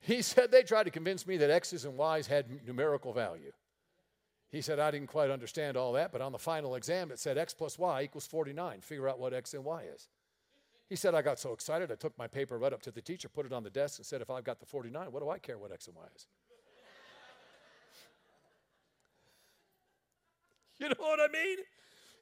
He 0.00 0.22
said 0.22 0.50
they 0.50 0.62
tried 0.62 0.84
to 0.84 0.90
convince 0.90 1.26
me 1.26 1.36
that 1.38 1.50
X's 1.50 1.84
and 1.84 1.96
Y's 1.96 2.26
had 2.26 2.46
numerical 2.66 3.12
value. 3.12 3.52
He 4.50 4.62
said, 4.62 4.78
I 4.78 4.90
didn't 4.90 5.08
quite 5.08 5.30
understand 5.30 5.76
all 5.76 5.92
that, 5.94 6.12
but 6.12 6.20
on 6.20 6.30
the 6.30 6.38
final 6.38 6.76
exam, 6.76 7.10
it 7.10 7.18
said 7.18 7.36
X 7.36 7.52
plus 7.52 7.78
Y 7.78 8.02
equals 8.02 8.26
49. 8.26 8.80
Figure 8.80 9.08
out 9.08 9.18
what 9.18 9.34
X 9.34 9.52
and 9.54 9.64
Y 9.64 9.84
is. 9.92 10.08
He 10.88 10.96
said, 10.96 11.14
I 11.14 11.22
got 11.22 11.38
so 11.38 11.52
excited, 11.52 11.90
I 11.90 11.94
took 11.94 12.16
my 12.18 12.26
paper 12.26 12.58
right 12.58 12.72
up 12.72 12.82
to 12.82 12.90
the 12.90 13.00
teacher, 13.00 13.28
put 13.28 13.46
it 13.46 13.52
on 13.52 13.62
the 13.62 13.70
desk, 13.70 13.98
and 13.98 14.06
said, 14.06 14.20
If 14.20 14.30
I've 14.30 14.44
got 14.44 14.60
the 14.60 14.66
49, 14.66 15.10
what 15.10 15.22
do 15.22 15.30
I 15.30 15.38
care 15.38 15.58
what 15.58 15.72
X 15.72 15.86
and 15.86 15.96
Y 15.96 16.02
is? 16.14 16.26
you 20.78 20.88
know 20.88 20.94
what 20.98 21.20
I 21.20 21.32
mean? 21.32 21.58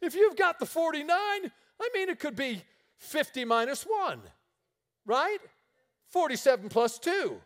If 0.00 0.14
you've 0.14 0.36
got 0.36 0.58
the 0.58 0.66
49, 0.66 1.08
I 1.16 1.50
mean, 1.94 2.08
it 2.08 2.18
could 2.18 2.36
be 2.36 2.62
50 2.98 3.44
minus 3.44 3.82
1, 3.82 4.20
right? 5.06 5.38
47 6.08 6.68
plus 6.68 6.98
2. 6.98 7.40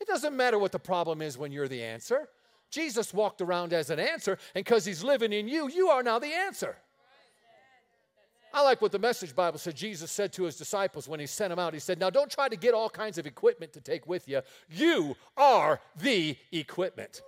It 0.00 0.06
doesn't 0.06 0.36
matter 0.36 0.58
what 0.58 0.72
the 0.72 0.78
problem 0.78 1.22
is 1.22 1.38
when 1.38 1.52
you're 1.52 1.68
the 1.68 1.82
answer. 1.82 2.28
Jesus 2.70 3.12
walked 3.12 3.40
around 3.40 3.72
as 3.72 3.90
an 3.90 4.00
answer, 4.00 4.38
and 4.54 4.64
because 4.64 4.84
he's 4.84 5.04
living 5.04 5.32
in 5.32 5.46
you, 5.46 5.68
you 5.68 5.88
are 5.88 6.02
now 6.02 6.18
the 6.18 6.32
answer. 6.32 6.76
I 8.54 8.62
like 8.62 8.82
what 8.82 8.92
the 8.92 8.98
message 8.98 9.34
Bible 9.34 9.58
said. 9.58 9.74
Jesus 9.74 10.10
said 10.10 10.32
to 10.34 10.44
his 10.44 10.56
disciples 10.56 11.08
when 11.08 11.20
he 11.20 11.26
sent 11.26 11.50
them 11.50 11.58
out, 11.58 11.72
He 11.72 11.80
said, 11.80 11.98
Now 11.98 12.10
don't 12.10 12.30
try 12.30 12.48
to 12.48 12.56
get 12.56 12.74
all 12.74 12.90
kinds 12.90 13.18
of 13.18 13.26
equipment 13.26 13.72
to 13.72 13.80
take 13.80 14.06
with 14.06 14.28
you. 14.28 14.42
You 14.70 15.16
are 15.36 15.80
the 15.96 16.36
equipment. 16.50 17.22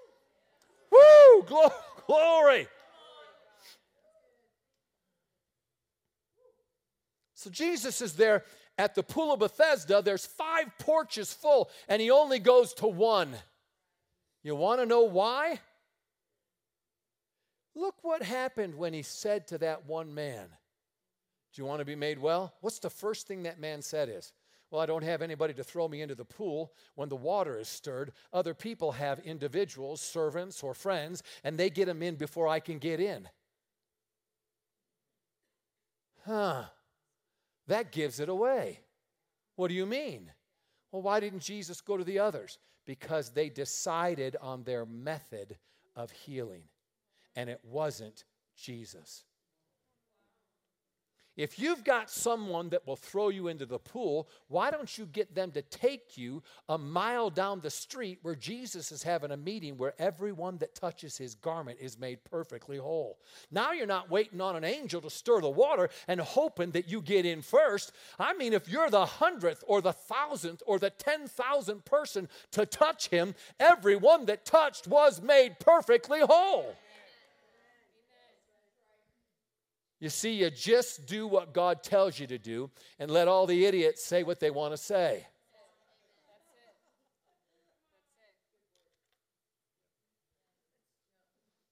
Woo! 0.91 1.47
Glory! 2.07 2.69
So 7.35 7.51
Jesus 7.51 8.01
is 8.01 8.15
there 8.15 8.45
at 8.79 8.95
the 8.95 9.03
pool 9.03 9.33
of 9.33 9.41
Bethesda. 9.41 10.03
There's 10.03 10.27
five 10.27 10.67
porches 10.79 11.33
full, 11.33 11.71
and 11.89 12.01
he 12.01 12.11
only 12.11 12.39
goes 12.39 12.73
to 12.75 12.87
one. 12.87 13.35
You 14.43 14.57
want 14.57 14.81
to 14.81 14.87
know 14.87 15.03
why? 15.03 15.61
Look 17.75 17.97
what 18.03 18.23
happened 18.23 18.77
when 18.77 18.93
he 18.93 19.03
said 19.03 19.49
to 19.49 19.59
that 19.59 19.87
one 19.87 20.15
man, 20.15 20.47
Do 21.55 21.63
you 21.63 21.67
want 21.67 21.79
to 21.79 21.85
be 21.85 21.95
made 21.95 22.19
well? 22.19 22.53
What's 22.61 22.81
the 22.81 22.91
first 22.91 23.29
thing 23.29 23.45
that 23.45 23.61
man 23.61 23.81
said 23.81 24.09
is, 24.09 24.33
Well, 24.71 24.81
I 24.81 24.87
don't 24.87 25.05
have 25.05 25.23
anybody 25.23 25.55
to 25.55 25.63
throw 25.63 25.87
me 25.87 26.03
into 26.03 26.17
the 26.17 26.25
pool 26.25 26.73
when 26.97 27.09
the 27.09 27.17
water 27.17 27.59
is 27.59 27.69
stirred. 27.69 28.13
Other 28.33 28.55
people 28.55 28.93
have 28.93 29.21
individuals, 29.21 30.01
servants, 30.01 30.65
or 30.65 30.75
friends, 30.75 31.23
and 31.45 31.57
they 31.57 31.71
get 31.71 31.87
them 31.87 32.03
in 32.03 32.17
before 32.17 32.49
I 32.49 32.59
can 32.59 32.79
get 32.79 32.99
in. 32.99 33.29
Huh. 36.27 36.65
That 37.69 37.93
gives 37.93 38.19
it 38.19 38.29
away. 38.29 38.81
What 39.55 39.69
do 39.69 39.75
you 39.75 39.87
mean? 39.87 40.33
Well, 40.91 41.03
why 41.03 41.21
didn't 41.21 41.41
Jesus 41.41 41.81
go 41.81 41.97
to 41.97 42.05
the 42.05 42.19
others? 42.19 42.59
Because 42.85 43.31
they 43.31 43.49
decided 43.49 44.37
on 44.41 44.65
their 44.65 44.85
method 44.85 45.57
of 45.95 46.11
healing, 46.11 46.65
and 47.37 47.49
it 47.49 47.61
wasn't 47.63 48.25
Jesus. 48.57 49.25
If 51.37 51.59
you've 51.59 51.83
got 51.83 52.11
someone 52.11 52.69
that 52.69 52.87
will 52.87 52.97
throw 52.97 53.29
you 53.29 53.49
into 53.49 53.67
the 53.67 53.79
pool, 53.79 54.29
why 54.47 54.71
don't 54.71 54.97
you 54.97 55.05
get 55.07 55.35
them 55.35 55.51
to 55.53 55.63
take 55.63 56.17
you 56.17 56.45
a 56.69 56.79
mile 56.79 57.29
down 57.29 57.61
the 57.61 57.71
street 57.71 58.21
where 58.23 58.37
Jesus 58.37 58.93
is 58.93 59.03
having 59.03 59.33
a 59.33 59.37
meeting 59.37 59.77
where 59.77 59.95
everyone 59.99 60.59
that 60.59 60.77
touches 60.77 61.19
his 61.19 61.35
garment 61.35 61.79
is 61.81 61.99
made 61.99 62.23
perfectly 62.23 62.77
whole? 62.77 63.19
Now 63.51 63.73
you're 63.73 63.87
not 63.87 64.11
waiting 64.11 64.41
on 64.41 64.55
an 64.55 64.63
angel 64.63 65.01
to 65.01 65.11
stir 65.11 65.41
the 65.41 65.51
water 65.51 65.91
and 66.07 66.21
hoping 66.21 66.71
that 66.71 66.89
you 66.89 67.03
get 67.03 67.27
in 67.27 67.43
first. 67.43 67.91
I 68.17 68.35
mean, 68.35 68.53
if 68.53 68.69
you're 68.69 68.91
the 68.91 69.07
hundredth 69.07 69.65
or 69.67 69.81
the 69.81 69.93
thousandth 69.93 70.63
or 70.67 70.79
the 70.79 70.91
ten 70.91 71.27
thousandth 71.27 71.85
person 71.85 72.29
to 72.53 72.65
touch 72.65 73.09
him, 73.09 73.35
everyone 73.59 74.27
that 74.27 74.45
touched 74.45 74.87
was 74.87 75.21
made 75.21 75.59
perfectly 75.59 76.21
whole. 76.21 76.77
You 80.05 80.11
see, 80.11 80.33
you 80.33 80.51
just 80.51 81.07
do 81.07 81.27
what 81.27 81.55
God 81.55 81.83
tells 81.83 82.21
you 82.21 82.27
to 82.27 82.37
do 82.37 82.71
and 82.99 83.11
let 83.11 83.27
all 83.27 83.47
the 83.47 83.65
idiots 83.65 84.05
say 84.05 84.23
what 84.23 84.39
they 84.39 84.51
want 84.51 84.75
to 84.75 84.77
say. 84.77 85.27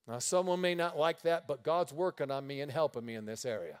Now, 0.07 0.17
someone 0.17 0.61
may 0.61 0.73
not 0.73 0.97
like 0.97 1.21
that, 1.21 1.47
but 1.47 1.61
God's 1.61 1.93
working 1.93 2.31
on 2.31 2.47
me 2.47 2.61
and 2.61 2.71
helping 2.71 3.05
me 3.05 3.13
in 3.13 3.25
this 3.27 3.45
area. 3.45 3.79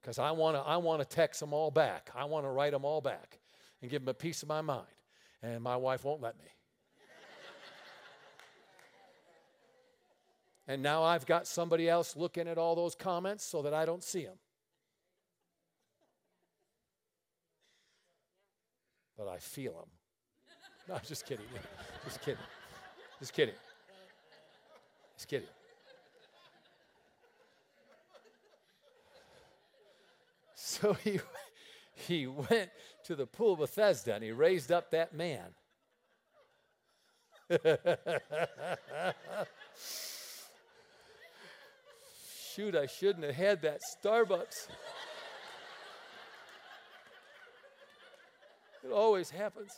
Because 0.00 0.18
I 0.18 0.30
want 0.30 0.56
to 0.56 0.62
I 0.62 0.78
wanna 0.78 1.04
text 1.04 1.40
them 1.40 1.52
all 1.52 1.70
back. 1.70 2.08
I 2.14 2.24
want 2.24 2.46
to 2.46 2.50
write 2.50 2.72
them 2.72 2.86
all 2.86 3.02
back 3.02 3.38
and 3.82 3.90
give 3.90 4.00
them 4.00 4.08
a 4.08 4.14
piece 4.14 4.42
of 4.42 4.48
my 4.48 4.62
mind. 4.62 4.86
And 5.42 5.62
my 5.62 5.76
wife 5.76 6.04
won't 6.04 6.22
let 6.22 6.38
me. 6.38 6.46
And 10.66 10.82
now 10.82 11.02
I've 11.02 11.26
got 11.26 11.46
somebody 11.46 11.88
else 11.88 12.16
looking 12.16 12.48
at 12.48 12.56
all 12.56 12.74
those 12.74 12.94
comments 12.94 13.44
so 13.44 13.62
that 13.62 13.74
I 13.74 13.84
don't 13.84 14.02
see 14.02 14.24
them. 14.24 14.38
But 19.16 19.28
I 19.28 19.38
feel 19.38 19.72
them. 19.72 19.88
No, 20.86 20.96
I'm 20.96 21.00
just 21.06 21.24
kidding. 21.24 21.46
Just 22.04 22.20
kidding. 22.20 22.36
Just 23.18 23.32
kidding. 23.32 23.54
Just 25.16 25.28
kidding. 25.28 25.48
So 30.54 30.92
he, 30.92 31.20
he 31.94 32.26
went 32.26 32.68
to 33.04 33.14
the 33.14 33.26
pool 33.26 33.54
of 33.54 33.60
Bethesda 33.60 34.14
and 34.14 34.22
he 34.22 34.32
raised 34.32 34.70
up 34.70 34.90
that 34.90 35.14
man. 35.14 35.54
Shoot, 42.54 42.76
I 42.76 42.86
shouldn't 42.86 43.24
have 43.24 43.34
had 43.34 43.62
that 43.62 43.80
Starbucks. 44.02 44.68
it 48.84 48.92
always 48.92 49.30
happens. 49.30 49.70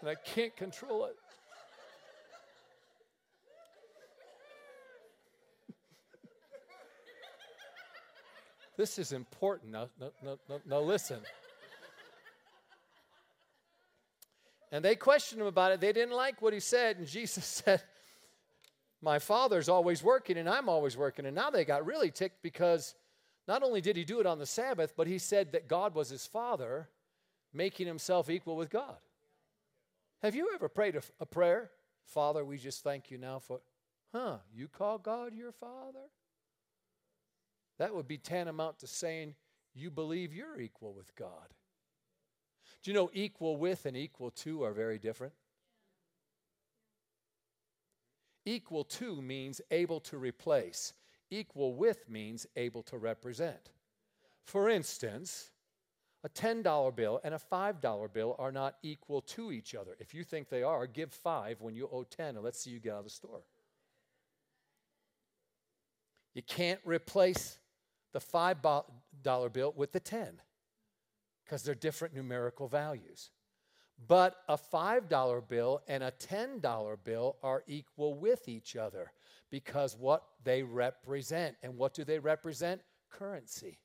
And 0.00 0.08
I 0.08 0.14
can't 0.14 0.56
control 0.56 1.06
it. 1.06 1.16
this 8.76 8.98
is 8.98 9.12
important. 9.12 9.72
Now, 9.72 9.88
now, 10.00 10.10
now, 10.22 10.60
now, 10.66 10.80
listen. 10.80 11.20
And 14.72 14.84
they 14.84 14.96
questioned 14.96 15.40
him 15.40 15.46
about 15.46 15.72
it. 15.72 15.80
They 15.80 15.92
didn't 15.92 16.14
like 16.14 16.42
what 16.42 16.52
he 16.52 16.60
said. 16.60 16.98
And 16.98 17.06
Jesus 17.06 17.44
said, 17.64 17.82
my 19.04 19.18
father's 19.18 19.68
always 19.68 20.02
working 20.02 20.38
and 20.38 20.48
I'm 20.48 20.68
always 20.68 20.96
working. 20.96 21.26
And 21.26 21.36
now 21.36 21.50
they 21.50 21.64
got 21.64 21.84
really 21.84 22.10
ticked 22.10 22.42
because 22.42 22.94
not 23.46 23.62
only 23.62 23.80
did 23.80 23.96
he 23.96 24.04
do 24.04 24.18
it 24.20 24.26
on 24.26 24.38
the 24.38 24.46
Sabbath, 24.46 24.94
but 24.96 25.06
he 25.06 25.18
said 25.18 25.52
that 25.52 25.68
God 25.68 25.94
was 25.94 26.08
his 26.08 26.26
father, 26.26 26.88
making 27.52 27.86
himself 27.86 28.30
equal 28.30 28.56
with 28.56 28.70
God. 28.70 28.96
Have 30.22 30.34
you 30.34 30.50
ever 30.54 30.68
prayed 30.68 30.96
a, 30.96 31.02
a 31.20 31.26
prayer? 31.26 31.70
Father, 32.06 32.44
we 32.44 32.56
just 32.56 32.82
thank 32.82 33.10
you 33.10 33.18
now 33.18 33.38
for, 33.38 33.60
huh, 34.12 34.38
you 34.54 34.68
call 34.68 34.96
God 34.96 35.34
your 35.34 35.52
father? 35.52 36.08
That 37.78 37.94
would 37.94 38.08
be 38.08 38.18
tantamount 38.18 38.78
to 38.78 38.86
saying 38.86 39.34
you 39.74 39.90
believe 39.90 40.32
you're 40.32 40.58
equal 40.58 40.94
with 40.94 41.14
God. 41.14 41.52
Do 42.82 42.90
you 42.90 42.94
know 42.94 43.10
equal 43.12 43.56
with 43.58 43.84
and 43.84 43.96
equal 43.96 44.30
to 44.30 44.64
are 44.64 44.72
very 44.72 44.98
different? 44.98 45.34
Equal 48.46 48.84
to 48.84 49.22
means 49.22 49.60
able 49.70 50.00
to 50.00 50.18
replace, 50.18 50.92
equal 51.30 51.74
with 51.74 52.08
means 52.08 52.46
able 52.56 52.82
to 52.84 52.98
represent. 52.98 53.70
For 54.44 54.68
instance, 54.68 55.50
a 56.22 56.28
$10 56.28 56.94
bill 56.94 57.20
and 57.24 57.34
a 57.34 57.38
$5 57.38 58.12
bill 58.12 58.36
are 58.38 58.52
not 58.52 58.76
equal 58.82 59.20
to 59.22 59.52
each 59.52 59.74
other. 59.74 59.96
If 59.98 60.14
you 60.14 60.24
think 60.24 60.48
they 60.48 60.62
are, 60.62 60.86
give 60.86 61.12
5 61.12 61.60
when 61.60 61.74
you 61.74 61.88
owe 61.92 62.04
10 62.04 62.36
and 62.36 62.44
let's 62.44 62.60
see 62.60 62.70
you 62.70 62.80
get 62.80 62.92
out 62.92 62.98
of 62.98 63.04
the 63.04 63.10
store. 63.10 63.42
You 66.34 66.42
can't 66.42 66.80
replace 66.84 67.58
the 68.12 68.20
$5 68.20 68.84
bill 69.52 69.74
with 69.76 69.92
the 69.92 70.00
10 70.00 70.40
because 71.44 71.62
they're 71.62 71.74
different 71.74 72.14
numerical 72.14 72.68
values. 72.68 73.30
But 74.06 74.36
a 74.48 74.56
$5 74.56 75.48
bill 75.48 75.82
and 75.88 76.02
a 76.02 76.12
$10 76.12 76.96
bill 77.04 77.36
are 77.42 77.64
equal 77.66 78.14
with 78.14 78.48
each 78.48 78.76
other 78.76 79.12
because 79.50 79.96
what 79.96 80.24
they 80.42 80.62
represent. 80.62 81.56
And 81.62 81.76
what 81.76 81.94
do 81.94 82.04
they 82.04 82.18
represent? 82.18 82.80
Currency. 83.10 83.78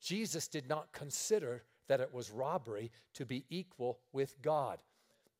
Jesus 0.00 0.48
did 0.48 0.68
not 0.68 0.92
consider 0.92 1.62
that 1.88 2.00
it 2.00 2.12
was 2.12 2.30
robbery 2.30 2.90
to 3.14 3.24
be 3.24 3.44
equal 3.48 4.00
with 4.12 4.40
God. 4.42 4.78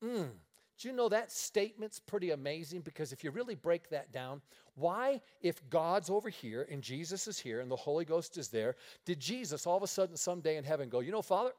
Mm, 0.02 0.30
do 0.78 0.88
you 0.88 0.94
know 0.94 1.08
that 1.08 1.30
statement's 1.30 2.00
pretty 2.00 2.32
amazing? 2.32 2.80
Because 2.80 3.12
if 3.12 3.22
you 3.22 3.30
really 3.30 3.54
break 3.54 3.88
that 3.90 4.12
down, 4.12 4.40
why, 4.74 5.20
if 5.40 5.68
God's 5.70 6.10
over 6.10 6.28
here 6.28 6.66
and 6.70 6.82
Jesus 6.82 7.28
is 7.28 7.38
here 7.38 7.60
and 7.60 7.70
the 7.70 7.76
Holy 7.76 8.04
Ghost 8.04 8.36
is 8.38 8.48
there, 8.48 8.74
did 9.04 9.20
Jesus 9.20 9.66
all 9.66 9.76
of 9.76 9.82
a 9.82 9.88
sudden 9.88 10.16
someday 10.16 10.56
in 10.56 10.64
heaven 10.64 10.88
go, 10.88 11.00
you 11.00 11.12
know, 11.12 11.22
Father, 11.22 11.52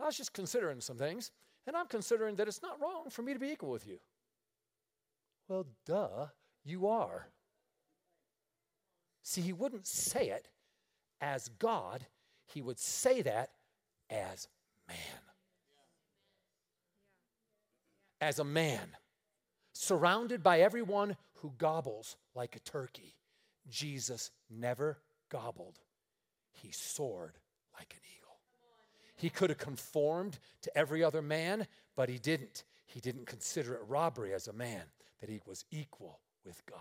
I 0.00 0.06
was 0.06 0.16
just 0.16 0.32
considering 0.32 0.80
some 0.80 0.96
things, 0.96 1.30
and 1.66 1.76
I'm 1.76 1.86
considering 1.86 2.36
that 2.36 2.48
it's 2.48 2.62
not 2.62 2.80
wrong 2.80 3.10
for 3.10 3.22
me 3.22 3.34
to 3.34 3.38
be 3.38 3.50
equal 3.50 3.70
with 3.70 3.86
you? 3.86 3.98
Well, 5.48 5.66
duh, 5.84 6.26
you 6.64 6.88
are. 6.88 7.28
See, 9.22 9.42
he 9.42 9.52
wouldn't 9.52 9.86
say 9.86 10.28
it 10.28 10.48
as 11.20 11.48
God, 11.58 12.06
he 12.46 12.62
would 12.62 12.78
say 12.78 13.22
that 13.22 13.50
as 14.10 14.48
man. 14.88 15.23
As 18.24 18.38
a 18.38 18.44
man 18.44 18.96
surrounded 19.74 20.42
by 20.42 20.60
everyone 20.60 21.14
who 21.34 21.52
gobbles 21.58 22.16
like 22.34 22.56
a 22.56 22.60
turkey. 22.60 23.16
Jesus 23.68 24.30
never 24.48 24.98
gobbled, 25.30 25.78
he 26.52 26.70
soared 26.72 27.36
like 27.78 27.92
an 27.92 28.00
eagle. 28.16 28.38
He 29.16 29.28
could 29.28 29.50
have 29.50 29.58
conformed 29.58 30.38
to 30.62 30.76
every 30.76 31.04
other 31.04 31.20
man, 31.20 31.66
but 31.96 32.08
he 32.08 32.18
didn't. 32.18 32.64
He 32.86 33.00
didn't 33.00 33.26
consider 33.26 33.74
it 33.74 33.82
robbery 33.86 34.32
as 34.32 34.48
a 34.48 34.52
man 34.54 34.84
that 35.20 35.28
he 35.28 35.40
was 35.46 35.66
equal 35.70 36.20
with 36.46 36.64
God. 36.64 36.80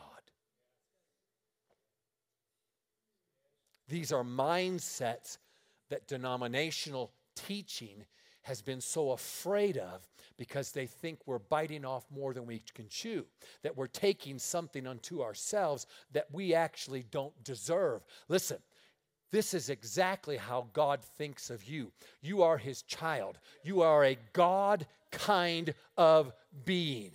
These 3.90 4.14
are 4.14 4.24
mindsets 4.24 5.40
that 5.90 6.08
denominational 6.08 7.12
teaching 7.36 8.06
has 8.44 8.62
been 8.62 8.82
so 8.82 9.12
afraid 9.12 9.78
of 9.78 10.08
because 10.38 10.72
they 10.72 10.86
think 10.86 11.20
we're 11.26 11.40
biting 11.40 11.86
off 11.86 12.06
more 12.14 12.34
than 12.34 12.46
we 12.46 12.62
can 12.74 12.88
chew, 12.88 13.26
that 13.62 13.76
we're 13.76 13.88
taking 13.88 14.40
something 14.40 14.88
unto 14.88 15.22
ourselves 15.22 15.88
that 16.12 16.28
we 16.32 16.54
actually 16.54 17.06
don't 17.12 17.44
deserve. 17.44 18.04
Listen, 18.28 18.58
this 19.32 19.54
is 19.54 19.70
exactly 19.70 20.38
how 20.38 20.68
God 20.74 21.02
thinks 21.18 21.50
of 21.50 21.64
you. 21.64 21.92
You 22.22 22.44
are 22.44 22.58
His 22.58 22.84
child, 22.84 23.40
you 23.64 23.82
are 23.82 24.04
a 24.06 24.18
God 24.34 24.86
kind 25.12 25.74
of 25.98 26.32
being. 26.66 27.12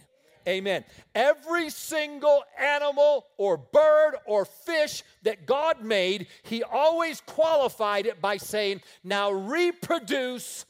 Amen. 0.47 0.83
Every 1.15 1.69
single 1.69 2.43
animal 2.59 3.27
or 3.37 3.59
bird 3.59 4.15
or 4.25 4.47
fish 4.47 5.03
that 5.23 5.45
God 5.45 5.85
made, 5.85 6.27
He 6.43 6.63
always 6.63 7.21
qualified 7.21 8.07
it 8.07 8.21
by 8.23 8.39
saying, 8.39 8.81
Now 9.05 9.31
reproduce 9.31 10.65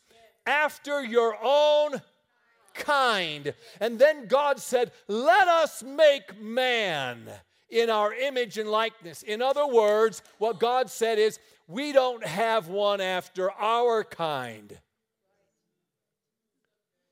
after 0.48 1.04
your 1.04 1.36
own 1.42 2.00
kind. 2.74 3.52
And 3.80 3.98
then 3.98 4.26
God 4.26 4.58
said, 4.58 4.92
Let 5.06 5.46
us 5.46 5.82
make 5.82 6.40
man 6.40 7.30
in 7.68 7.90
our 7.90 8.14
image 8.14 8.56
and 8.56 8.70
likeness. 8.70 9.22
In 9.22 9.42
other 9.42 9.66
words, 9.66 10.22
what 10.38 10.58
God 10.58 10.90
said 10.90 11.18
is, 11.18 11.38
We 11.66 11.92
don't 11.92 12.24
have 12.24 12.68
one 12.68 13.00
after 13.00 13.52
our 13.52 14.02
kind. 14.04 14.78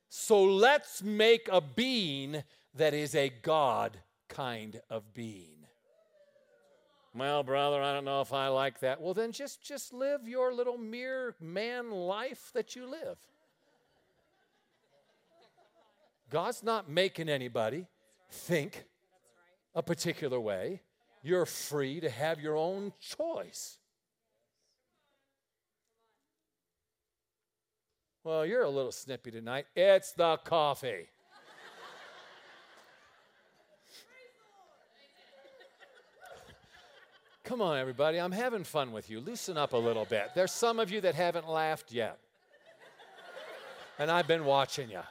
So 0.09 0.43
let's 0.43 1.03
make 1.03 1.49
a 1.53 1.61
being 1.61 2.43
that 2.75 2.95
is 2.95 3.15
a 3.15 3.29
God 3.29 3.99
kind 4.29 4.81
of 4.89 5.13
being. 5.13 5.56
Well, 7.17 7.43
brother, 7.43 7.81
I 7.83 7.95
don't 7.95 8.05
know 8.05 8.21
if 8.21 8.35
I 8.35 8.49
like 8.49 8.81
that. 8.81 9.01
Well, 9.01 9.15
then 9.15 9.33
just, 9.33 9.63
just 9.63 9.95
live 9.95 10.29
your 10.29 10.53
little 10.53 10.77
mere 10.77 11.35
man 11.41 11.91
life 11.91 12.51
that 12.53 12.77
you 12.77 12.87
live. 12.87 13.17
God's 16.29 16.63
not 16.63 16.91
making 16.91 17.31
anybody 17.31 17.87
think 18.31 18.85
a 19.75 19.83
particular 19.83 20.39
way. 20.39 20.83
You're 21.23 21.47
free 21.47 22.01
to 22.01 22.11
have 22.11 22.39
your 22.39 22.57
own 22.57 22.93
choice. 23.01 23.79
Well, 28.25 28.45
you're 28.45 28.65
a 28.65 28.69
little 28.69 28.93
snippy 28.93 29.31
tonight. 29.31 29.67
It's 29.75 30.13
the 30.13 30.37
coffee. 30.39 31.07
Come 37.47 37.63
on, 37.63 37.79
everybody. 37.79 38.19
I'm 38.19 38.33
having 38.33 38.65
fun 38.65 38.91
with 38.91 39.09
you. 39.09 39.21
Loosen 39.21 39.57
up 39.57 39.73
a 39.73 39.77
little 39.77 40.05
bit. 40.05 40.33
There's 40.35 40.51
some 40.51 40.81
of 40.81 40.91
you 40.91 41.01
that 41.03 41.15
haven't 41.15 41.49
laughed 41.49 41.93
yet. 41.93 42.19
And 44.01 44.11
I've 44.11 44.27
been 44.27 44.45
watching 44.45 44.91
you. 44.91 45.03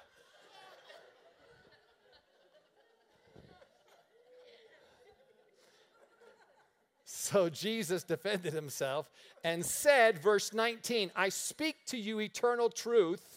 So 7.06 7.48
Jesus 7.48 8.04
defended 8.04 8.52
himself 8.52 9.10
and 9.46 9.66
said, 9.66 10.20
verse 10.20 10.54
19, 10.54 11.12
I 11.16 11.30
speak 11.30 11.86
to 11.86 11.98
you 11.98 12.20
eternal 12.20 12.70
truth. 12.70 13.35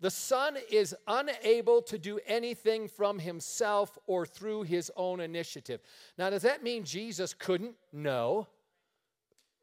The 0.00 0.10
Son 0.10 0.56
is 0.70 0.94
unable 1.08 1.80
to 1.82 1.98
do 1.98 2.18
anything 2.26 2.86
from 2.86 3.18
himself 3.18 3.96
or 4.06 4.26
through 4.26 4.64
his 4.64 4.92
own 4.96 5.20
initiative. 5.20 5.80
Now, 6.18 6.28
does 6.30 6.42
that 6.42 6.62
mean 6.62 6.84
Jesus 6.84 7.32
couldn't? 7.32 7.74
No. 7.92 8.46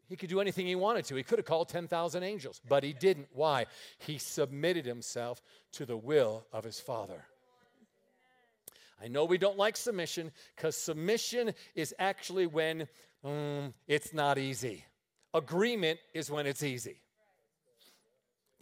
He 0.09 0.15
could 0.15 0.29
do 0.29 0.41
anything 0.41 0.65
he 0.65 0.75
wanted 0.75 1.05
to. 1.05 1.15
He 1.15 1.23
could 1.23 1.39
have 1.39 1.45
called 1.45 1.69
10,000 1.69 2.23
angels, 2.23 2.61
but 2.67 2.83
he 2.83 2.93
didn't. 2.93 3.27
Why? 3.31 3.67
He 3.99 4.17
submitted 4.17 4.85
himself 4.85 5.41
to 5.73 5.85
the 5.85 5.97
will 5.97 6.45
of 6.51 6.63
his 6.63 6.79
Father. 6.79 7.25
I 9.01 9.07
know 9.07 9.25
we 9.25 9.37
don't 9.37 9.57
like 9.57 9.75
submission 9.75 10.31
because 10.55 10.77
submission 10.77 11.53
is 11.75 11.93
actually 11.99 12.47
when 12.47 12.87
mm, 13.23 13.73
it's 13.87 14.13
not 14.13 14.37
easy. 14.37 14.85
Agreement 15.33 15.99
is 16.13 16.31
when 16.31 16.45
it's 16.47 16.63
easy. 16.63 17.01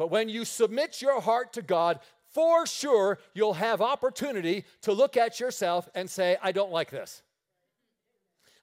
But 0.02 0.10
when 0.10 0.30
you 0.30 0.46
submit 0.46 1.00
your 1.00 1.22
heart 1.22 1.54
to 1.54 1.62
God, 1.62 2.00
for 2.32 2.66
sure 2.66 3.20
you'll 3.36 3.54
have 3.54 3.84
opportunity 3.84 4.66
to 4.82 4.94
look 4.94 5.16
at 5.16 5.40
yourself 5.40 5.88
and 5.94 6.10
say, 6.10 6.38
I 6.42 6.52
don't 6.52 6.72
like 6.72 6.90
this. 6.90 7.22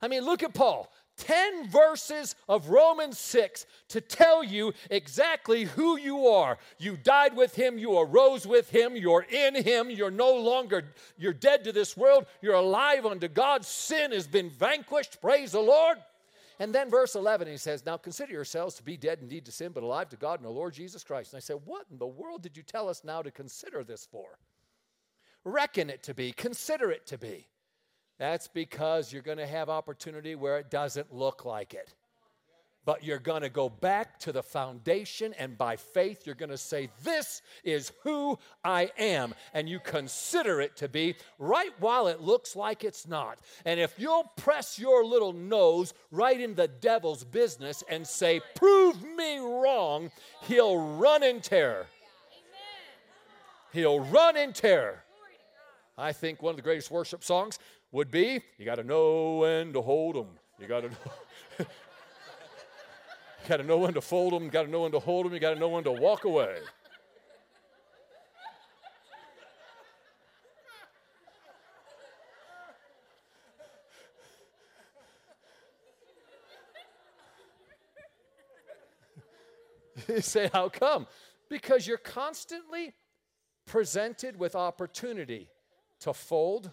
I 0.03 0.09
mean, 0.09 0.24
look 0.24 0.43
at 0.43 0.53
Paul. 0.53 0.91
10 1.18 1.68
verses 1.68 2.34
of 2.49 2.70
Romans 2.70 3.20
6 3.20 3.66
to 3.91 4.01
tell 4.01 4.43
you 4.43 4.72
exactly 4.91 5.62
who 5.62 5.97
you 5.97 6.26
are. 6.26 6.59
You 6.76 6.97
died 6.97 7.36
with 7.36 7.55
him, 7.55 7.78
you 7.78 7.97
arose 7.97 8.45
with 8.45 8.70
him, 8.70 8.97
you're 8.97 9.24
in 9.30 9.55
him, 9.62 9.91
you're 9.91 10.11
no 10.11 10.34
longer 10.34 10.86
you're 11.16 11.32
dead 11.32 11.62
to 11.62 11.72
this 11.72 11.97
world, 11.97 12.26
you're 12.43 12.55
alive 12.55 13.07
unto 13.07 13.28
God. 13.28 13.64
Sin 13.64 14.11
has 14.11 14.26
been 14.26 14.51
vanquished. 14.51 15.20
Praise 15.20 15.53
the 15.53 15.61
Lord. 15.61 15.99
And 16.61 16.74
then 16.74 16.90
verse 16.90 17.14
11, 17.14 17.46
he 17.46 17.56
says, 17.56 17.86
Now 17.86 17.96
consider 17.96 18.32
yourselves 18.32 18.74
to 18.76 18.82
be 18.82 18.96
dead 18.96 19.18
indeed 19.22 19.44
to 19.44 19.52
sin, 19.52 19.72
but 19.72 19.84
alive 19.84 20.09
to 20.11 20.16
God 20.16 20.40
and 20.40 20.46
the 20.46 20.50
Lord 20.50 20.74
Jesus 20.74 21.04
Christ. 21.04 21.32
And 21.32 21.38
I 21.38 21.40
said, 21.40 21.59
What 21.64 21.86
in 21.90 21.98
the 21.98 22.06
world 22.06 22.42
did 22.42 22.56
you 22.56 22.62
tell 22.62 22.88
us 22.88 23.04
now 23.04 23.22
to 23.22 23.30
consider 23.30 23.84
this 23.84 24.09
for? 24.11 24.38
Reckon 25.44 25.88
it 25.88 26.02
to 26.04 26.14
be, 26.14 26.32
consider 26.32 26.90
it 26.90 27.06
to 27.06 27.18
be. 27.18 27.46
That's 28.18 28.48
because 28.48 29.12
you're 29.12 29.22
going 29.22 29.38
to 29.38 29.46
have 29.46 29.68
opportunity 29.68 30.34
where 30.34 30.59
it 30.59 30.70
doesn't 30.70 31.14
look 31.14 31.44
like 31.44 31.74
it. 31.74 31.94
But 32.89 33.05
you're 33.05 33.18
going 33.18 33.43
to 33.43 33.51
go 33.51 33.68
back 33.68 34.18
to 34.20 34.32
the 34.32 34.43
foundation, 34.43 35.34
and 35.39 35.59
by 35.59 35.76
faith, 35.76 36.22
you're 36.24 36.34
going 36.34 36.49
to 36.49 36.57
say, 36.57 36.89
This 37.03 37.43
is 37.62 37.93
who 38.03 38.39
I 38.64 38.91
am. 38.97 39.34
And 39.53 39.68
you 39.68 39.78
consider 39.78 40.62
it 40.62 40.74
to 40.76 40.89
be 40.89 41.16
right 41.39 41.74
while 41.80 42.07
it 42.07 42.22
looks 42.22 42.57
like 42.57 42.84
it's 42.84 43.07
not. 43.07 43.41
And 43.66 43.78
if 43.78 43.99
you'll 43.99 44.32
press 44.36 44.78
your 44.78 45.05
little 45.05 45.34
nose 45.34 45.93
right 46.11 46.41
in 46.41 46.55
the 46.55 46.66
devil's 46.66 47.24
business 47.24 47.84
and 47.91 48.07
say, 48.07 48.41
Prove 48.55 49.03
me 49.03 49.36
wrong, 49.36 50.11
he'll 50.45 50.78
run 50.97 51.22
in 51.22 51.43
terror. 51.43 51.84
He'll 53.74 54.01
run 54.01 54.39
in 54.39 54.55
terror. 54.55 55.05
I 55.99 56.12
think 56.12 56.41
one 56.41 56.53
of 56.53 56.57
the 56.57 56.62
greatest 56.62 56.91
worship 56.91 57.22
songs 57.22 57.59
would 57.93 58.11
be 58.11 58.41
you 58.57 58.64
got 58.64 58.76
to 58.76 58.82
know 58.82 59.41
when 59.41 59.74
to 59.74 59.82
hold 59.82 60.14
them. 60.14 60.28
You 60.59 60.66
got 60.66 60.84
to 60.84 60.89
know. 60.89 61.66
got 63.49 63.57
to 63.57 63.62
know 63.62 63.78
when 63.78 63.94
to 63.94 64.03
fold 64.03 64.34
them, 64.34 64.51
got 64.51 64.64
to 64.64 64.70
know 64.70 64.82
when 64.82 64.92
to 64.92 64.99
hold 64.99 65.24
them, 65.24 65.32
you 65.32 65.40
got 65.40 65.55
to 65.55 65.61
know 65.61 65.70
when 65.70 65.82
to 65.84 65.90
walk 65.90 66.24
away. 66.24 66.59
you 80.09 80.20
say, 80.20 80.51
How 80.53 80.68
come? 80.68 81.07
Because 81.49 81.86
you're 81.86 81.96
constantly 81.96 82.92
presented 83.64 84.38
with 84.38 84.55
opportunity 84.55 85.49
to 86.01 86.12
fold, 86.12 86.70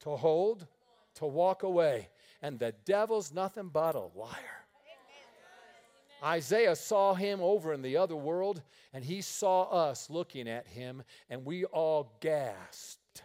to 0.00 0.10
hold, 0.10 0.66
to 1.14 1.24
walk 1.24 1.62
away. 1.62 2.10
And 2.42 2.58
the 2.58 2.74
devil's 2.84 3.32
nothing 3.32 3.70
but 3.72 3.94
a 3.94 4.00
liar. 4.14 4.61
Isaiah 6.22 6.76
saw 6.76 7.14
him 7.14 7.40
over 7.40 7.72
in 7.72 7.82
the 7.82 7.96
other 7.96 8.16
world, 8.16 8.62
and 8.92 9.04
he 9.04 9.20
saw 9.20 9.62
us 9.64 10.08
looking 10.08 10.48
at 10.48 10.66
him, 10.68 11.02
and 11.28 11.44
we 11.44 11.64
all 11.64 12.16
gasped. 12.20 13.24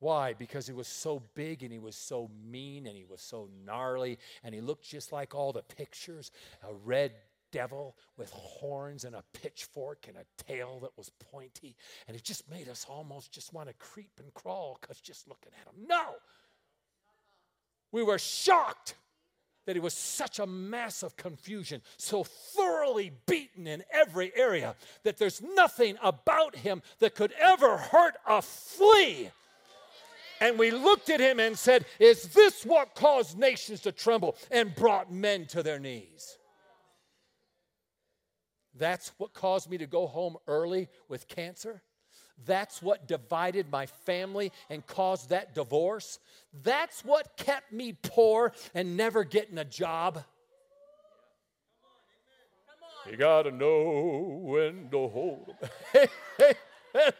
Why? 0.00 0.32
Because 0.32 0.66
he 0.66 0.72
was 0.72 0.86
so 0.86 1.22
big 1.34 1.64
and 1.64 1.72
he 1.72 1.80
was 1.80 1.96
so 1.96 2.30
mean 2.48 2.86
and 2.86 2.96
he 2.96 3.04
was 3.04 3.20
so 3.20 3.48
gnarly 3.66 4.18
and 4.44 4.54
he 4.54 4.60
looked 4.60 4.88
just 4.88 5.12
like 5.12 5.34
all 5.34 5.52
the 5.52 5.62
pictures 5.62 6.30
a 6.62 6.72
red 6.72 7.12
devil 7.50 7.96
with 8.16 8.30
horns 8.30 9.04
and 9.04 9.16
a 9.16 9.24
pitchfork 9.32 10.06
and 10.06 10.16
a 10.16 10.44
tail 10.44 10.78
that 10.82 10.96
was 10.96 11.10
pointy. 11.32 11.74
And 12.06 12.16
it 12.16 12.22
just 12.22 12.48
made 12.48 12.68
us 12.68 12.86
almost 12.88 13.32
just 13.32 13.52
want 13.52 13.68
to 13.68 13.74
creep 13.74 14.20
and 14.22 14.32
crawl 14.34 14.78
because 14.80 15.00
just 15.00 15.26
looking 15.26 15.52
at 15.60 15.66
him. 15.66 15.88
No! 15.88 16.14
We 17.90 18.02
were 18.02 18.18
shocked 18.18 18.94
that 19.68 19.76
he 19.76 19.80
was 19.80 19.92
such 19.92 20.38
a 20.38 20.46
mass 20.46 21.02
of 21.02 21.14
confusion, 21.14 21.82
so 21.98 22.24
thoroughly 22.24 23.12
beaten 23.26 23.66
in 23.66 23.84
every 23.92 24.32
area 24.34 24.74
that 25.02 25.18
there's 25.18 25.42
nothing 25.42 25.98
about 26.02 26.56
him 26.56 26.80
that 27.00 27.14
could 27.14 27.34
ever 27.38 27.76
hurt 27.76 28.14
a 28.26 28.40
flea 28.40 29.30
And 30.40 30.58
we 30.58 30.70
looked 30.70 31.10
at 31.10 31.20
him 31.20 31.38
and 31.38 31.58
said, 31.58 31.84
Is 32.00 32.32
this 32.32 32.64
what 32.64 32.94
caused 32.94 33.38
nations 33.38 33.80
to 33.82 33.92
tremble 33.92 34.36
and 34.50 34.74
brought 34.74 35.12
men 35.12 35.44
to 35.48 35.62
their 35.62 35.78
knees? 35.78 36.38
That's 38.74 39.12
what 39.18 39.34
caused 39.34 39.68
me 39.68 39.76
to 39.76 39.86
go 39.86 40.06
home 40.06 40.38
early 40.46 40.88
with 41.10 41.28
cancer. 41.28 41.82
That's 42.46 42.80
what 42.80 43.08
divided 43.08 43.70
my 43.70 43.86
family 43.86 44.52
and 44.70 44.86
caused 44.86 45.30
that 45.30 45.54
divorce. 45.54 46.18
That's 46.62 47.04
what 47.04 47.36
kept 47.36 47.72
me 47.72 47.92
poor 48.02 48.52
and 48.74 48.96
never 48.96 49.24
getting 49.24 49.58
a 49.58 49.64
job. 49.64 50.24
You 53.10 53.16
got 53.16 53.42
to 53.42 53.50
know 53.50 54.40
when 54.42 54.90
to 54.90 55.08
hold 55.08 55.54
them. 55.94 56.08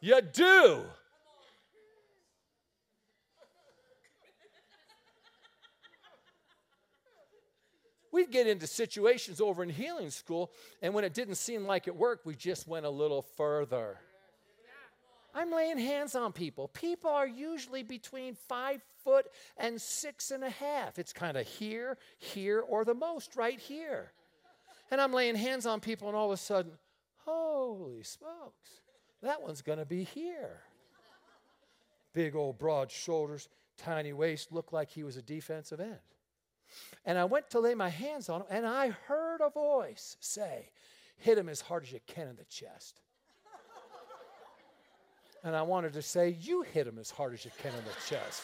you 0.00 0.20
do. 0.20 0.84
We'd 8.16 8.30
get 8.30 8.46
into 8.46 8.66
situations 8.66 9.42
over 9.42 9.62
in 9.62 9.68
healing 9.68 10.08
school, 10.08 10.50
and 10.80 10.94
when 10.94 11.04
it 11.04 11.12
didn't 11.12 11.34
seem 11.34 11.66
like 11.66 11.86
it 11.86 11.94
worked, 11.94 12.24
we 12.24 12.34
just 12.34 12.66
went 12.66 12.86
a 12.86 12.90
little 12.90 13.20
further. 13.20 13.98
I'm 15.34 15.52
laying 15.52 15.76
hands 15.76 16.14
on 16.14 16.32
people. 16.32 16.68
People 16.68 17.10
are 17.10 17.26
usually 17.26 17.82
between 17.82 18.34
five 18.34 18.80
foot 19.04 19.26
and 19.58 19.78
six 19.78 20.30
and 20.30 20.42
a 20.42 20.48
half. 20.48 20.98
It's 20.98 21.12
kind 21.12 21.36
of 21.36 21.46
here, 21.46 21.98
here, 22.16 22.60
or 22.60 22.86
the 22.86 22.94
most 22.94 23.36
right 23.36 23.60
here. 23.60 24.12
And 24.90 24.98
I'm 24.98 25.12
laying 25.12 25.36
hands 25.36 25.66
on 25.66 25.80
people, 25.80 26.08
and 26.08 26.16
all 26.16 26.32
of 26.32 26.32
a 26.32 26.38
sudden, 26.38 26.72
holy 27.26 28.02
smokes, 28.02 28.80
that 29.22 29.42
one's 29.42 29.60
going 29.60 29.78
to 29.78 29.84
be 29.84 30.04
here. 30.04 30.62
Big 32.14 32.34
old 32.34 32.58
broad 32.58 32.90
shoulders, 32.90 33.50
tiny 33.76 34.14
waist, 34.14 34.52
looked 34.52 34.72
like 34.72 34.88
he 34.88 35.04
was 35.04 35.18
a 35.18 35.22
defensive 35.22 35.80
end. 35.80 35.98
And 37.06 37.16
I 37.16 37.24
went 37.24 37.48
to 37.50 37.60
lay 37.60 37.74
my 37.74 37.88
hands 37.88 38.28
on 38.28 38.40
him, 38.40 38.46
and 38.50 38.66
I 38.66 38.88
heard 39.06 39.40
a 39.40 39.48
voice 39.48 40.16
say, 40.20 40.70
Hit 41.18 41.38
him 41.38 41.48
as 41.48 41.60
hard 41.60 41.84
as 41.84 41.92
you 41.92 42.00
can 42.06 42.28
in 42.28 42.36
the 42.36 42.44
chest. 42.44 43.00
and 45.44 45.54
I 45.56 45.62
wanted 45.62 45.92
to 45.94 46.02
say, 46.02 46.36
You 46.40 46.62
hit 46.62 46.86
him 46.86 46.98
as 46.98 47.10
hard 47.10 47.32
as 47.32 47.44
you 47.44 47.52
can 47.58 47.72
in 47.72 47.84
the 47.84 48.06
chest. 48.08 48.42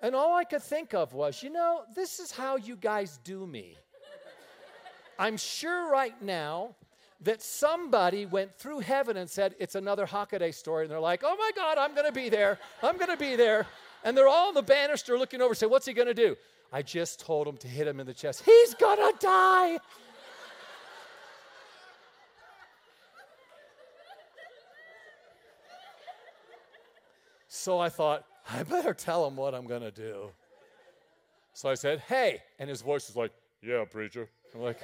And 0.00 0.14
all 0.14 0.34
I 0.34 0.44
could 0.44 0.62
think 0.62 0.94
of 0.94 1.12
was, 1.12 1.42
you 1.42 1.50
know, 1.50 1.82
this 1.94 2.20
is 2.20 2.30
how 2.30 2.56
you 2.56 2.76
guys 2.76 3.18
do 3.24 3.46
me. 3.46 3.76
I'm 5.18 5.36
sure 5.36 5.90
right 5.90 6.20
now 6.22 6.76
that 7.22 7.42
somebody 7.42 8.26
went 8.26 8.56
through 8.56 8.80
heaven 8.80 9.16
and 9.16 9.28
said, 9.28 9.54
It's 9.58 9.74
another 9.74 10.06
Hockaday 10.06 10.54
story. 10.54 10.84
And 10.84 10.90
they're 10.90 11.00
like, 11.00 11.22
Oh 11.24 11.36
my 11.36 11.50
God, 11.54 11.78
I'm 11.78 11.94
going 11.94 12.06
to 12.06 12.12
be 12.12 12.28
there. 12.28 12.58
I'm 12.82 12.96
going 12.96 13.10
to 13.10 13.16
be 13.16 13.36
there. 13.36 13.66
And 14.04 14.16
they're 14.16 14.28
all 14.28 14.48
on 14.48 14.54
the 14.54 14.62
banister 14.62 15.18
looking 15.18 15.42
over, 15.42 15.54
say, 15.54 15.66
What's 15.66 15.86
he 15.86 15.92
going 15.92 16.08
to 16.08 16.14
do? 16.14 16.36
I 16.72 16.82
just 16.82 17.20
told 17.20 17.48
him 17.48 17.56
to 17.58 17.68
hit 17.68 17.88
him 17.88 17.98
in 17.98 18.06
the 18.06 18.14
chest. 18.14 18.42
He's 18.44 18.74
going 18.74 18.98
to 18.98 19.14
die. 19.18 19.78
so 27.48 27.80
I 27.80 27.88
thought, 27.88 28.24
I 28.50 28.62
better 28.62 28.94
tell 28.94 29.26
him 29.26 29.36
what 29.36 29.54
I'm 29.54 29.66
going 29.66 29.82
to 29.82 29.90
do. 29.90 30.30
So 31.52 31.68
I 31.68 31.74
said, 31.74 31.98
Hey. 32.00 32.42
And 32.60 32.70
his 32.70 32.82
voice 32.82 33.08
was 33.08 33.16
like, 33.16 33.32
Yeah, 33.60 33.84
preacher. 33.90 34.28
I'm 34.54 34.60
like, 34.60 34.80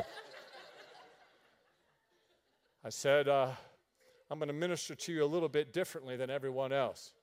I 2.84 2.90
said, 2.90 3.28
uh, 3.28 3.50
I'm 4.30 4.38
going 4.38 4.48
to 4.48 4.54
minister 4.54 4.94
to 4.94 5.12
you 5.12 5.24
a 5.24 5.26
little 5.26 5.48
bit 5.48 5.72
differently 5.72 6.16
than 6.16 6.28
everyone 6.28 6.70
else. 6.70 7.14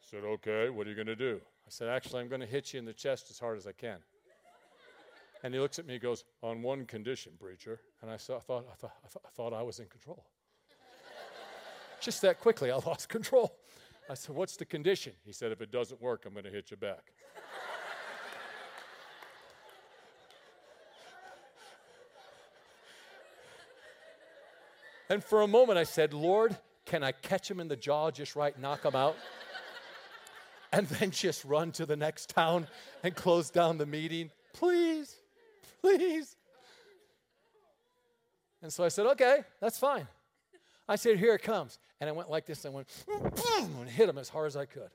He 0.00 0.16
said, 0.16 0.24
Okay, 0.24 0.68
what 0.68 0.86
are 0.86 0.90
you 0.90 0.96
going 0.96 1.06
to 1.06 1.16
do? 1.16 1.40
I 1.64 1.70
said, 1.70 1.88
Actually, 1.88 2.22
I'm 2.22 2.28
going 2.28 2.40
to 2.40 2.46
hit 2.46 2.72
you 2.72 2.80
in 2.80 2.84
the 2.84 2.92
chest 2.92 3.30
as 3.30 3.38
hard 3.38 3.56
as 3.56 3.68
I 3.68 3.72
can. 3.72 3.98
And 5.42 5.54
he 5.54 5.60
looks 5.60 5.78
at 5.78 5.86
me 5.86 5.94
and 5.94 6.02
goes, 6.02 6.24
On 6.42 6.60
one 6.60 6.86
condition, 6.86 7.32
preacher. 7.38 7.80
And 8.02 8.10
I, 8.10 8.16
saw, 8.16 8.38
I, 8.38 8.40
thought, 8.40 8.66
I, 8.68 8.74
thought, 8.74 8.92
I, 9.04 9.18
I 9.26 9.30
thought 9.30 9.52
I 9.52 9.62
was 9.62 9.78
in 9.78 9.86
control. 9.86 10.24
Just 12.00 12.20
that 12.22 12.40
quickly, 12.40 12.72
I 12.72 12.76
lost 12.76 13.08
control. 13.08 13.54
I 14.08 14.14
said, 14.14 14.34
What's 14.34 14.56
the 14.56 14.64
condition? 14.64 15.12
He 15.24 15.32
said, 15.32 15.52
If 15.52 15.60
it 15.60 15.70
doesn't 15.70 16.02
work, 16.02 16.26
I'm 16.26 16.32
going 16.32 16.44
to 16.46 16.50
hit 16.50 16.72
you 16.72 16.76
back. 16.76 17.12
And 25.10 25.22
for 25.22 25.42
a 25.42 25.48
moment 25.48 25.76
I 25.76 25.82
said, 25.82 26.14
Lord, 26.14 26.56
can 26.86 27.02
I 27.02 27.10
catch 27.10 27.50
him 27.50 27.58
in 27.58 27.66
the 27.66 27.76
jaw 27.76 28.12
just 28.12 28.36
right, 28.36 28.58
knock 28.58 28.84
him 28.84 28.94
out? 28.94 29.16
and 30.72 30.86
then 30.86 31.10
just 31.10 31.44
run 31.44 31.72
to 31.72 31.84
the 31.84 31.96
next 31.96 32.30
town 32.30 32.68
and 33.02 33.14
close 33.14 33.50
down 33.50 33.76
the 33.76 33.86
meeting? 33.86 34.30
Please, 34.54 35.16
please. 35.80 36.36
And 38.62 38.72
so 38.72 38.84
I 38.84 38.88
said, 38.88 39.06
okay, 39.06 39.40
that's 39.60 39.78
fine. 39.78 40.06
I 40.88 40.94
said, 40.94 41.18
here 41.18 41.34
it 41.34 41.42
comes. 41.42 41.78
And 42.00 42.08
I 42.08 42.12
went 42.12 42.30
like 42.30 42.46
this 42.46 42.64
and 42.64 42.72
I 42.72 42.76
went, 42.76 42.88
boom, 43.06 43.70
and 43.80 43.88
hit 43.88 44.08
him 44.08 44.16
as 44.16 44.28
hard 44.28 44.46
as 44.46 44.56
I 44.56 44.64
could. 44.64 44.90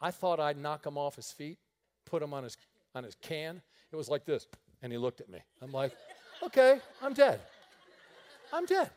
I 0.00 0.10
thought 0.10 0.40
I'd 0.40 0.56
knock 0.56 0.86
him 0.86 0.96
off 0.96 1.16
his 1.16 1.30
feet, 1.30 1.58
put 2.06 2.22
him 2.22 2.32
on 2.32 2.44
his, 2.44 2.56
on 2.94 3.04
his 3.04 3.16
can. 3.20 3.60
It 3.92 3.96
was 3.96 4.08
like 4.08 4.24
this. 4.24 4.46
And 4.80 4.90
he 4.90 4.98
looked 4.98 5.20
at 5.20 5.28
me. 5.28 5.40
I'm 5.60 5.72
like, 5.72 5.92
okay, 6.42 6.80
I'm 7.02 7.12
dead. 7.12 7.40
I'm 8.52 8.66
dead. 8.66 8.90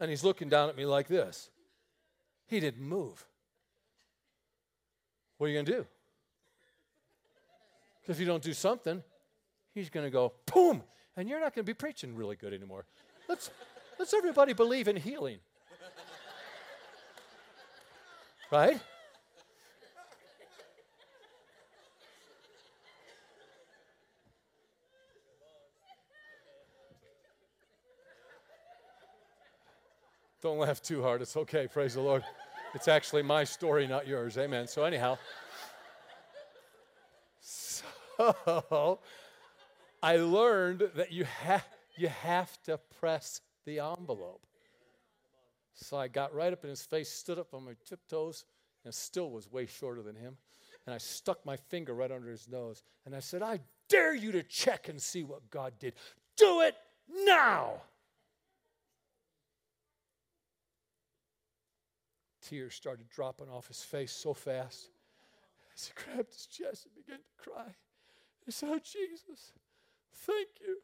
And 0.00 0.10
he's 0.10 0.24
looking 0.24 0.48
down 0.48 0.68
at 0.68 0.76
me 0.76 0.86
like 0.86 1.08
this. 1.08 1.50
He 2.46 2.58
didn't 2.58 2.82
move. 2.82 3.24
What 5.38 5.46
are 5.46 5.50
you 5.50 5.56
going 5.56 5.66
to 5.66 5.72
do? 5.72 5.86
Because 8.00 8.16
if 8.16 8.20
you 8.20 8.26
don't 8.26 8.42
do 8.42 8.52
something, 8.52 9.02
he's 9.74 9.88
going 9.88 10.06
to 10.06 10.10
go, 10.10 10.32
boom, 10.52 10.82
and 11.16 11.28
you're 11.28 11.40
not 11.40 11.54
going 11.54 11.64
to 11.64 11.70
be 11.70 11.74
preaching 11.74 12.16
really 12.16 12.36
good 12.36 12.52
anymore. 12.52 12.86
Let's, 13.28 13.50
let's 13.98 14.12
everybody 14.14 14.52
believe 14.52 14.88
in 14.88 14.96
healing. 14.96 15.38
Right? 18.50 18.80
Don't 30.42 30.58
laugh 30.58 30.80
too 30.80 31.02
hard. 31.02 31.20
It's 31.22 31.36
okay. 31.36 31.66
Praise 31.66 31.94
the 31.94 32.00
Lord. 32.00 32.24
It's 32.74 32.88
actually 32.88 33.22
my 33.22 33.44
story, 33.44 33.86
not 33.86 34.06
yours. 34.06 34.38
Amen. 34.38 34.66
So, 34.66 34.84
anyhow, 34.84 35.18
so 37.40 38.98
I 40.02 40.16
learned 40.16 40.90
that 40.94 41.12
you, 41.12 41.26
ha- 41.44 41.64
you 41.96 42.08
have 42.08 42.62
to 42.62 42.78
press 42.98 43.40
the 43.66 43.80
envelope. 43.80 44.46
So 45.74 45.98
I 45.98 46.08
got 46.08 46.34
right 46.34 46.52
up 46.52 46.64
in 46.64 46.70
his 46.70 46.82
face, 46.82 47.10
stood 47.10 47.38
up 47.38 47.54
on 47.54 47.64
my 47.64 47.72
tiptoes, 47.86 48.44
and 48.84 48.94
still 48.94 49.30
was 49.30 49.50
way 49.50 49.66
shorter 49.66 50.02
than 50.02 50.16
him. 50.16 50.36
And 50.86 50.94
I 50.94 50.98
stuck 50.98 51.44
my 51.44 51.56
finger 51.56 51.94
right 51.94 52.10
under 52.10 52.30
his 52.30 52.48
nose. 52.48 52.82
And 53.04 53.14
I 53.14 53.20
said, 53.20 53.42
I 53.42 53.60
dare 53.88 54.14
you 54.14 54.32
to 54.32 54.42
check 54.42 54.88
and 54.88 55.00
see 55.00 55.22
what 55.22 55.50
God 55.50 55.74
did. 55.78 55.94
Do 56.36 56.62
it 56.62 56.76
now. 57.24 57.82
Tears 62.50 62.74
started 62.74 63.08
dropping 63.08 63.48
off 63.48 63.68
his 63.68 63.82
face 63.82 64.12
so 64.12 64.34
fast. 64.34 64.90
As 65.74 65.86
he 65.86 65.92
grabbed 65.94 66.32
his 66.32 66.46
chest 66.46 66.86
and 66.86 67.04
began 67.04 67.18
to 67.18 67.50
cry. 67.50 67.74
He 68.44 68.50
said, 68.50 68.70
Oh, 68.72 68.78
Jesus, 68.78 69.52
thank 70.12 70.48
you. 70.60 70.78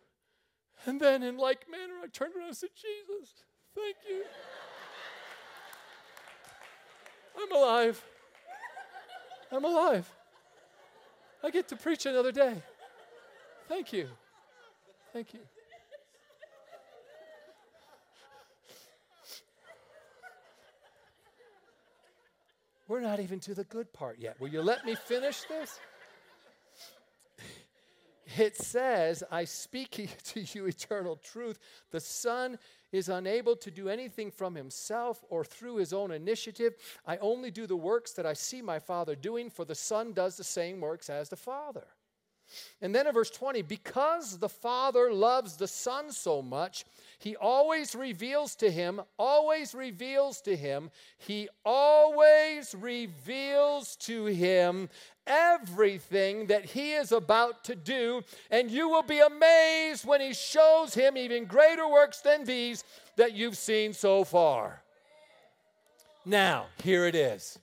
And 0.84 1.00
then, 1.00 1.22
in 1.22 1.36
like 1.36 1.66
manner, 1.70 1.94
I 2.02 2.06
turned 2.06 2.36
around 2.36 2.48
and 2.48 2.56
said, 2.56 2.70
Jesus, 2.74 3.34
thank 3.74 3.96
you. 4.08 4.22
I'm 7.40 7.52
alive. 7.52 8.02
I'm 9.50 9.64
alive. 9.64 10.08
I 11.42 11.50
get 11.50 11.68
to 11.68 11.76
preach 11.76 12.06
another 12.06 12.32
day. 12.32 12.62
Thank 13.68 13.92
you. 13.92 14.08
Thank 15.12 15.34
you. 15.34 15.40
We're 22.88 23.00
not 23.00 23.20
even 23.20 23.40
to 23.40 23.54
the 23.54 23.64
good 23.64 23.92
part 23.92 24.18
yet. 24.18 24.40
Will 24.40 24.48
you 24.48 24.62
let 24.62 24.84
me 24.84 24.94
finish 24.94 25.42
this? 25.42 25.80
It 28.36 28.56
says, 28.56 29.22
I 29.30 29.44
speak 29.44 30.10
to 30.24 30.40
you 30.40 30.66
eternal 30.66 31.16
truth. 31.16 31.58
The 31.90 32.00
Son 32.00 32.58
is 32.92 33.08
unable 33.08 33.56
to 33.56 33.70
do 33.70 33.88
anything 33.88 34.30
from 34.30 34.54
himself 34.54 35.24
or 35.28 35.44
through 35.44 35.76
his 35.76 35.92
own 35.92 36.10
initiative. 36.10 36.74
I 37.06 37.16
only 37.18 37.50
do 37.50 37.66
the 37.66 37.76
works 37.76 38.12
that 38.12 38.26
I 38.26 38.32
see 38.32 38.62
my 38.62 38.78
Father 38.78 39.14
doing, 39.14 39.50
for 39.50 39.64
the 39.64 39.74
Son 39.74 40.12
does 40.12 40.36
the 40.36 40.44
same 40.44 40.80
works 40.80 41.10
as 41.10 41.28
the 41.28 41.36
Father. 41.36 41.86
And 42.80 42.94
then 42.94 43.06
in 43.06 43.14
verse 43.14 43.30
20, 43.30 43.62
because 43.62 44.38
the 44.38 44.48
Father 44.48 45.12
loves 45.12 45.56
the 45.56 45.68
Son 45.68 46.12
so 46.12 46.42
much, 46.42 46.84
he 47.18 47.36
always 47.36 47.94
reveals 47.94 48.54
to 48.56 48.70
him, 48.70 49.00
always 49.18 49.74
reveals 49.74 50.40
to 50.42 50.56
him, 50.56 50.90
he 51.18 51.48
always 51.64 52.74
reveals 52.78 53.96
to 53.96 54.26
him 54.26 54.88
everything 55.26 56.46
that 56.46 56.64
he 56.64 56.92
is 56.92 57.12
about 57.12 57.64
to 57.64 57.74
do. 57.74 58.22
And 58.50 58.70
you 58.70 58.88
will 58.88 59.02
be 59.02 59.20
amazed 59.20 60.04
when 60.04 60.20
he 60.20 60.34
shows 60.34 60.94
him 60.94 61.16
even 61.16 61.46
greater 61.46 61.88
works 61.88 62.20
than 62.20 62.44
these 62.44 62.84
that 63.16 63.32
you've 63.32 63.56
seen 63.56 63.92
so 63.92 64.24
far. 64.24 64.82
Now, 66.24 66.66
here 66.82 67.06
it 67.06 67.14
is 67.14 67.58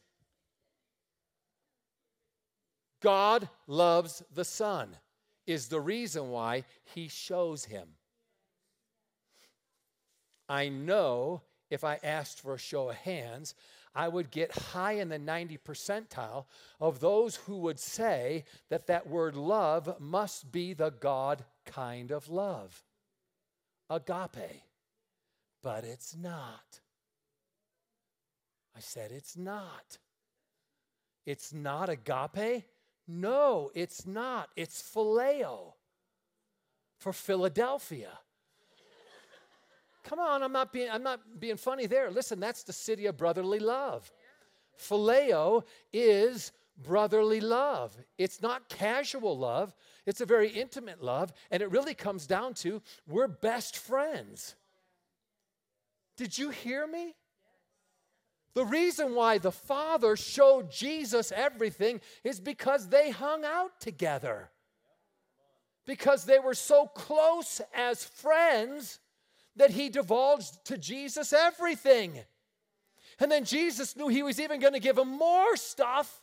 God 3.03 3.49
loves 3.67 4.23
the 4.33 4.45
Son, 4.45 4.95
is 5.45 5.67
the 5.67 5.81
reason 5.81 6.31
why 6.31 6.63
he 6.95 7.09
shows 7.09 7.65
him. 7.65 7.89
I 10.47 10.69
know 10.69 11.41
if 11.69 11.83
I 11.83 11.99
asked 12.01 12.39
for 12.39 12.53
a 12.53 12.59
show 12.59 12.89
of 12.89 12.95
hands, 12.95 13.55
I 13.93 14.07
would 14.07 14.31
get 14.31 14.57
high 14.57 14.93
in 14.93 15.09
the 15.09 15.19
90 15.19 15.57
percentile 15.59 16.45
of 16.79 16.99
those 16.99 17.35
who 17.35 17.57
would 17.57 17.79
say 17.79 18.45
that 18.69 18.87
that 18.87 19.07
word 19.07 19.35
love 19.35 19.99
must 19.99 20.51
be 20.51 20.73
the 20.73 20.91
God 20.91 21.43
kind 21.65 22.11
of 22.11 22.29
love. 22.29 22.83
Agape. 23.89 24.63
But 25.61 25.83
it's 25.83 26.15
not. 26.15 26.79
I 28.75 28.79
said 28.79 29.11
it's 29.11 29.37
not. 29.37 29.97
It's 31.25 31.53
not 31.53 31.89
agape? 31.89 32.65
No, 33.07 33.71
it's 33.73 34.05
not. 34.05 34.49
It's 34.55 34.81
phileo 34.81 35.73
for 36.97 37.13
Philadelphia. 37.13 38.11
Come 40.03 40.19
on, 40.19 40.43
I'm 40.43 40.51
not 40.51 40.73
being 40.73 40.89
I'm 40.89 41.03
not 41.03 41.39
being 41.39 41.57
funny 41.57 41.85
there. 41.85 42.11
Listen, 42.11 42.39
that's 42.39 42.63
the 42.63 42.73
city 42.73 43.05
of 43.05 43.17
brotherly 43.17 43.59
love. 43.59 44.11
Phileo 44.79 45.63
is 45.91 46.51
brotherly 46.81 47.39
love. 47.39 47.95
It's 48.17 48.41
not 48.41 48.69
casual 48.69 49.37
love, 49.37 49.75
it's 50.05 50.21
a 50.21 50.25
very 50.25 50.49
intimate 50.49 51.03
love, 51.03 51.31
and 51.51 51.61
it 51.61 51.71
really 51.71 51.93
comes 51.93 52.25
down 52.27 52.53
to 52.55 52.81
we're 53.07 53.27
best 53.27 53.77
friends. 53.77 54.55
Did 56.17 56.37
you 56.37 56.49
hear 56.49 56.85
me? 56.85 57.15
The 58.55 58.65
reason 58.65 59.15
why 59.15 59.39
the 59.39 59.51
Father 59.51 60.15
showed 60.15 60.71
Jesus 60.71 61.31
everything 61.35 62.01
is 62.23 62.39
because 62.39 62.89
they 62.89 63.09
hung 63.09 63.43
out 63.43 63.79
together. 63.79 64.51
Because 65.85 66.25
they 66.25 66.39
were 66.39 66.53
so 66.53 66.85
close 66.85 67.61
as 67.73 68.03
friends 68.05 68.99
that 69.55 69.71
he 69.71 69.89
divulged 69.89 70.65
to 70.65 70.77
Jesus 70.77 71.33
everything. 71.33 72.19
And 73.19 73.31
then 73.31 73.43
Jesus 73.43 73.95
knew 73.95 74.07
he 74.07 74.23
was 74.23 74.39
even 74.39 74.59
going 74.59 74.73
to 74.73 74.79
give 74.79 74.97
him 74.97 75.09
more 75.09 75.55
stuff 75.55 76.21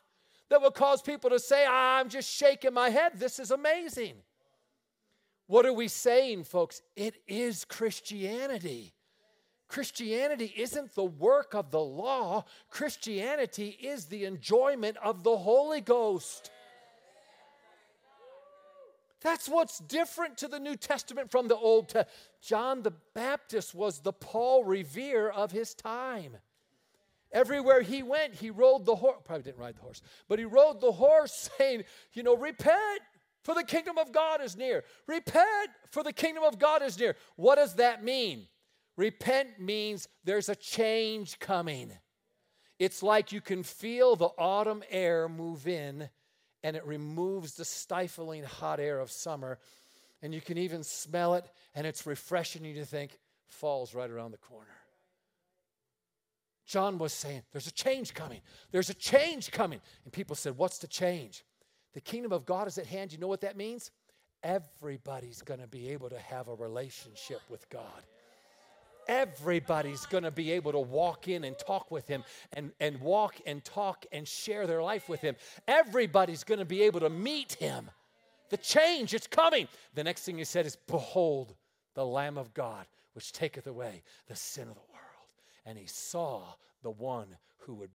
that 0.48 0.62
would 0.62 0.74
cause 0.74 1.02
people 1.02 1.30
to 1.30 1.38
say, 1.38 1.66
I'm 1.66 2.08
just 2.08 2.30
shaking 2.30 2.74
my 2.74 2.90
head. 2.90 3.12
This 3.14 3.38
is 3.38 3.50
amazing. 3.50 4.14
What 5.46 5.66
are 5.66 5.72
we 5.72 5.88
saying, 5.88 6.44
folks? 6.44 6.82
It 6.96 7.16
is 7.26 7.64
Christianity. 7.64 8.94
Christianity 9.70 10.52
isn't 10.56 10.96
the 10.96 11.04
work 11.04 11.54
of 11.54 11.70
the 11.70 11.80
law, 11.80 12.44
Christianity 12.70 13.78
is 13.80 14.06
the 14.06 14.24
enjoyment 14.24 14.96
of 15.02 15.22
the 15.22 15.36
Holy 15.36 15.80
Ghost. 15.80 16.50
That's 19.20 19.48
what's 19.48 19.78
different 19.78 20.38
to 20.38 20.48
the 20.48 20.58
New 20.58 20.74
Testament 20.76 21.30
from 21.30 21.46
the 21.46 21.56
Old 21.56 21.90
Testament. 21.90 22.08
John 22.42 22.82
the 22.82 22.94
Baptist 23.14 23.74
was 23.74 24.00
the 24.00 24.12
Paul 24.12 24.64
Revere 24.64 25.28
of 25.28 25.52
his 25.52 25.74
time. 25.74 26.38
Everywhere 27.30 27.82
he 27.82 28.02
went, 28.02 28.34
he 28.34 28.50
rode 28.50 28.84
the 28.84 28.96
horse. 28.96 29.18
Probably 29.24 29.44
didn't 29.44 29.60
ride 29.60 29.76
the 29.76 29.82
horse, 29.82 30.02
but 30.26 30.40
he 30.40 30.46
rode 30.46 30.80
the 30.80 30.90
horse 30.90 31.48
saying, 31.58 31.84
you 32.12 32.24
know, 32.24 32.36
repent, 32.36 33.02
for 33.44 33.54
the 33.54 33.62
kingdom 33.62 33.98
of 33.98 34.10
God 34.10 34.42
is 34.42 34.56
near. 34.56 34.82
Repent, 35.06 35.70
for 35.90 36.02
the 36.02 36.12
kingdom 36.12 36.42
of 36.42 36.58
God 36.58 36.82
is 36.82 36.98
near. 36.98 37.14
What 37.36 37.54
does 37.54 37.76
that 37.76 38.02
mean? 38.02 38.48
Repent 38.96 39.60
means 39.60 40.08
there's 40.24 40.48
a 40.48 40.56
change 40.56 41.38
coming. 41.38 41.92
It's 42.78 43.02
like 43.02 43.32
you 43.32 43.40
can 43.40 43.62
feel 43.62 44.16
the 44.16 44.30
autumn 44.38 44.82
air 44.90 45.28
move 45.28 45.68
in 45.68 46.08
and 46.62 46.76
it 46.76 46.86
removes 46.86 47.54
the 47.54 47.64
stifling 47.64 48.44
hot 48.44 48.80
air 48.80 49.00
of 49.00 49.10
summer. 49.10 49.58
And 50.22 50.34
you 50.34 50.40
can 50.40 50.58
even 50.58 50.82
smell 50.82 51.34
it, 51.34 51.46
and 51.74 51.86
it's 51.86 52.04
refreshing 52.04 52.64
you 52.64 52.74
to 52.74 52.84
think, 52.84 53.18
fall's 53.48 53.94
right 53.94 54.10
around 54.10 54.32
the 54.32 54.36
corner. 54.36 54.66
John 56.66 56.98
was 56.98 57.14
saying, 57.14 57.42
There's 57.52 57.66
a 57.66 57.72
change 57.72 58.12
coming. 58.12 58.40
There's 58.70 58.90
a 58.90 58.94
change 58.94 59.50
coming. 59.50 59.80
And 60.04 60.12
people 60.12 60.36
said, 60.36 60.56
What's 60.56 60.78
the 60.78 60.86
change? 60.86 61.42
The 61.94 62.00
kingdom 62.00 62.32
of 62.32 62.44
God 62.44 62.68
is 62.68 62.78
at 62.78 62.86
hand. 62.86 63.12
You 63.12 63.18
know 63.18 63.28
what 63.28 63.40
that 63.40 63.56
means? 63.56 63.90
Everybody's 64.42 65.42
going 65.42 65.60
to 65.60 65.66
be 65.66 65.88
able 65.88 66.10
to 66.10 66.18
have 66.18 66.48
a 66.48 66.54
relationship 66.54 67.40
with 67.48 67.68
God 67.70 68.04
everybody's 69.10 70.06
going 70.06 70.22
to 70.22 70.30
be 70.30 70.52
able 70.52 70.70
to 70.70 70.78
walk 70.78 71.26
in 71.26 71.42
and 71.42 71.58
talk 71.58 71.90
with 71.90 72.06
him 72.06 72.22
and, 72.52 72.70
and 72.78 73.00
walk 73.00 73.34
and 73.44 73.64
talk 73.64 74.06
and 74.12 74.26
share 74.26 74.68
their 74.68 74.80
life 74.80 75.08
with 75.08 75.20
him. 75.20 75.34
Everybody's 75.66 76.44
going 76.44 76.60
to 76.60 76.64
be 76.64 76.82
able 76.82 77.00
to 77.00 77.10
meet 77.10 77.54
him. 77.54 77.90
The 78.50 78.56
change, 78.56 79.12
it's 79.12 79.26
coming. 79.26 79.66
The 79.94 80.04
next 80.04 80.22
thing 80.22 80.38
he 80.38 80.44
said 80.44 80.64
is, 80.64 80.76
Behold, 80.76 81.54
the 81.94 82.06
Lamb 82.06 82.38
of 82.38 82.54
God, 82.54 82.86
which 83.14 83.32
taketh 83.32 83.66
away 83.66 84.02
the 84.28 84.36
sin 84.36 84.68
of 84.68 84.74
the 84.74 84.92
world. 84.92 85.28
And 85.66 85.76
he 85.76 85.86
saw 85.86 86.42
the 86.84 86.90
one 86.90 87.36
who 87.58 87.74
would 87.74 87.88